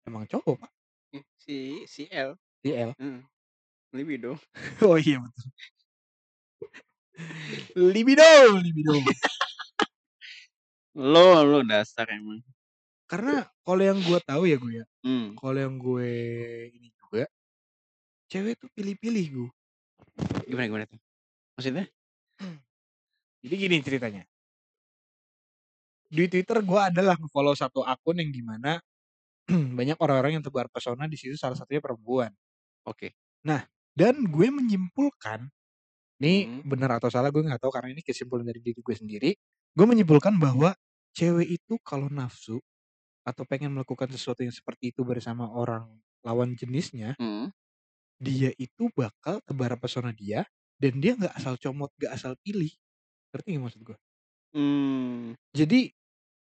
emang 0.09 0.27
cowok, 0.29 0.67
Pak. 0.67 0.71
Mmm, 1.15 1.25
si 1.39 1.57
si 1.91 2.03
L. 2.11 2.39
Si 2.65 2.71
L. 2.77 2.93
Heeh. 2.99 3.23
Libido. 3.95 4.39
Oh 4.83 4.97
iya 4.99 5.19
betul. 5.23 5.51
Libido 7.77 8.25
libido. 8.63 8.93
Lu 10.95 11.27
lu 11.47 11.63
dasar 11.71 12.07
emang. 12.11 12.43
Karena 13.11 13.43
kalau 13.67 13.83
yang 13.83 13.99
gue 14.07 14.19
tahu 14.23 14.43
ya, 14.47 14.57
Gu, 14.63 14.69
ya, 14.71 14.85
Mmm. 15.03 15.35
kalau 15.35 15.59
yang 15.59 15.75
gue 15.83 16.11
ini 16.71 16.89
juga 16.95 17.27
cewek 18.31 18.55
tuh 18.63 18.71
pilih-pilih, 18.71 19.25
Gu. 19.35 19.47
Gimana 20.49 20.67
gimana 20.71 20.87
tuh? 20.87 21.01
Maksudnya? 21.59 21.87
Jadi 23.45 23.55
gini 23.57 23.77
ceritanya. 23.83 24.23
Di 26.11 26.27
Twitter 26.27 26.59
gue 26.67 26.81
adalah 26.81 27.15
nge-follow 27.15 27.55
1 27.55 27.87
akun 27.87 28.19
yang 28.19 28.31
di 28.35 28.43
mana 28.43 28.83
banyak 29.79 29.99
orang-orang 30.03 30.39
yang 30.41 30.45
tebar 30.45 30.67
pesona 30.71 31.07
di 31.11 31.17
situ 31.19 31.39
salah 31.39 31.55
satunya 31.59 31.83
perempuan. 31.83 32.31
Oke. 32.89 33.15
Nah, 33.47 33.63
dan 33.95 34.27
gue 34.31 34.49
menyimpulkan, 34.51 35.51
nih 36.23 36.49
Mhm. 36.49 36.69
bener 36.69 36.91
atau 36.99 37.09
salah 37.13 37.31
gue 37.35 37.43
nggak 37.43 37.61
tahu 37.63 37.73
karena 37.75 37.91
ini 37.95 38.03
kesimpulan 38.07 38.47
dari 38.47 38.61
diri 38.63 38.81
gue 38.83 38.97
sendiri, 38.97 39.31
gue 39.75 39.87
menyimpulkan 39.89 40.37
bahwa 40.41 40.75
cewek 41.17 41.49
itu 41.61 41.75
kalau 41.83 42.09
nafsu 42.13 42.61
atau 43.31 43.45
pengen 43.49 43.73
melakukan 43.75 44.11
sesuatu 44.13 44.43
yang 44.47 44.55
seperti 44.55 44.93
itu 44.95 45.03
bersama 45.07 45.49
orang 45.51 45.87
lawan 46.27 46.53
jenisnya 46.59 47.17
Mhm. 47.19 47.51
dia 48.21 48.53
itu 48.61 48.93
bakal 48.93 49.41
tebar 49.49 49.81
pesona 49.81 50.13
dia 50.13 50.45
dan 50.77 51.01
dia 51.01 51.17
nggak 51.17 51.33
asal 51.41 51.57
comot, 51.57 51.89
nggak 51.97 52.13
asal 52.21 52.37
pilih. 52.45 52.69
Ngerti 53.33 53.49
nggak 53.57 53.65
maksud 53.65 53.83
gue? 53.85 53.99
Mmm. 54.55 55.35
Jadi, 55.55 55.91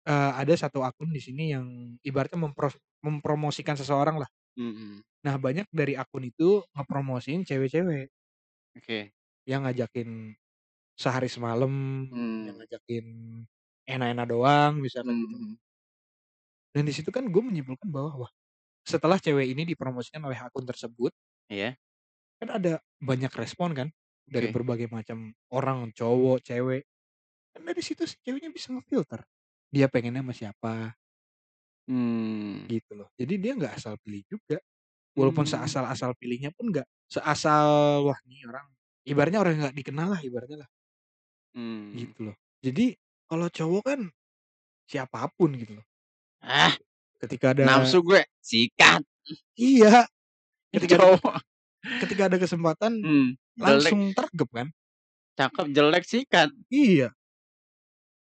eee, 0.07 0.31
ada 0.41 0.53
1 0.55 0.81
akun 0.83 1.11
di 1.11 1.21
sini 1.23 1.53
yang 1.55 1.67
ibaratnya 2.05 2.39
mempros 2.41 2.75
mempromosikan 3.03 3.75
seseorang 3.79 4.17
lah. 4.21 4.29
Mhm. 4.57 5.03
Nah, 5.25 5.37
banyak 5.41 5.67
dari 5.73 5.95
akun 5.99 6.27
itu 6.29 6.63
ngepromosiin 6.75 7.43
cewek-cewek. 7.47 8.09
Oke. 8.75 9.13
Yang 9.47 9.59
ngajakin 9.67 10.09
sehari 10.99 11.29
semalam, 11.31 11.73
yang 12.43 12.55
Mmm. 12.55 12.63
ngajakin 12.63 13.05
enak-enak 13.89 14.27
doang 14.31 14.73
misalkan 14.83 15.15
Mmm, 15.15 15.23
gitu. 15.23 15.37
mhm. 15.39 15.57
Dan 16.75 16.89
di 16.89 16.93
situ 16.97 17.13
kan 17.13 17.29
gue 17.29 17.43
menyimpulkan 17.45 17.85
bahwa, 17.93 18.25
wah, 18.25 18.31
setelah 18.87 19.17
cewek 19.21 19.51
ini 19.53 19.63
dipromosikan 19.69 20.23
oleh 20.25 20.37
akun 20.39 20.65
tersebut 20.65 21.11
Iya. 21.49 21.75
kan 22.41 22.49
ada 22.61 22.73
banyak 23.01 23.29
respon 23.33 23.75
kan 23.77 23.87
dari 24.25 24.47
Oke. 24.47 24.49
berbagai 24.49 24.87
macam 24.89 25.35
orang, 25.53 25.91
cowok, 25.93 26.41
cewek. 26.45 26.83
Kan 27.55 27.63
dari 27.67 27.81
situ 27.85 28.05
si 28.09 28.17
ceweknya 28.23 28.51
bisa 28.53 28.71
ngefilter, 28.75 29.23
dia 29.73 29.87
pengennya 29.91 30.23
sama 30.25 30.33
siapa. 30.35 30.95
Mmm. 31.87 32.63
Gitu 32.69 32.91
loh. 32.95 33.11
Jadi 33.19 33.33
dia 33.43 33.51
nggak 33.59 33.73
asal 33.79 33.99
pilih 33.99 34.23
juga. 34.31 34.57
Walaupun 35.19 35.45
Mmm. 35.45 35.49
seasal-asal 35.49 36.15
pilihnya 36.19 36.51
pun 36.55 36.71
nggak 36.73 36.87
seasal, 37.11 38.03
wah 38.07 38.19
nih 38.29 38.47
orang 38.49 38.67
ibaratnya 39.07 39.39
orang 39.43 39.53
yang 39.57 39.63
nggak 39.69 39.77
dikenal 39.81 40.07
lah 40.15 40.21
ibaratnya 40.23 40.57
lah. 40.65 40.69
Mmm. 41.55 41.93
Gitu 41.93 42.25
loh. 42.25 42.35
Jadi 42.65 42.97
kalau 43.29 43.47
cowok 43.53 43.83
kan 43.85 43.99
siapa 44.89 45.29
pun 45.37 45.53
gitu 45.57 45.79
loh. 45.81 45.85
Ah, 46.43 46.75
Ketika 47.23 47.55
ada 47.55 47.63
nafsu 47.63 48.03
gue, 48.03 48.19
sikat. 48.43 48.99
Iya, 49.55 50.03
ketika 50.75 50.99
ada 50.99 51.15
cowok. 51.15 51.35
ketika 52.03 52.23
ada 52.27 52.37
kesempatan 52.39 52.93
jelek. 52.99 53.63
langsung 53.63 54.01
trekep 54.11 54.49
kan. 54.51 54.67
Cakep, 55.39 55.67
jelek, 55.71 56.03
sikat. 56.05 56.49
Iya. 56.67 57.15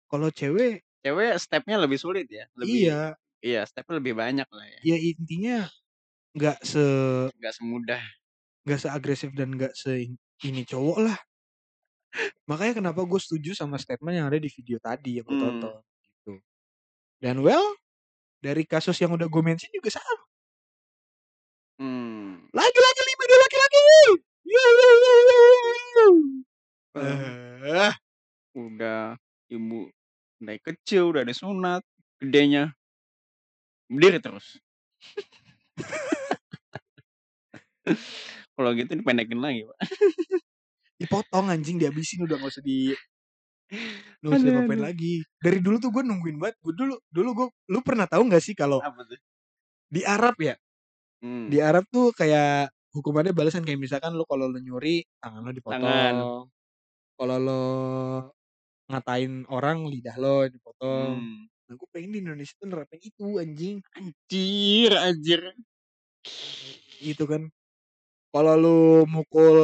Kalau 0.09 0.31
cewek 0.31 0.81
Cewek 1.05 1.37
step-nya 1.39 1.77
lebih 1.79 1.99
sulit 2.01 2.25
ya, 2.27 2.47
lebih 2.57 2.89
Iya. 2.89 3.01
iya 3.39 3.61
step-nya 3.69 4.01
lebih 4.01 4.17
banyak 4.17 4.47
lah 4.49 4.65
ya. 4.65 4.79
Ya 4.83 4.97
intinya 4.97 5.57
nggak 6.35 6.57
se 6.65 6.83
Nggak 7.37 7.53
semudah. 7.55 8.03
nggak 8.67 8.79
seagresif 8.83 9.29
dan 9.37 9.55
nggak 9.55 9.73
se 9.77 10.09
ini 10.43 10.63
cowok 10.67 10.97
lah. 11.05 11.17
Makanya 12.49 12.79
kenapa 12.79 13.03
gue 13.03 13.19
setuju 13.19 13.51
sama 13.53 13.75
statement 13.77 14.15
yang 14.15 14.27
ada 14.31 14.39
di 14.39 14.47
video 14.47 14.79
tadi 14.79 15.19
yang 15.19 15.27
gue 15.27 15.35
tonton, 15.37 15.83
gitu. 16.01 16.33
Dan 17.19 17.43
well, 17.43 17.65
dari 18.41 18.63
kasus 18.65 18.97
yang 19.01 19.13
udah 19.17 19.25
gue 19.25 19.43
mention 19.43 19.69
juga 19.73 19.97
sama. 19.97 20.23
Mmm. 21.77 22.49
Laki-laki 22.53 23.01
libido 23.05 23.35
laki-laki. 23.37 23.81
Ah. 26.97 27.93
Udah 28.57 29.13
ibu 29.53 29.85
dari 30.41 30.57
kecil 30.61 31.13
udah 31.13 31.21
disunat, 31.21 31.85
gedenya 32.17 32.73
berdiri 33.85 34.17
terus. 34.17 34.57
Kalau 38.57 38.73
gitu 38.73 38.97
dipendekin 38.97 39.37
lagi, 39.37 39.69
Pak. 39.69 39.77
Dipotong 40.97 41.53
anjing, 41.53 41.77
dihabisin 41.77 42.25
udah 42.25 42.41
nggak 42.41 42.57
usah 42.57 42.65
di 42.65 42.97
nggak 44.23 44.33
usah 44.33 44.49
Aduh 44.49 44.57
aduh. 44.65 44.87
lagi. 44.87 45.21
Dari 45.43 45.59
dulu 45.61 45.77
tuh 45.83 45.89
gue 45.93 46.03
nungguin 46.05 46.37
banget, 46.41 46.55
gue 46.63 46.73
dulu 46.73 46.95
dulu 47.13 47.29
gue 47.37 47.47
lu 47.73 47.79
pernah 47.85 48.05
tahu 48.09 48.23
nggak 48.29 48.43
sih 48.43 48.55
kalau 48.57 48.81
di 49.91 50.01
Arab 50.03 50.35
ya, 50.39 50.55
Mmm. 51.23 51.47
di 51.51 51.57
Arab 51.63 51.85
tuh 51.91 52.11
kayak 52.15 52.71
hukumannya 52.95 53.31
balasan 53.35 53.63
kayak 53.67 53.79
misalkan 53.81 54.13
lu 54.15 54.23
kalau 54.27 54.47
lu 54.51 54.59
nyuri 54.61 55.03
tangan 55.23 55.41
lu 55.47 55.51
Tangan. 55.69 56.15
dipotong, 56.15 56.49
kalau 57.19 57.37
lu 57.41 57.61
ngatain 58.91 59.43
orang 59.51 59.87
lidah 59.91 60.15
lu 60.19 60.47
dipotong. 60.51 61.23
Mmm. 61.23 61.47
Nah, 61.67 61.73
gue 61.75 61.87
pengen 61.91 62.11
di 62.15 62.19
Indonesia 62.23 62.55
tuh 62.59 62.67
nerapin 62.71 63.01
itu 63.03 63.25
anjing. 63.43 63.77
Anjir 63.95 64.91
anjir. 65.07 65.41
Gitu 67.01 67.23
kan. 67.29 67.41
Kalau 68.33 68.53
lu 68.59 68.79
mukul 69.09 69.57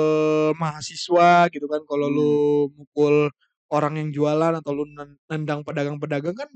mahasiswa 0.57 1.47
gitu 1.53 1.67
kan, 1.69 1.81
kalau 1.89 2.07
lu 2.09 2.23
Mmm. 2.23 2.73
mukul 2.77 3.29
orang 3.71 3.93
yang 4.01 4.09
jualan 4.15 4.53
atau 4.59 4.71
lu 4.75 4.85
nen 4.89 5.15
nendang 5.31 5.61
pedagang-pedagang 5.67 6.35
kan 6.35 6.49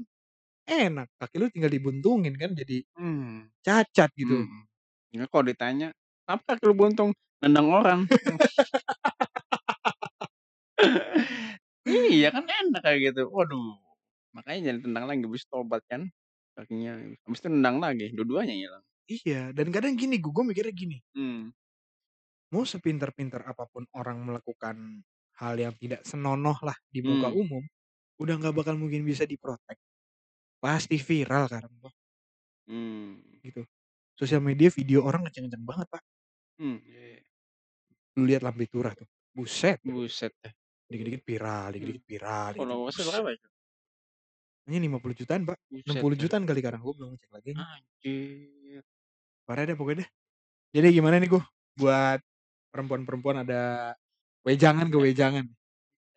enak, 0.69 1.07
kaki 1.21 1.37
lu 1.41 1.47
tinggal 1.53 1.71
dibuntungin 1.73 2.35
kan 2.39 2.53
jadi 2.57 2.83
Mmm. 2.95 3.49
cacat 3.65 4.11
gitu. 4.17 4.45
Mhm. 4.45 4.65
Ya 5.13 5.25
kalau 5.29 5.45
ditanya, 5.45 5.87
"Kenapa 6.25 6.57
kaki 6.57 6.63
lu 6.69 6.75
buntung?" 6.77 7.09
"Nendang 7.41 7.67
orang." 7.69 7.99
Iya 11.87 12.27
kan 12.35 12.45
enak 12.49 12.81
kayak 12.85 12.99
gitu. 13.13 13.21
Waduh, 13.31 13.77
makanya 14.35 14.59
jangan 14.71 14.77
ditendang 14.83 15.05
lagi, 15.09 15.21
habis 15.27 15.43
itu 15.45 15.51
tobat 15.53 15.83
kan 15.91 16.01
kakinya, 16.57 16.91
habis 17.27 17.39
itu 17.43 17.49
nendang 17.53 17.77
lagi, 17.83 18.05
dua-duanya 18.15 18.55
hilang. 18.57 18.83
Iya, 19.09 19.55
dan 19.55 19.71
kadang 19.71 19.95
gini 19.95 20.19
Gu, 20.19 20.35
gue 20.35 20.43
mikirnya 20.51 20.75
gini 20.75 20.99
Mmm. 21.15 21.51
mau 22.53 22.63
sepintar-pintar 22.63 23.43
apa 23.43 23.67
pun 23.67 23.83
orang 23.91 24.23
melakukan 24.23 25.03
hal 25.41 25.55
yang 25.59 25.73
tidak 25.77 26.01
senonoh 26.07 26.57
lah 26.65 26.75
di 26.89 27.01
muka 27.05 27.29
Mmm. 27.29 27.33
umum, 27.33 27.63
udah 28.21 28.35
nggak 28.39 28.55
bakal 28.57 28.75
mungkin 28.79 29.03
bisa 29.07 29.23
di-protect. 29.29 29.79
Pasti 30.63 30.97
viral 31.01 31.45
kan, 31.51 31.63
Bang. 31.81 31.93
Mmm. 32.67 33.39
Gitu. 33.45 33.61
Sosial 34.17 34.41
media 34.41 34.69
video 34.73 35.05
orang 35.05 35.25
kenceng-kenceng 35.29 35.65
banget, 35.65 35.87
Pak. 35.93 36.01
Mmm, 36.59 36.77
iya 36.89 37.01
iya. 37.13 37.21
Lu 38.17 38.23
lihat 38.29 38.43
Lambe 38.45 38.65
Turah 38.69 38.93
tuh, 38.97 39.07
buset. 39.35 39.79
Buset 39.85 40.33
dah. 40.41 40.53
Dikit-dikit 40.89 41.21
viral 41.27 41.67
Mmm. 41.75 41.75
dikit-dikit 41.75 42.03
viral, 42.07 42.49
dikit-dikit 42.55 42.85
Followers-nya 42.87 43.05
bus 43.05 43.09
berapa 43.09 43.29
itu? 43.35 43.47
Kayaknya 44.67 44.83
50 44.91 45.15
jutaan, 45.15 45.41
Pak. 45.47 45.57
enam 45.87 45.95
Buset 45.95 46.03
puluh 46.03 46.15
dah. 46.19 46.27
jutaan 46.27 46.43
kali 46.43 46.59
sekarang, 46.59 46.83
gue 46.83 46.93
belum 46.99 47.09
ngecek 47.15 47.31
lagi 47.31 47.47
anjing. 47.55 47.63
Anjir. 47.65 48.83
Parah 49.47 49.63
dah 49.63 49.75
pokoknya 49.79 50.03
dah. 50.03 50.09
Jadi 50.75 50.87
gimana 50.97 51.15
nih, 51.21 51.29
Gu, 51.31 51.41
buat 51.79 52.19
perempuan-perempuan 52.73 53.43
ada 53.47 53.61
wejangan, 54.47 54.87
Eh. 54.87 54.91
kewejangan? 54.93 55.45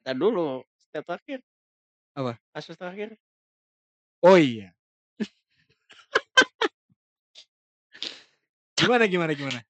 Entar 0.01 0.17
dulu, 0.17 0.63
step 0.79 1.05
terakhir. 1.05 1.39
Apa? 2.15 2.39
Kasus 2.55 2.79
terakhir. 2.79 3.19
Oh 4.23 4.39
iya. 4.39 4.71
Gimana 8.79 9.05
gimana 9.11 9.33
gimana? 9.37 9.61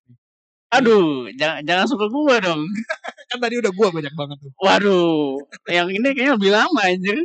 Aduh, 0.70 1.26
jangan 1.34 1.66
jangan 1.66 1.98
ke 1.98 2.06
gua 2.14 2.38
dong. 2.38 2.62
Kan 3.30 3.38
tadi 3.42 3.58
udah 3.58 3.72
gua 3.74 3.90
banyak 3.90 4.14
banget 4.14 4.38
tuh. 4.38 4.52
Waduh, 4.62 5.42
yang 5.66 5.90
ini 5.90 6.14
kayaknya 6.14 6.38
lebih 6.38 6.50
lama 6.54 6.80
anjir. 6.86 7.18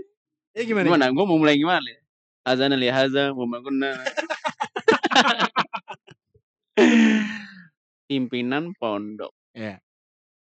Ya 0.57 0.65
gimana 0.65 0.89
Gimana? 0.89 1.13
Gua 1.13 1.25
mau 1.29 1.38
mulai 1.38 1.59
gimana 1.59 1.83
nih? 1.83 1.97
Adzan 2.45 2.77
li 2.77 2.89
hadzal 2.89 3.33
wa 3.33 3.45
Pimpinan 8.09 8.73
pondok. 8.77 9.33
Iya. 9.53 9.84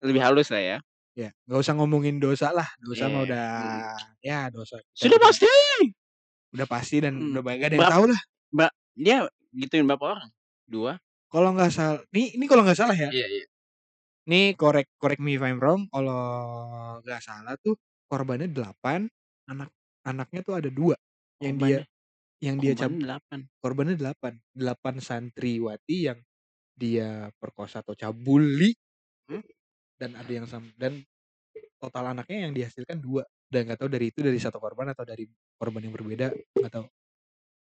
Lebih 0.01 0.21
halus 0.23 0.47
lah 0.51 0.61
ya. 0.63 0.77
Iya, 1.17 1.33
nggak 1.49 1.59
usah 1.65 1.73
ngomongin 1.75 2.21
dosa 2.21 2.53
lah, 2.53 2.69
dosa 2.85 3.09
mah 3.09 3.21
Iya, 3.21 3.25
udah 3.25 3.45
mhm. 3.57 3.81
ya 4.21 4.39
dosa 4.53 4.77
Sudah 4.93 5.19
pasti. 5.21 5.45
udah 6.53 6.67
pasti 6.69 6.97
dan 7.03 7.13
Mhm. 7.21 7.31
udah 7.33 7.43
banyak 7.45 7.63
ada 7.69 7.75
yang 7.77 7.89
tahu 7.89 8.05
lah. 8.09 8.19
Mbak 8.53 8.71
dia 8.97 9.17
gituin 9.53 9.85
berapa 9.89 10.05
orang? 10.17 10.29
2? 10.69 10.99
Kalau 11.31 11.53
nggak 11.53 11.69
sal 11.69 12.01
nih 12.09 12.33
ini 12.41 12.45
kalau 12.49 12.65
nggak 12.65 12.79
salah 12.79 12.97
ya, 12.97 13.13
Iya 13.13 13.25
iya. 13.29 13.45
nih 14.29 14.55
correct 14.57 14.91
correct 15.01 15.21
me 15.23 15.37
if 15.37 15.43
I'm 15.45 15.57
wrong, 15.61 15.87
kalau 15.91 16.19
nggak 17.05 17.21
salah 17.23 17.55
tuh 17.61 17.75
korbannya 18.09 18.49
8, 18.51 19.07
anak 19.49 19.69
anaknya 20.07 20.41
tuh 20.45 20.55
ada 20.59 20.69
2 20.73 20.95
yang 21.43 21.57
dia 21.61 21.79
Korbannya 21.79 21.85
yang 22.43 22.57
dia 22.61 22.73
korbannya 22.77 22.99
8. 23.01 23.49
korbannya 23.63 23.95
8, 23.99 24.33
8 24.55 24.95
santriwati 25.03 25.97
yang 26.11 26.19
dia 26.77 27.29
perkosa 27.41 27.81
atau 27.85 27.95
cabuli 27.97 28.73
Mmm. 29.29 29.43
Dan 29.99 30.15
ada 30.17 30.31
yang 30.31 30.47
sam 30.49 30.71
dan 30.79 31.03
total 31.81 32.11
anaknya 32.15 32.49
yang 32.49 32.53
dihasilkan 32.55 32.99
2. 33.03 33.23
Dan 33.51 33.67
nggak 33.69 33.79
tahu 33.83 33.89
dari 33.91 34.09
itu 34.13 34.19
dari 34.25 34.39
satu 34.41 34.57
korban 34.61 34.93
atau 34.93 35.03
dari 35.07 35.25
korban 35.59 35.81
yang 35.85 35.93
berbeda, 35.95 36.31
nggak 36.57 36.73
tahu. 36.73 36.85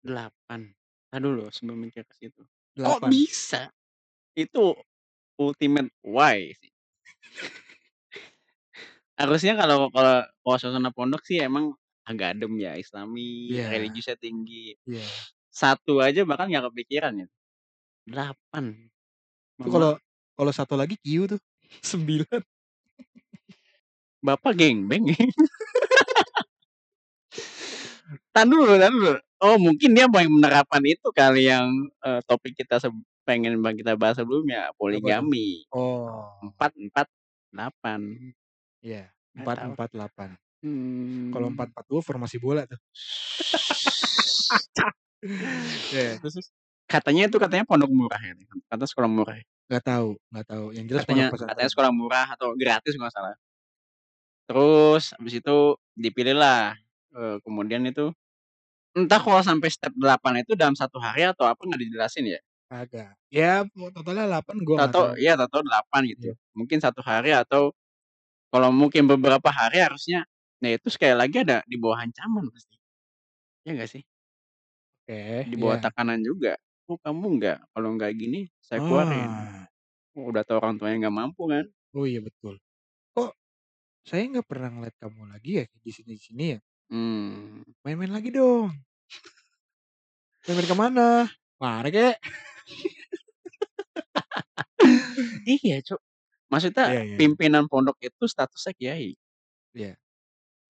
8. 0.03 0.71
Entar 1.09 1.19
dulu 1.19 1.49
sebelum 1.51 1.79
mikir 1.89 2.05
ke 2.07 2.13
situ. 2.15 2.43
Kok 2.79 3.01
8. 3.03 3.09
bisa? 3.09 3.67
Itu 4.37 4.75
ultimate 5.39 5.91
why 6.05 6.53
sih. 6.57 6.71
Harusnya 9.19 9.53
kalau 9.59 9.89
kalau 9.91 10.23
kalau 10.45 10.57
suasana 10.61 10.91
pondok 10.93 11.23
sih 11.27 11.41
emang 11.41 11.73
agak 12.07 12.37
adem 12.37 12.53
ya, 12.61 12.73
islami, 12.79 13.53
Iya. 13.53 13.69
religiusnya 13.73 14.17
tinggi. 14.19 14.77
Iya. 14.87 15.05
1 15.51 15.99
aja 16.03 16.23
bahkan 16.27 16.47
nggak 16.51 16.71
kepikiran 16.73 17.13
itu. 17.25 17.35
8. 18.07 18.89
Itu 19.59 19.67
Mohon 19.67 19.73
kalau 19.75 19.91
kalau 20.39 20.51
1 20.55 20.75
lagi 20.79 20.95
Q 21.03 21.27
tuh, 21.35 21.39
9. 21.81 22.25
Bapak 24.25 24.53
gengbeng 24.59 25.15
ya? 25.15 25.19
Entar 28.35 28.45
dulu 28.45 28.71
entar 28.77 28.91
dulu. 28.93 29.11
Oh 29.41 29.55
mungkin 29.57 29.95
dia 29.95 30.05
pengen 30.11 30.35
menerapkan 30.37 30.83
itu 30.83 31.07
kali 31.15 31.47
yang, 31.47 31.71
eee, 32.03 32.19
topik 32.27 32.53
kita 32.59 32.77
seb 32.83 32.91
pengen 33.23 33.55
bang 33.63 33.77
kita 33.79 33.95
bahas 33.95 34.19
sebelumnya, 34.19 34.67
Apa 34.93 35.15
tuh? 35.15 35.19
poligami. 35.25 35.63
Oh. 35.71 36.27
4 36.43 36.71
4, 36.75 37.07
8. 37.53 38.01
Iya, 38.83 39.11
Nggak 39.35 39.47
4, 39.47 39.57
tahu. 39.59 39.71
4, 39.75 39.89
8. 39.95 40.29
Kalau 41.33 41.47
4, 41.53 41.67
Mmm. 41.67 41.73
4, 41.73 41.85
2 41.91 42.01
formasi 42.05 42.37
bola 42.41 42.63
tuh. 42.67 42.79
Iya, 45.93 46.17
terus 46.21 46.33
terus? 46.39 46.47
Katanya 46.89 47.29
itu 47.29 47.37
katanya 47.37 47.65
pondok 47.69 47.91
murah 47.93 48.17
ya, 48.21 48.33
katanya 48.69 48.89
sekolah 48.89 49.09
murah 49.11 49.35
ya? 49.37 49.45
Nggak 49.69 49.85
tahu 49.85 50.09
nggak 50.33 50.45
tahu, 50.49 50.65
yang 50.73 50.85
jelas 50.89 51.05
Katanya 51.05 51.29
katanya 51.45 51.69
sekolah 51.69 51.91
murah 51.93 52.27
atau 52.33 52.53
gratis 52.57 52.93
nggak 52.97 53.13
salah. 53.13 53.35
Terus 54.49 55.13
habis 55.13 55.33
itu 55.45 55.77
dipilihlah, 55.93 56.73
eee, 57.13 57.37
kemudian 57.45 57.85
itu 57.85 58.09
entah 58.97 59.21
kalau 59.21 59.41
sampai 59.41 59.69
step 59.73 59.93
8 59.95 60.43
itu 60.45 60.53
dalam 60.57 60.73
1 60.77 60.97
hari 61.01 61.25
atau 61.29 61.45
apa 61.49 61.61
nggak 61.63 61.81
dijelasin 61.85 62.25
ya. 62.37 62.41
Kagak. 62.71 63.17
Ya 63.33 63.65
totalnya 63.97 64.25
8 64.29 64.57
gua 64.65 64.77
nggak 64.85 64.95
Tahu-tahu 64.95 65.03
tahu. 65.03 65.19
iya 65.21 65.33
tahu-tahu 65.39 65.63
8 65.65 66.01
gitu. 66.09 66.27
Iya. 66.27 66.33
Mungkin 66.57 66.77
1 66.83 67.01
hari 67.01 67.33
atau 67.33 67.73
kalau 68.53 68.69
mungkin 68.73 69.05
beberapa 69.09 69.49
hari 69.53 69.81
harusnya 69.83 70.25
nah 70.63 70.71
itu 70.73 70.87
sekali 70.93 71.13
lagi 71.17 71.43
ada 71.45 71.61
di 71.69 71.77
bawah 71.77 71.99
ancaman 72.03 72.47
pasti. 72.53 72.77
Iya 73.65 73.71
nggak 73.75 73.89
sih? 73.91 74.01
Oke, 75.07 75.47
Di 75.47 75.55
bawah 75.55 75.79
iya. 75.79 75.79
tekanan 75.79 76.19
juga. 76.19 76.59
"Oh 76.89 76.97
kamu 77.05 77.25
nggak 77.39 77.57
kalau 77.73 77.89
nggak 77.97 78.11
gini 78.17 78.49
saya 78.59 78.81
keluarin." 78.85 79.31
Ah. 79.31 79.69
Oh 80.17 80.29
udah 80.31 80.43
tahu 80.47 80.57
orang 80.61 80.75
tuanya 80.81 80.97
nggak 81.09 81.17
mampu 81.21 81.43
kan. 81.53 81.65
Oh 81.95 82.05
iya 82.05 82.21
betul. 82.21 82.61
Kok 83.17 83.31
saya 84.07 84.23
nggak 84.31 84.47
pernah 84.49 84.69
ngeliat 84.73 84.95
kamu 85.01 85.23
lagi 85.33 85.51
ya 85.61 85.65
di 85.85 85.91
sini-sini 85.93 86.45
ya? 86.57 86.59
Mmm. 86.91 87.63
Main-main 87.85 88.11
lagi 88.11 88.29
dong. 88.33 88.73
Main-main 90.47 90.67
ke 90.71 90.75
mana? 90.77 91.07
Mari 91.59 91.89
kek. 91.91 92.15
Iya 95.47 95.75
Cuk. 95.87 95.99
Maksudnya 96.51 96.85
Iya 96.85 97.03
iya 97.03 97.17
iya. 97.23 97.29
pimpinan 97.39 97.65
pondok 97.71 97.97
itu 98.03 98.25
statusnya 98.29 98.73
kiai. 98.79 99.11
Iya. 99.75 99.99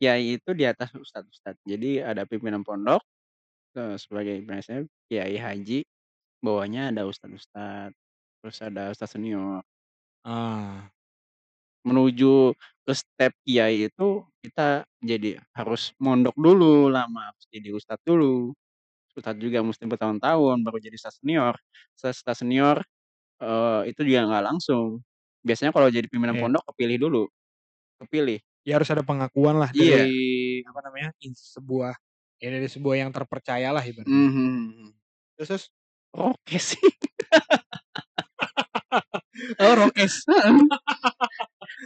Kiai 0.02 0.40
itu 0.40 0.56
di 0.56 0.64
atas 0.64 0.96
ustad-ustad. 0.96 1.60
Jadi 1.68 2.00
ada 2.00 2.24
pimpinan 2.24 2.64
pondok, 2.64 3.04
eee, 3.78 3.96
sebagai 4.02 4.42
biasanya 4.46 4.84
kiai 5.12 5.38
haji, 5.40 5.86
bawahnya 6.44 6.92
ada 6.94 7.04
ustad-ustad, 7.10 7.92
terus 8.42 8.58
ada 8.64 8.92
ustad 8.94 9.10
senior. 9.12 9.64
Ah. 10.26 10.90
Menuju 11.88 12.54
ke 12.86 12.94
step 12.94 13.34
kiai 13.48 13.88
itu 13.90 14.24
kita 14.44 14.84
jadi 15.04 15.40
harus 15.56 15.96
mondok 16.04 16.36
dulu 16.38 16.92
lama, 16.92 17.32
harus 17.34 17.46
jadi 17.52 17.72
ustad 17.76 18.00
dulu. 18.06 18.54
Ustad 19.18 19.38
juga 19.42 19.62
mesti 19.66 19.86
bertahun-tahun 19.90 20.58
baru 20.66 20.78
jadi 20.84 20.96
ustad 21.00 21.16
senior. 21.18 21.56
Setelah 21.98 22.14
ustad 22.16 22.36
senior, 22.40 22.78
eee, 23.44 23.82
itu 23.94 24.02
juga 24.08 24.28
nggak 24.30 24.44
langsung. 24.54 25.02
Biasanya 25.46 25.72
kalau 25.76 25.90
jadi 25.94 26.08
pimpinan 26.12 26.36
Iya. 26.36 26.42
pondok 26.42 26.64
kepilih 26.74 26.98
dulu, 27.02 27.24
kepilih. 28.04 28.40
Ya 28.68 28.78
harus 28.78 28.90
ada 28.92 29.04
pengakuan 29.08 29.56
lah 29.58 29.72
Iya. 29.72 30.10
dari 30.12 30.62
apa 30.68 30.80
namanya, 30.86 31.10
sebuah 31.24 31.94
ya 32.44 32.48
dari 32.52 32.68
sebuah 32.68 32.96
yang 33.08 33.12
terpercayalah 33.16 33.84
ibaratnya. 33.88 34.08
Mhm 34.08 34.72
mhm. 34.72 34.94
Terus 35.38 35.48
terus? 35.50 35.70
Oke 36.14 36.58
sih. 36.58 36.82
Oh 39.62 39.74
rokes. 39.78 40.26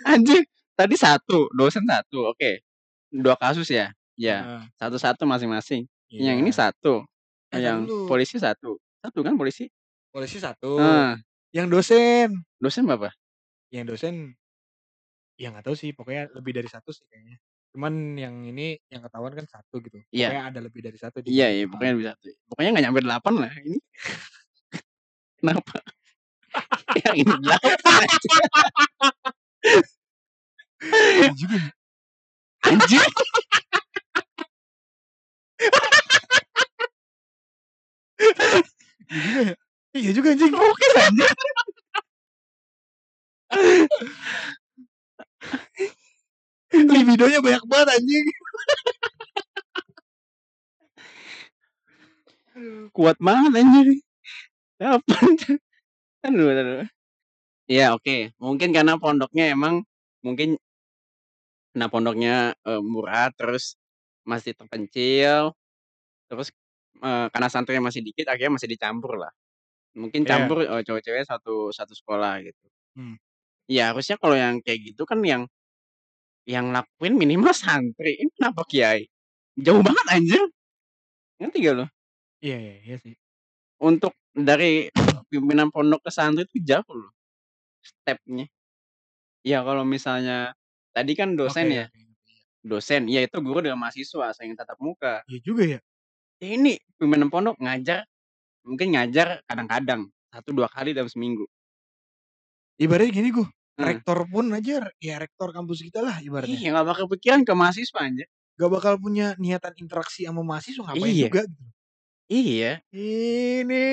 Anjing, 0.07 0.43
tadi 0.75 0.95
1, 0.97 1.51
dosen 1.53 1.83
1, 1.85 2.33
oke. 2.33 2.51
2 3.13 3.35
kasus 3.37 3.67
ya? 3.69 3.91
Iya. 4.17 4.65
1 4.79 4.97
1 4.97 5.23
masing-masing. 5.27 5.85
Yang 6.09 6.37
ini. 6.43 6.51
1, 6.53 7.05
Eh, 7.53 7.61
yang 7.61 7.85
dulu. 7.85 8.09
polisi 8.09 8.41
1. 8.41 8.79
1 9.03 9.19
kan 9.21 9.35
polisi? 9.37 9.69
Polisi 10.09 10.41
1. 10.41 10.79
Heeh. 10.79 11.11
Yang 11.53 11.67
dosen? 11.69 12.27
Dosen 12.57 12.83
berapa? 12.89 13.13
Yang 13.69 13.85
dosen 13.97 14.15
ya 15.37 15.49
nggak 15.49 15.65
tahu 15.65 15.75
sih, 15.77 15.89
pokoknya 15.97 16.29
lebih 16.37 16.53
dari 16.57 16.69
1 16.69 16.89
sih 16.93 17.05
kayaknya. 17.09 17.37
Cuman 17.73 18.13
yang 18.21 18.35
ini 18.45 18.77
yang 18.93 19.01
ketahuan 19.01 19.33
kan 19.33 19.45
1 19.49 19.81
gitu. 19.81 19.97
Iya. 20.13 20.29
Pokoknya 20.29 20.45
ada 20.53 20.59
lebih 20.61 20.81
dari 20.85 20.97
1 21.01 21.17
Iya 21.25 21.47
iya, 21.49 21.65
yang 21.65 21.69
pokoknya 21.73 21.91
lebih 21.97 22.07
1. 22.13 22.27
Pokoknya 22.45 22.69
nggak 22.77 22.85
nyampe 22.85 23.01
8 23.01 23.33
lah 23.41 23.51
ini. 23.65 23.77
Kenapa? 25.41 25.75
Yang 27.05 27.15
ini 27.23 27.33
8 27.43 27.93
aja. 28.05 28.35
Iya 30.83 31.29
juga 31.37 31.55
ya. 31.57 31.69
Anjing. 32.69 33.11
Iya 39.09 39.21
juga 39.27 39.41
ya. 39.43 39.55
Iya 39.95 40.11
juga 40.17 40.27
anjing. 40.33 40.53
Rokes 40.61 40.95
anjing. 40.97 41.35
Libidonya 46.73 47.39
banyak 47.45 47.63
banget 47.69 47.87
anjing. 48.01 48.25
Aduh. 52.55 52.85
Kuat 52.93 53.17
banget 53.17 53.51
anjing. 53.65 53.89
8 54.79 55.31
tuh. 55.41 55.57
Entar 56.23 56.31
dulu 56.37 56.49
entar 56.53 56.65
dulu. 56.67 56.85
Iya 57.71 57.85
oke, 57.95 58.13
mungkin 58.43 58.69
karena 58.75 58.93
pondoknya 59.01 59.43
emang 59.55 59.75
mungkin 60.25 60.59
karena 61.75 61.89
pondoknya, 61.89 62.33
eee, 62.69 62.81
murah, 62.85 63.33
terus 63.33 63.73
masih 64.29 64.53
terpencil, 64.53 65.57
terus, 66.29 66.49
eee, 67.03 67.27
karena 67.33 67.49
santrinya 67.51 67.89
masih 67.89 68.01
dikit 68.05 68.27
akhirnya 68.29 68.57
masih 68.61 68.69
dicampur 68.71 69.17
lah. 69.21 69.31
Mungkin 69.97 70.23
Iya. 70.25 70.29
campur, 70.31 70.63
eee, 70.65 70.81
cowok 70.87 71.01
cewek 71.05 71.23
satu 71.27 71.69
satu 71.75 71.93
sekolah 71.97 72.41
gitu. 72.47 72.65
Mmm. 72.99 73.17
Ya 73.71 73.93
harusnya 73.93 74.17
kalau 74.21 74.35
yang 74.37 74.59
kayak 74.65 74.93
gitu 74.95 75.03
kan 75.09 75.19
yang 75.25 75.43
yang 76.47 76.71
ngelakuin 76.73 77.13
minimal 77.15 77.53
santri, 77.55 78.19
ini 78.19 78.31
kenapa 78.35 78.63
kiai? 78.67 79.07
Jauh 79.59 79.79
banget 79.85 80.05
anjir. 80.11 80.43
Ngerti 81.39 81.57
nggak 81.63 81.75
lu? 81.79 81.85
Iya 82.43 82.57
iya 82.59 82.75
iya 82.83 82.95
sih. 82.99 83.15
Untuk 83.83 84.13
dari 84.35 84.89
pimpinan 85.31 85.69
pondok 85.73 86.03
ke 86.07 86.11
santri 86.13 86.45
itu 86.49 86.59
jauh 86.63 86.93
loh, 86.93 87.11
stepnya. 87.83 88.47
Ya 89.43 89.63
kalau 89.63 89.83
misalnya 89.87 90.55
tadi 90.95 91.13
kan 91.19 91.35
dosen 91.35 91.67
ya, 91.71 91.85
oke, 91.87 91.99
iya. 91.99 92.11
dosen, 92.63 93.01
ya 93.11 93.19
itu 93.23 93.37
guru 93.43 93.59
dengan 93.63 93.79
mahasiswa 93.81 94.31
saling 94.35 94.55
tatap 94.55 94.79
muka. 94.79 95.23
Iya 95.27 95.39
juga 95.43 95.63
ya. 95.67 95.79
Ini 96.43 96.79
pimpinan 96.99 97.31
pondok 97.31 97.55
ngajar, 97.59 98.03
mungkin 98.67 98.95
ngajar 98.95 99.43
kadang-kadang, 99.47 100.07
1, 100.31 100.51
2 100.55 100.67
kali 100.71 100.91
dalam 100.95 101.07
seminggu. 101.11 101.47
Ibaratnya 102.81 103.13
gini 103.13 103.29
Gu, 103.29 103.45
Heeh. 103.77 103.85
rektor 103.89 104.19
pun 104.29 104.45
aja 104.53 104.85
ya 105.01 105.15
rektor 105.17 105.49
kampus 105.49 105.81
kita 105.81 105.99
lah 106.05 106.21
ibaratnya. 106.21 106.53
Iya 106.61 106.67
nggak 106.77 106.87
bakal 106.93 107.03
kepikiran 107.09 107.41
ke 107.47 107.53
mahasiswa 107.57 107.99
anjir. 108.05 108.27
Nggak 108.57 108.71
bakal 108.71 108.93
punya 109.01 109.33
niatan 109.41 109.73
interaksi 109.81 110.29
sama 110.29 110.41
mahasiswa, 110.45 110.83
ngapain 110.85 111.09
Iya. 111.09 111.25
juga 111.29 111.41
gitu. 111.49 111.65
Iya. 112.29 112.71
Ini. 112.93 113.83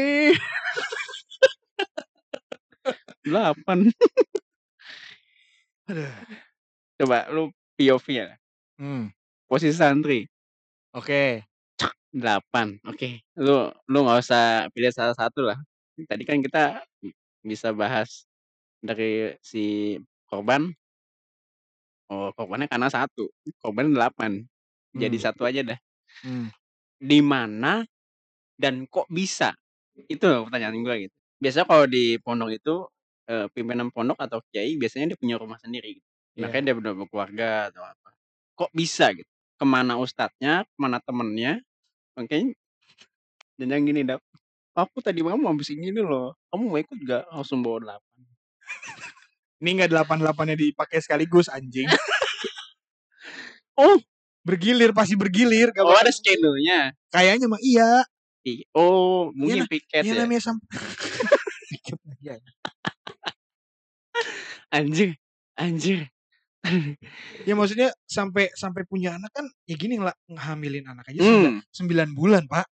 8. 3.27 3.93
Aduh. 5.89 6.13
Coba 7.01 7.19
lu 7.33 7.51
POV 7.79 8.07
ya. 8.13 8.29
Mmm. 8.81 9.11
Posisi 9.49 9.77
santri. 9.77 10.27
Oke. 10.97 11.45
8, 12.15 12.81
oke. 12.89 13.23
Lu 13.39 13.71
lu 13.91 13.99
nggak 14.05 14.19
usah 14.25 14.67
pilih 14.75 14.91
salah 14.95 15.15
satu 15.17 15.47
lah. 15.47 15.59
Tadi 16.09 16.25
kan 16.27 16.41
kita 16.43 16.83
bisa 17.45 17.71
bahas 17.77 18.27
dari 18.85 19.37
si 19.45 19.97
korban 20.29 20.73
oh 22.11 22.35
korbannya 22.35 22.67
karena 22.67 22.91
1, 22.91 23.31
korbannya 23.63 23.95
8. 23.95 24.43
Jadi 24.99 25.15
Mmm. 25.15 25.23
1 25.23 25.47
aja 25.47 25.63
dah. 25.63 25.79
Mmm. 26.27 26.51
Di 27.01 27.25
mana 27.25 27.81
dan 28.59 28.85
kok 28.91 29.09
bisa? 29.09 29.57
Itu 30.09 30.47
pertanyaan 30.49 30.81
gua 30.85 30.97
gitu. 31.01 31.15
Biasanya 31.41 31.67
kalau 31.69 31.87
di 31.89 32.19
pondok 32.21 32.51
itu, 32.55 32.75
eee, 33.31 33.47
pimpinan 33.55 33.89
pondok 33.95 34.19
atau 34.21 34.41
kiai 34.53 34.77
biasanya 34.81 35.15
dia 35.15 35.19
punya 35.21 35.37
rumah 35.41 35.57
sendiri. 35.61 36.01
Iya. 36.37 36.45
Makanya 36.47 36.65
dia 36.73 36.77
udah 36.79 36.93
berkeluarga 36.99 37.49
atau 37.73 37.85
apa. 37.87 38.11
kok 38.61 38.71
bisa 38.77 39.11
gitu, 39.17 39.27
ke 39.57 39.65
mana 39.67 39.97
ustadznya, 39.99 40.63
ke 40.69 40.77
mana 40.79 41.01
temennya, 41.03 41.65
makanya 42.19 42.55
dan 43.59 43.69
yang 43.75 43.85
gini 43.89 44.03
Dap, 44.07 44.21
"Aku 44.79 45.03
tadi 45.03 45.21
malam 45.25 45.43
habis 45.51 45.71
ini 45.75 45.91
loh, 45.95 46.37
kamu 46.53 46.65
mau 46.71 46.79
ikut 46.79 46.99
nggak?" 47.03 47.25
Langsung 47.35 47.63
bawa 47.67 47.79
8. 47.83 48.30
Ini 49.61 49.71
enggak 49.77 49.93
8-8-nya 50.09 50.57
dipakai 50.57 50.99
sekaligus 51.05 51.49
anjing. 51.49 51.87
Oh. 53.81 53.97
Bergilir, 54.45 54.93
pasti 54.93 55.17
bergilir 55.17 55.73
gak 55.73 55.85
Oh, 55.85 55.97
ada 55.97 56.13
skedulnya? 56.13 56.93
Kayaknya 57.09 57.49
mah 57.49 57.61
iya. 57.65 58.05
Oh, 58.77 59.33
Iya 59.33 59.37
mungkin 59.37 59.59
nah 59.65 59.69
piket 59.69 60.03
iya 60.05 60.13
ya? 60.17 60.21
namanya 60.25 60.41
sam 60.41 60.57
piket. 61.73 62.41
Anjir 64.73 65.17
anjir. 65.57 66.09
Ya 67.49 67.53
maksudnya 67.57 67.93
sampai 68.05 68.53
sampai 68.53 68.85
punya 68.85 69.17
anak 69.17 69.33
kan 69.33 69.49
ya 69.65 69.77
gini 69.81 69.97
ngela 69.97 70.13
ngehamilin 70.29 70.85
anak 70.89 71.09
aja 71.09 71.21
sembilan 71.73 72.13
Mmm. 72.13 72.13
9 72.13 72.21
bulan, 72.21 72.43
Pak. 72.49 72.67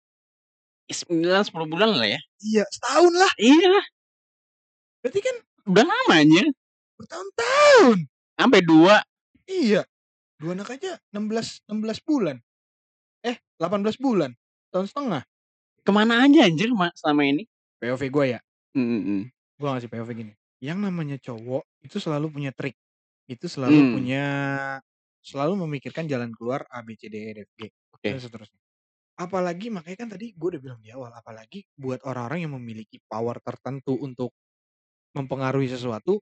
Ya 0.88 0.94
9, 1.08 1.52
10 1.52 1.72
bulan 1.72 1.88
lah 1.96 2.08
ya? 2.08 2.20
Iya, 2.40 2.64
setahun 2.68 3.12
lah. 3.16 3.32
Iya. 3.40 3.72
Berarti 5.04 5.20
kan 5.24 5.36
Udah 5.68 5.84
lama 5.84 6.14
anjir. 6.16 6.46
bertahun-tahun. 6.98 7.98
Sampai 8.38 8.60
2. 8.66 9.02
Iya. 9.48 9.82
2 10.40 10.52
anak 10.56 10.68
aja 10.78 11.00
16 11.14 11.62
16 11.68 12.00
bulan. 12.04 12.36
Eh, 13.24 13.36
18 13.60 13.96
bulan, 14.00 14.32
setahun 14.70 14.88
setengah. 14.94 15.22
Ke 15.86 15.90
mana 15.94 16.24
aja 16.26 16.46
anjir 16.48 16.70
ma 16.74 16.90
selama 16.94 17.22
ini? 17.26 17.44
POV 17.80 18.02
gua 18.10 18.26
ya. 18.26 18.40
Mhm 18.76 18.98
mhm. 19.02 19.20
Gua 19.58 19.74
ngasih 19.74 19.90
POV 19.90 20.10
gini, 20.14 20.32
yang 20.62 20.78
namanya 20.78 21.18
cowok 21.18 21.66
itu 21.82 21.98
selalu 21.98 22.30
punya 22.30 22.54
trik, 22.54 22.78
itu 23.26 23.46
selalu 23.50 23.82
Mmm. 23.82 23.90
punya 23.90 24.24
selalu 25.22 25.66
memikirkan 25.66 26.06
jalan 26.06 26.30
keluar 26.34 26.62
A, 26.70 26.82
B, 26.86 26.94
C, 26.94 27.10
D, 27.10 27.16
E, 27.18 27.42
F, 27.42 27.50
G, 27.58 27.70
dan 28.06 28.16
Oke. 28.16 28.22
seterusnya. 28.22 28.60
Apalagi 29.18 29.68
makanya 29.74 29.98
kan 30.06 30.10
tadi 30.14 30.32
gua 30.38 30.54
udah 30.58 30.62
bilang 30.62 30.80
di 30.82 30.90
awal, 30.94 31.10
apalagi 31.14 31.66
buat 31.78 32.00
orang-orang 32.06 32.46
yang 32.48 32.54
memiliki 32.58 32.98
power 33.10 33.38
tertentu 33.42 33.98
untuk 33.98 34.32
mempengaruhi 35.18 35.68
sesuatu, 35.70 36.20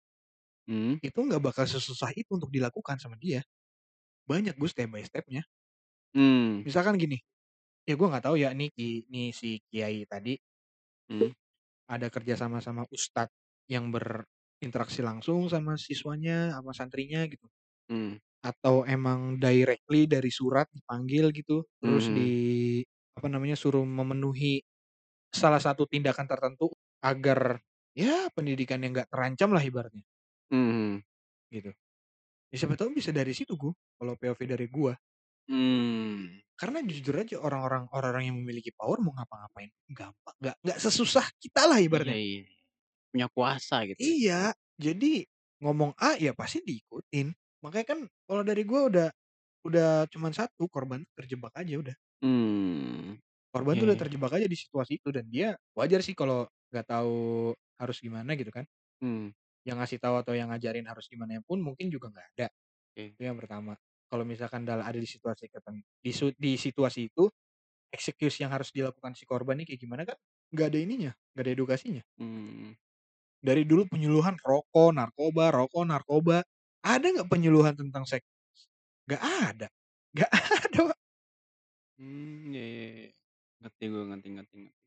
Mmm. 0.68 0.98
itu 1.04 1.18
nggak 1.20 1.42
bakal 1.44 1.64
sesusah 1.68 2.12
itu 2.16 2.36
untuk 2.40 2.48
dilakukan 2.52 2.96
sama 3.00 3.16
dia. 3.20 3.44
Banyak 4.28 4.56
Gus 4.60 4.72
step 4.76 4.90
by 4.92 5.02
step-nya. 5.06 5.44
Mmm. 6.14 6.66
Misalkan 6.66 6.96
gini, 6.96 7.20
ya 7.88 7.94
gua 7.98 8.08
nggak 8.16 8.24
tahu 8.30 8.36
ya 8.40 8.50
nih 8.54 8.70
ki 8.74 9.08
nih 9.12 9.28
si 9.34 9.60
kiai 9.70 10.04
tadi 10.08 10.38
Mmm. 11.10 11.36
ada 11.88 12.10
kerja 12.10 12.34
sama 12.34 12.58
sama 12.58 12.82
ustadz 12.90 13.30
yang 13.70 13.94
berinteraksi 13.94 15.02
langsung 15.06 15.46
sama 15.46 15.78
siswanya, 15.78 16.50
sama 16.58 16.74
santrinya 16.74 17.22
gitu. 17.30 17.46
Mmm. 17.88 18.18
Atau 18.44 18.84
emang 18.84 19.40
directly 19.40 20.04
dari 20.10 20.28
surat 20.30 20.68
dipanggil 20.72 21.32
gitu, 21.32 21.64
terus 21.80 22.12
di 22.12 22.30
apa 23.16 23.28
namanya, 23.32 23.56
suruh 23.56 23.82
memenuhi 23.84 24.60
salah 25.32 25.60
satu 25.62 25.84
tindakan 25.90 26.26
tertentu 26.30 26.72
agar 27.04 27.60
ya 27.98 28.28
pendidikannya 28.36 28.88
nggak 28.94 29.08
terancam 29.12 29.50
lah 29.56 29.62
ibaratnya. 29.64 30.04
Mhm. 30.50 31.02
Gitu. 31.52 31.70
Ya 32.52 32.56
siapa 32.58 32.76
tahu 32.78 32.94
bisa 32.96 33.10
dari 33.14 33.32
situ 33.36 33.54
Gu, 33.58 33.70
kalau 33.98 34.14
POV 34.18 34.40
dari 34.48 34.66
gua. 34.70 34.96
Mmm. 35.48 36.42
Karena 36.58 36.80
jujur 36.80 37.12
aja 37.20 37.36
orang-orang 37.36 37.84
orang-orang 37.92 38.24
yang 38.32 38.36
memiliki 38.40 38.72
power 38.72 38.96
mau 39.04 39.12
ngapa-ngapain 39.12 39.68
gampang, 39.92 40.34
nggak 40.40 40.56
nggak 40.64 40.78
sesusah 40.80 41.28
kita 41.36 41.68
lah 41.68 41.76
Iya 41.94 42.12
ibaratnya. 42.16 42.16
iya. 42.18 42.40
Punya 43.12 43.26
kuasa 43.34 43.76
gitu 43.90 44.02
ya? 44.12 44.16
Iya, 44.16 44.52
jadi 44.76 45.24
ngomong 45.64 45.96
A 45.96 46.20
ya 46.20 46.36
pasti 46.36 46.60
diikutin. 46.60 47.32
Makanya 47.64 47.86
kan 47.96 47.98
kalau 48.28 48.42
dari 48.44 48.62
gua 48.68 48.80
udah 48.92 49.08
udah 49.68 50.08
cuman 50.12 50.32
satu, 50.32 50.64
korban 50.72 51.04
terjebak 51.16 51.52
aja 51.60 51.76
udah. 51.80 51.96
Mmm. 52.22 53.18
Korban 53.56 53.74
Iya 53.74 53.80
tuh 53.80 53.86
udah 53.88 53.96
iya. 53.96 54.02
terjebak 54.02 54.32
aja 54.36 54.46
di 54.50 54.58
situasi 54.58 55.00
itu 55.00 55.08
dan 55.16 55.24
dia 55.32 55.56
wajar 55.78 56.00
sih 56.04 56.12
kalau 56.18 56.44
nggak 56.74 56.86
tahu 56.92 57.54
harus 57.80 57.98
gimana 58.04 58.36
gitu 58.36 58.52
kan. 58.52 58.68
Mmm. 59.00 59.32
Yang 59.66 59.76
ngasih 59.82 59.98
tahu 60.02 60.14
atau 60.22 60.34
yang 60.38 60.48
ngajarin 60.54 60.86
harus 60.86 61.06
gimana 61.10 61.42
pun 61.42 61.58
mungkin 61.62 61.90
juga 61.90 62.10
nggak 62.14 62.26
ada. 62.38 62.46
Oke. 62.96 63.16
Itu 63.18 63.22
yang 63.26 63.38
pertama. 63.40 63.74
Kalau 64.10 64.22
misalkan 64.28 64.62
dal 64.68 64.80
ada 64.84 64.96
di 64.98 65.08
situasi 65.08 65.50
keten 65.50 65.82
di 66.02 66.12
su 66.14 66.30
di 66.38 66.54
situasi 66.58 67.10
itu, 67.10 67.26
excuse 67.92 68.42
yang 68.44 68.52
harus 68.54 68.70
dilakukan 68.74 69.14
si 69.18 69.24
korban 69.28 69.58
nih 69.62 69.66
kayak 69.74 69.80
gimana 69.82 70.02
kan 70.08 70.18
nggak 70.54 70.68
ada 70.74 70.78
ininya, 70.82 71.12
nggak 71.36 71.44
ada 71.46 71.52
edukasinya. 71.56 72.02
Mmm. 72.20 72.72
Dari 73.40 73.62
dulu 73.68 73.86
penyuluhan 73.92 74.36
rokok, 74.42 74.90
narkoba 74.96 75.44
rokok, 75.54 75.84
narkoba. 75.88 76.38
Ada 76.84 77.06
nggak 77.14 77.30
penyuluhan 77.32 77.74
tentang 77.78 78.04
seks? 78.08 78.26
Nggak 79.08 79.22
ada. 79.22 79.66
Nggak 80.14 80.30
ada. 80.66 80.82
Mmm, 81.98 82.52
iya 82.54 82.64
iya 82.72 82.86
iya. 82.96 83.08
Ngerti 83.66 83.84
gua, 83.90 84.02
ngerti 84.14 84.28
ngerti 84.30 84.54
ngerti. 84.62 84.82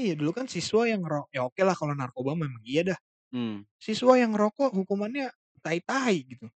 Iya, 0.00 0.12
dulu 0.16 0.32
kan 0.32 0.48
siswa 0.48 0.88
yang 0.88 1.04
ngero 1.04 1.28
ya 1.28 1.44
oke 1.44 1.60
lah 1.60 1.76
kalau 1.76 1.92
narkoba 1.92 2.32
memang 2.32 2.64
iya 2.64 2.96
dah. 2.96 2.98
Mmm. 3.36 3.68
Siswa 3.76 4.16
yang 4.16 4.32
ngerokok 4.32 4.72
hukumannya 4.72 5.28
tai-tai 5.60 6.24
gitu. 6.24 6.48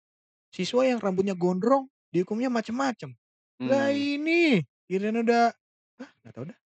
Siswa 0.48 0.88
yang 0.88 1.04
rambutnya 1.04 1.36
gondrong 1.36 1.92
dihukumnya 2.16 2.48
macem-macem. 2.48 3.12
Lah 3.68 3.92
Mmm. 3.92 4.00
ini 4.00 4.42
giliran 4.88 5.28
udah 5.28 5.52
ah, 6.00 6.10
nggak 6.24 6.34
tahu 6.34 6.46
dah. 6.48 6.58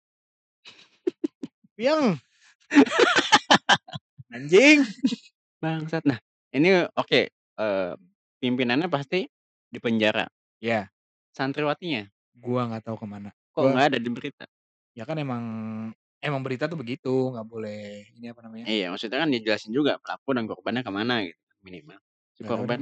Piang. 1.80 2.20
Anjing. 4.36 4.84
Bangsat. 5.64 6.05
Nah, 6.05 6.20
ini 6.53 6.84
oke, 6.92 7.20
eee, 7.32 7.92
pimpinannya 8.36 8.92
pasti 8.92 9.24
dipenjara. 9.72 10.28
Iya. 10.61 10.92
Santriwatinya? 11.32 12.05
Gua 12.36 12.68
nggak 12.68 12.84
tahu 12.84 13.01
ke 13.01 13.07
mana. 13.09 13.32
Kok 13.57 13.64
Gua 13.64 13.70
nggak 13.74 13.86
ada 13.96 13.98
di 13.98 14.11
berita? 14.12 14.44
Ya 14.99 15.07
kan 15.07 15.16
emang 15.22 15.43
emang 16.18 16.41
berita 16.43 16.66
tuh 16.66 16.74
begitu, 16.78 17.30
nggak 17.32 17.47
boleh 17.47 18.11
ini 18.18 18.26
apa 18.34 18.41
namanya 18.43 18.64
Iya, 18.66 18.91
maksudnya 18.93 19.18
kan 19.22 19.30
dijelasin 19.30 19.70
juga 19.72 19.97
pelaku 20.03 20.28
dan 20.36 20.45
korbannya 20.51 20.82
ke 20.82 20.93
mana 20.93 21.14
gitu, 21.24 21.38
minimal. 21.62 21.99
Si 22.34 22.43
Nggak 22.43 22.51
tahu 22.51 22.66
dah 22.66 22.78
korban 22.78 22.80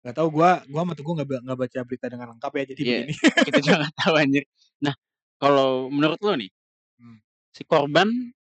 nggak 0.00 0.16
tahu 0.16 0.28
gua 0.32 0.50
gua 0.72 0.80
sama 0.80 0.94
Teguh 0.96 1.12
nggak 1.12 1.28
ba 1.28 1.36
nggak 1.44 1.58
baca 1.60 1.78
berita 1.84 2.06
dengan 2.08 2.26
lengkap 2.32 2.52
ya 2.56 2.64
jadi 2.72 2.80
Iya, 2.80 2.96
begini. 3.04 3.12
kita 3.52 3.58
juga 3.60 3.76
nggak 3.84 3.94
tahu 4.00 4.14
anjir. 4.16 4.44
Nah, 4.80 4.94
kalau 5.36 5.70
menurut 5.92 6.18
lu 6.24 6.32
nih 6.40 6.50
Mmm. 7.00 7.18
si 7.52 7.62
korban 7.68 8.08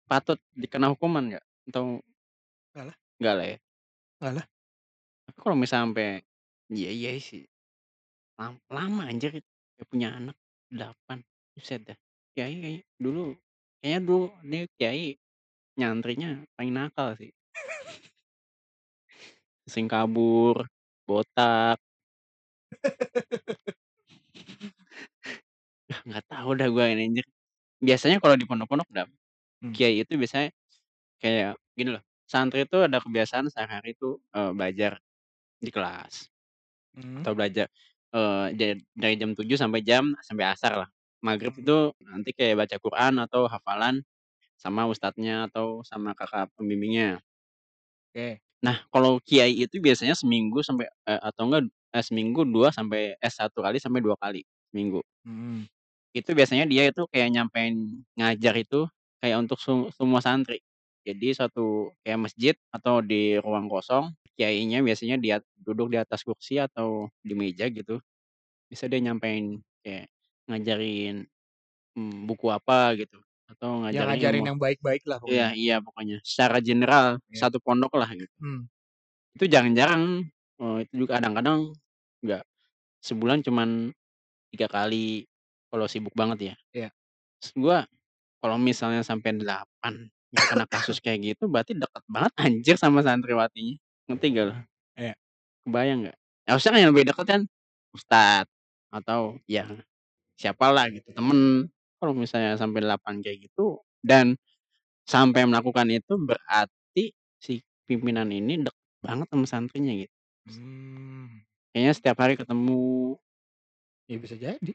patut 0.08 0.40
dikena 0.56 0.88
hukuman 0.92 1.24
nggak? 1.36 1.46
Atau 1.72 2.00
Nggak 2.76 2.86
lah. 2.92 2.96
nggak 3.20 3.34
lah 3.36 3.46
ya? 3.48 3.58
Nggak 4.24 4.34
lah. 4.40 4.46
Tapi 5.28 5.38
kalau 5.44 5.56
misalnya 5.60 5.84
sampai 5.92 6.08
iya 6.72 6.90
iya 6.92 7.12
sih. 7.20 7.44
Lam 8.40 8.58
lama 8.72 9.04
anjir 9.12 9.32
nggak 9.80 9.88
punya 9.92 10.10
anak 10.16 10.36
8, 10.72 11.20
buset 11.56 11.82
dah. 11.86 11.98
Kiai 12.38 12.54
kayaknya 12.58 12.82
dulu 13.04 13.22
kayaknya 13.80 14.00
dulu 14.10 14.26
nih 14.50 14.64
kiai 14.78 15.06
nyantrinya 15.80 16.30
paling 16.56 16.74
nakal 16.78 17.10
sih. 17.20 17.32
Sering 19.68 19.88
kabur, 19.88 20.68
botak. 21.08 21.80
Ah, 25.92 26.00
nggak 26.08 26.24
tahu 26.32 26.50
dah 26.60 26.68
gua 26.72 26.86
ini 26.94 27.02
anjir. 27.12 27.26
Biasanya 27.84 28.18
kalau 28.24 28.36
di 28.40 28.46
pondok-pondok 28.50 28.90
Dap, 28.94 29.10
Mmm. 29.62 29.74
kiai 29.76 30.04
itu 30.04 30.14
biasanya 30.22 30.50
kayak 31.22 31.58
gini 31.78 31.90
loh, 31.98 32.04
santri 32.30 32.66
itu 32.68 32.78
ada 32.88 33.00
kebiasaan 33.04 33.48
sehari-hari 33.54 33.96
itu, 33.98 34.20
eee, 34.36 34.52
belajar 34.58 34.94
di 35.62 35.72
kelas. 35.74 36.30
Mmm. 36.96 37.26
Atau 37.26 37.34
belajar, 37.38 37.68
eee, 38.16 38.46
ja 38.60 38.66
dari 38.98 39.16
jam 39.22 39.32
7.00 39.38 39.58
sampai 39.60 39.82
jam 39.86 40.14
sampai 40.26 40.46
asar 40.54 40.74
lah. 40.86 40.90
Maghrib 41.24 41.56
itu 41.58 41.96
nanti 42.04 42.32
kayak 42.36 42.68
baca 42.68 42.78
Quran 42.84 43.14
atau 43.24 43.48
hafalan 43.48 44.04
sama 44.60 44.88
ustadznya 44.90 45.48
atau 45.52 45.82
sama 45.88 46.14
kakak 46.18 46.52
pembimbingnya. 46.58 47.22
Oke. 48.14 48.40
Nah, 48.66 48.78
kalau 48.94 49.20
kiai 49.24 49.54
itu 49.66 49.78
biasanya 49.84 50.16
seminggu 50.18 50.62
sampai 50.66 50.88
eee, 51.10 51.22
atau 51.24 51.44
enggak, 51.50 51.64
eee, 51.96 52.04
seminggu 52.06 52.42
2 52.48 52.70
sampai 52.74 53.16
eh, 53.18 53.34
1 53.34 53.60
kali 53.66 53.78
sampai 53.82 54.02
2 54.06 54.16
kali 54.20 54.44
seminggu. 54.74 55.02
Mhm. 55.28 55.68
Itu 56.14 56.32
biasanya 56.38 56.66
dia 56.70 56.90
itu 56.90 57.06
kayak 57.10 57.30
nyampein 57.34 58.06
ngajar 58.20 58.54
itu 58.62 58.86
kayak 59.24 59.38
untuk 59.46 59.58
semua 59.98 60.22
santri. 60.22 60.62
Jadi 61.08 61.34
suatu 61.36 61.92
kayak 62.06 62.20
masjid 62.30 62.56
atau 62.72 63.02
di 63.04 63.36
ruang 63.42 63.68
kosong, 63.72 64.14
kiainya 64.38 64.80
biasanya 64.86 65.18
di 65.20 65.34
at 65.36 65.44
duduk 65.60 65.90
di 65.94 65.98
atas 66.00 66.22
kursi 66.24 66.62
atau 66.62 67.10
di 67.26 67.34
meja 67.36 67.68
gitu. 67.74 67.98
Bisa 68.72 68.86
dia 68.92 69.00
nyampein 69.04 69.62
kayak 69.86 70.10
ngajarin, 70.50 71.26
mmm, 71.98 72.28
buku 72.30 72.48
apa 72.54 72.96
gitu 73.00 73.20
atau 73.52 73.84
Yang 73.92 74.06
ngajarin 74.06 74.16
ngajarin 74.16 74.44
ilmu 74.44 74.46
yang 74.48 74.60
baik-baik 74.62 75.04
lah 75.10 75.20
iya 75.30 75.46
pokoknya. 75.48 75.56
iya 75.58 75.76
pokoknya 75.86 76.18
secara 76.26 76.58
general 76.64 77.20
Iya. 77.32 77.42
satu 77.42 77.58
pondok 77.64 77.94
lah 78.02 78.10
gitu. 78.16 78.32
Mmm. 78.42 78.62
Itu 79.38 79.46
jarang-jarang, 79.50 80.30
eee, 80.62 80.78
itu 80.86 80.94
juga 81.06 81.18
kadang-kadang 81.22 81.74
nggak 82.26 82.44
sebulan 83.04 83.40
cuman 83.46 83.92
3 84.54 84.68
kali 84.72 85.26
kalau 85.72 85.86
sibuk 85.90 86.14
banget 86.18 86.54
ya. 86.54 86.56
Iya. 86.74 86.94
Maksud 87.42 87.56
gua 87.62 87.80
kalau 88.44 88.58
misalnya 88.62 89.02
sampai 89.06 89.36
8 89.38 90.10
yang 90.36 90.46
kena 90.50 90.66
kasus 90.70 91.00
kayak 91.04 91.36
gitu 91.36 91.48
berarti 91.52 91.74
deket 91.78 92.04
banget 92.12 92.34
anjir 92.40 92.76
sama 92.80 93.02
santriwatinya, 93.06 93.78
ngerti 94.12 94.26
nggak 94.34 94.46
lu? 94.52 94.56
Iya. 94.98 95.14
Kebayang 95.66 96.00
nggak? 96.08 96.18
Harusnya 96.48 96.72
kan 96.76 96.80
yang 96.84 96.92
lebih 96.96 97.08
deket 97.12 97.26
kan 97.28 97.42
ustadz 97.96 98.52
atau 98.94 99.40
ya 99.48 99.66
siapalah 100.44 100.86
gitu, 100.92 101.10
temen. 101.16 101.72
Kalau 102.02 102.14
misalnya 102.18 102.60
sampai 102.60 102.84
8 102.84 103.24
kayak 103.24 103.48
gitu 103.52 103.80
dan 104.04 104.36
sampai 105.08 105.44
melakukan 105.50 105.88
itu 105.92 106.16
berarti 106.22 107.14
si 107.42 107.62
pimpinan 107.90 108.30
ini 108.34 108.62
deket 108.66 108.80
banget 109.04 109.28
sama 109.34 109.48
santrinya 109.50 109.94
gitu. 109.96 110.10
Mmm. 110.46 111.44
Kayaknya 111.76 111.94
setiap 111.98 112.18
hari 112.22 112.38
ketemu. 112.38 113.18
Ya 114.10 114.20
bisa 114.20 114.36
jadi. 114.36 114.74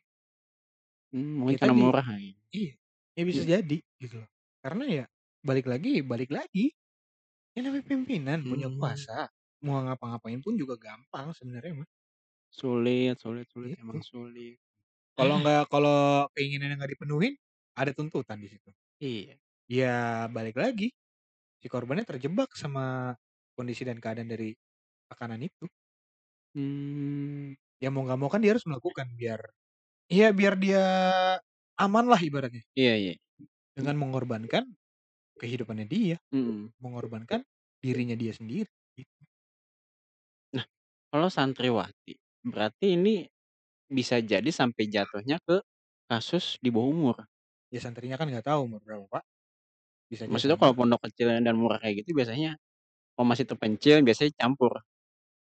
Mmm, 1.12 1.40
Ya 1.48 1.56
mungkin 1.56 1.56
karena 1.56 1.72
tadi 1.72 1.80
murah 1.80 2.04
kali. 2.04 2.36
iya, 2.54 2.74
ya 3.16 3.22
bisa 3.28 3.42
Iya. 3.42 3.48
jadi 3.48 3.78
gitu 4.02 4.16
loh. 4.24 4.30
Karena 4.64 4.84
ya 4.88 5.04
balik 5.44 5.66
lagi 5.70 6.02
balik 6.04 6.30
lagi, 6.34 6.72
yang 7.56 7.70
namanya 7.70 7.86
pimpinan 7.88 8.40
punya 8.48 8.68
Mmm. 8.68 8.78
kuasa, 8.78 9.28
mau 9.64 9.80
ngapa-ngapain 9.84 10.40
pun 10.44 10.54
juga 10.58 10.76
gampang 10.80 11.32
sebenarnya 11.36 11.84
mah. 11.84 11.88
Sulit 12.52 13.20
sulit 13.20 13.46
sulit, 13.52 13.72
Gitu. 13.72 13.80
emang 13.80 14.00
sulit. 14.00 14.56
Kalau 15.18 15.34
nggak 15.42 15.66
kalau 15.66 16.30
keinginannya 16.38 16.78
nggak 16.78 16.92
dipenuhin, 16.94 17.34
ada 17.74 17.90
tuntutan 17.90 18.38
di 18.38 18.46
situ. 18.46 18.70
Iya. 19.00 19.38
Ya 19.66 20.26
balik 20.32 20.56
lagi, 20.62 20.94
si 21.62 21.66
korbannya 21.70 22.04
terjebak 22.08 22.52
sama 22.58 23.14
kondisi 23.58 23.82
dan 23.88 23.98
keadaan 24.02 24.30
dari 24.30 24.54
tekanan 25.10 25.42
itu. 25.44 25.66
Mmm. 26.56 27.54
Ya 27.82 27.88
mau 27.94 28.02
nggak 28.06 28.18
mau 28.20 28.30
kan 28.32 28.40
dia 28.44 28.52
harus 28.56 28.66
melakukan 28.68 29.08
biar 29.18 29.40
ya 30.12 30.30
biar 30.34 30.54
dia 30.60 30.82
amanlah 31.80 32.20
ibaratnya. 32.22 32.64
Iya 32.76 32.92
iya. 33.00 33.12
Dengan 33.76 33.96
mengorbankan 34.00 34.64
kehidupannya 35.40 35.86
dia, 35.90 36.16
Mhm. 36.32 36.72
mengorbankan 36.82 37.42
dirinya 37.84 38.14
dia 38.18 38.32
sendiri, 38.36 38.70
gitu. 38.98 39.22
Nah, 40.56 40.64
kalau 41.12 41.28
santriwati, 41.28 42.16
berarti 42.44 42.96
ini 42.96 43.28
bisa 43.88 44.20
jadi 44.20 44.48
sampai 44.52 44.86
jatuhnya 44.88 45.40
ke 45.42 45.60
kasus 46.08 46.60
di 46.60 46.68
bawah 46.68 46.88
umur? 46.92 47.16
Ya 47.72 47.80
santrinya 47.84 48.16
kan 48.20 48.28
nggak 48.28 48.44
tahu 48.48 48.68
umur 48.68 48.80
berapa, 48.84 49.04
Pak. 49.08 49.24
Bisa 50.08 50.24
Maksudnya 50.24 50.56
kalau 50.56 50.72
pondok 50.72 51.04
kecil 51.08 51.32
dan 51.40 51.56
murah 51.56 51.76
kayak 51.80 52.04
gitu 52.04 52.16
biasanya 52.16 52.56
kalau 53.16 53.26
masih 53.28 53.44
terpencil 53.44 54.00
biasanya 54.00 54.32
campur, 54.38 54.72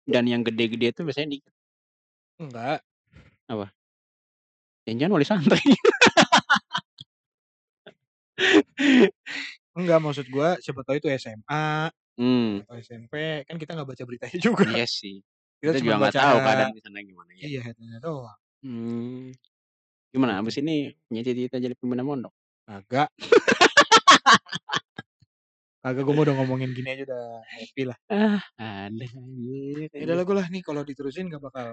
dan 0.09 0.25
yang 0.25 0.41
gede-gede 0.41 0.95
itu 0.95 1.01
biasanya 1.05 1.37
dikit. 1.37 1.53
Enggak. 2.39 2.81
Apa? 3.51 3.69
Jangan-jangan 4.87 5.13
wali 5.13 5.27
santri. 5.27 5.59
Enggak, 9.77 9.99
maksud 10.01 10.25
gua 10.33 10.57
siapa 10.63 10.81
tahu 10.87 10.97
itu 10.97 11.07
SMA 11.19 11.91
Mmm. 12.19 12.67
atau 12.67 12.75
SMP, 12.79 13.45
kan 13.47 13.55
kita 13.55 13.75
nggak 13.75 13.87
baca 13.95 14.03
beritanya 14.03 14.37
juga. 14.39 14.65
Iya 14.71 14.87
sih. 14.87 15.23
Kita 15.59 15.75
Kita 15.75 15.79
juga 15.83 15.91
nggak 15.99 16.03
baca 16.07 16.19
tahu 16.23 16.37
keadaan 16.39 16.71
di 16.71 16.81
sana 16.83 16.99
gimana 17.03 17.29
ya. 17.35 17.43
iya 17.43 17.59
headline-nya 17.67 17.99
doang. 17.99 18.39
Mmm. 18.63 19.23
Gimana 20.15 20.31
habis 20.39 20.55
ini 20.59 20.95
punya 21.05 21.21
cita-cita 21.27 21.57
jadi 21.59 21.75
pimpinan 21.75 22.07
pondok? 22.07 22.33
Kagak. 22.63 23.09
Kagak, 25.79 26.03
gua 26.03 26.11
mah 26.15 26.23
udah 26.27 26.35
ngomongin 26.43 26.71
gini 26.75 26.91
aja 26.91 27.03
udah 27.07 27.23
happy 27.55 27.83
lah. 27.87 27.97
Ah, 28.11 28.43
ada 28.59 29.05
anjir 29.15 29.87
Ya 29.87 29.87
anjir. 29.95 30.03
udahlah 30.11 30.23
gua 30.27 30.35
lah 30.43 30.47
nih 30.51 30.61
kalau 30.63 30.81
diterusin 30.83 31.31
nggak 31.31 31.39
bakal 31.43 31.67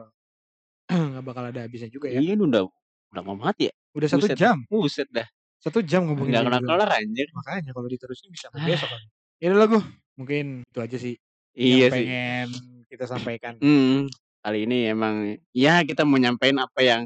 nggak 1.14 1.24
bakal 1.26 1.44
ada 1.50 1.60
habisnya 1.66 1.90
juga 1.90 2.10
ya. 2.10 2.22
Iya 2.22 2.34
udah 2.38 2.62
udah 2.66 3.22
lama 3.22 3.32
banget 3.42 3.56
ya? 3.70 3.72
Udah 3.98 4.08
1 4.10 4.26
Buset 4.26 4.38
jam. 4.38 4.56
buset 4.70 5.08
dah. 5.10 5.26
1 5.62 5.80
jam 5.86 6.06
ngomongin 6.06 6.38
Nggak 6.38 6.42
kayak 6.42 6.52
gini 6.52 6.62
doang. 6.62 6.68
kelar-kelar 6.68 6.90
anjir. 7.02 7.26
Makanya 7.34 7.70
kalau 7.74 7.88
diterusin 7.90 8.28
bisa 8.30 8.46
sampai 8.50 8.60
Ah. 8.62 8.66
besok 8.74 8.88
kali. 8.94 9.06
Ya 9.42 9.46
udahlah 9.52 9.68
Gu, 9.68 9.80
mungkin 10.16 10.44
itu 10.64 10.78
aja 10.80 10.96
sih 10.98 11.14
yang 11.56 11.80
Iya 11.80 11.86
sih. 11.90 12.06
pengen 12.06 12.48
kita 12.90 13.04
sampaikan. 13.10 13.60
Mhm. 13.60 14.08
Kali 14.44 14.58
ini 14.68 14.86
emang 14.92 15.34
ya 15.50 15.82
kita 15.82 16.06
mau 16.06 16.18
nyampein 16.22 16.54
apa 16.62 16.80
yang 16.84 17.02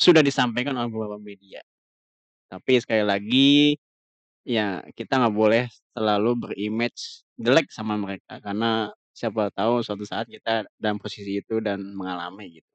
sudah 0.00 0.22
disampaikan 0.24 0.74
oleh 0.78 0.90
beberapa 0.92 1.18
media. 1.22 1.62
Tapi 2.50 2.78
sekali 2.82 3.04
lagi, 3.06 3.76
ya 4.46 4.82
kita 4.96 5.20
nggak 5.22 5.36
boleh 5.36 5.64
selalu 5.96 6.30
ber-image 6.50 7.24
jelek 7.40 7.70
sama 7.74 7.96
mereka, 8.00 8.40
karena 8.44 8.92
siapa 9.16 9.50
tahu 9.54 9.82
suatu 9.86 10.04
saat 10.08 10.26
kita 10.30 10.66
dalam 10.80 10.98
posisi 11.02 11.40
itu 11.42 11.60
dan 11.64 11.82
mengalami 11.96 12.60
gitu. 12.62 12.72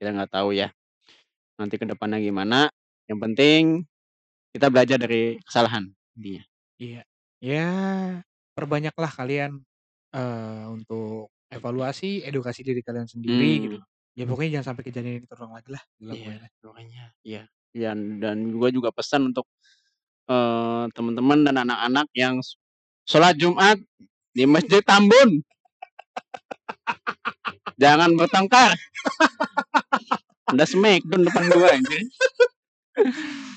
Kita 0.00 0.10
nggak 0.16 0.32
tahu 0.34 0.54
ya, 0.56 0.70
nanti 1.60 1.76
ke 1.80 1.86
depannya 1.88 2.18
gimana, 2.22 2.68
yang 3.10 3.20
penting 3.22 3.84
kita 4.54 4.68
belajar 4.72 4.98
dari 5.00 5.38
kesalahan 5.46 5.88
intinya. 6.18 6.44
Iya. 6.80 7.02
Ya 7.42 7.66
perbanyaklah 8.56 9.10
kalian, 9.12 9.52
eee, 10.14 10.64
untuk 10.70 11.28
evaluasi, 11.52 12.24
edukasi 12.24 12.64
diri 12.64 12.80
kalian 12.80 13.06
sendiri 13.08 13.50
gitu. 13.68 13.76
Mmm. 13.78 13.90
Ya 14.12 14.24
pokoknya 14.28 14.60
jangan 14.60 14.66
sampai 14.76 14.84
kejadian 14.88 15.14
ini 15.24 15.26
terulang 15.28 15.56
lagi 15.56 15.70
lah, 15.72 15.82
Iya, 16.04 16.36
makanya 16.68 17.04
iya. 17.24 17.42
Dan 17.72 18.20
dan 18.20 18.52
gua 18.52 18.68
juga 18.68 18.92
pesan 18.92 19.32
untuk, 19.32 19.48
eee, 20.28 20.84
teman-teman 20.92 21.40
dan 21.48 21.56
anak-anak 21.64 22.08
yang 22.12 22.36
s 22.44 22.60
sholat 23.08 23.36
Jumat 23.40 23.80
di 24.36 24.44
Masjid 24.44 24.84
Tambun. 24.84 25.40
Jangan 27.80 28.12
bertengkar. 28.20 28.76
Ada 30.52 30.64
smackdown 30.68 31.24
depan 31.24 31.44
gua 31.56 31.68
anjir. 31.72 32.04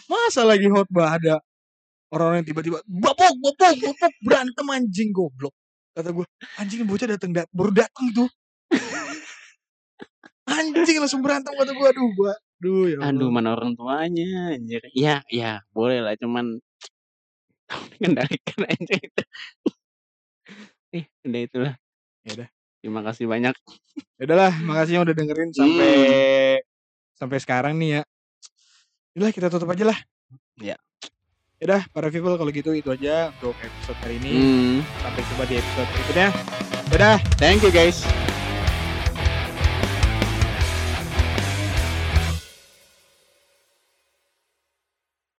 Masa 0.08 0.46
lagi 0.48 0.68
khotbah 0.72 1.20
ada 1.20 1.42
orang-orang 2.14 2.46
yang 2.46 2.50
tiba-tiba, 2.56 2.78
"Bapok 2.88 3.34
bapok 3.44 3.76
bapok," 3.82 4.14
berantem 4.24 4.68
anjing 4.72 5.12
goblok. 5.12 5.52
Kata 5.96 6.12
gua, 6.12 6.28
"Anjing 6.60 6.84
bocah 6.84 7.08
dateng 7.08 7.32
dat 7.32 7.48
baru 7.56 7.72
dateng 7.72 8.12
itu." 8.12 8.28
Anjing 10.46 11.00
langsung 11.02 11.24
berantem 11.24 11.56
kata 11.56 11.72
gua, 11.74 11.90
aduh 11.90 12.10
gua 12.20 12.34
aduh 12.60 12.84
ya 12.88 12.98
Aduh, 13.12 13.28
Allah. 13.28 13.36
mana 13.36 13.50
orang 13.56 13.72
tuanya 13.80 14.56
anjir. 14.56 14.82
Iya 14.92 15.24
iya 15.32 15.64
bolehlah 15.76 16.16
cuman 16.20 16.60
tolong 17.68 17.88
dikendalikan 17.96 18.62
aja 18.68 18.96
itu. 19.00 19.24
Ih, 20.96 21.06
udah 21.28 21.42
itulah. 21.48 21.74
Ya 22.28 22.32
udah. 22.38 22.50
Terima 22.84 23.02
kasih 23.08 23.26
banyak. 23.26 23.56
Ya 24.20 24.24
udahlah, 24.30 24.54
makasih 24.64 24.94
yang 25.00 25.04
udah 25.08 25.16
dengerin 25.18 25.52
sampai 25.56 25.90
Mmm. 25.96 26.58
sampai 27.18 27.38
sekarang 27.42 27.74
nih 27.82 27.90
ya. 28.00 28.02
Udah 29.16 29.32
kita 29.32 29.48
tutup 29.48 29.72
aja 29.72 29.88
lah. 29.90 30.00
Ya 30.60 30.76
udah 31.64 31.82
para 31.92 32.12
people 32.12 32.36
kalau 32.36 32.52
gitu 32.52 32.76
itu 32.76 32.92
aja 32.92 33.32
untuk 33.40 33.56
episode 33.64 33.98
kali 34.04 34.20
ini. 34.20 34.34
Mmm. 34.36 34.78
Sampai 35.00 35.22
jumpa 35.24 35.44
di 35.48 35.56
episode 35.60 35.90
berikutnya. 35.96 36.28
Dadah. 36.92 37.18
Thank 37.40 37.64
you 37.64 37.72
guys. 37.72 38.04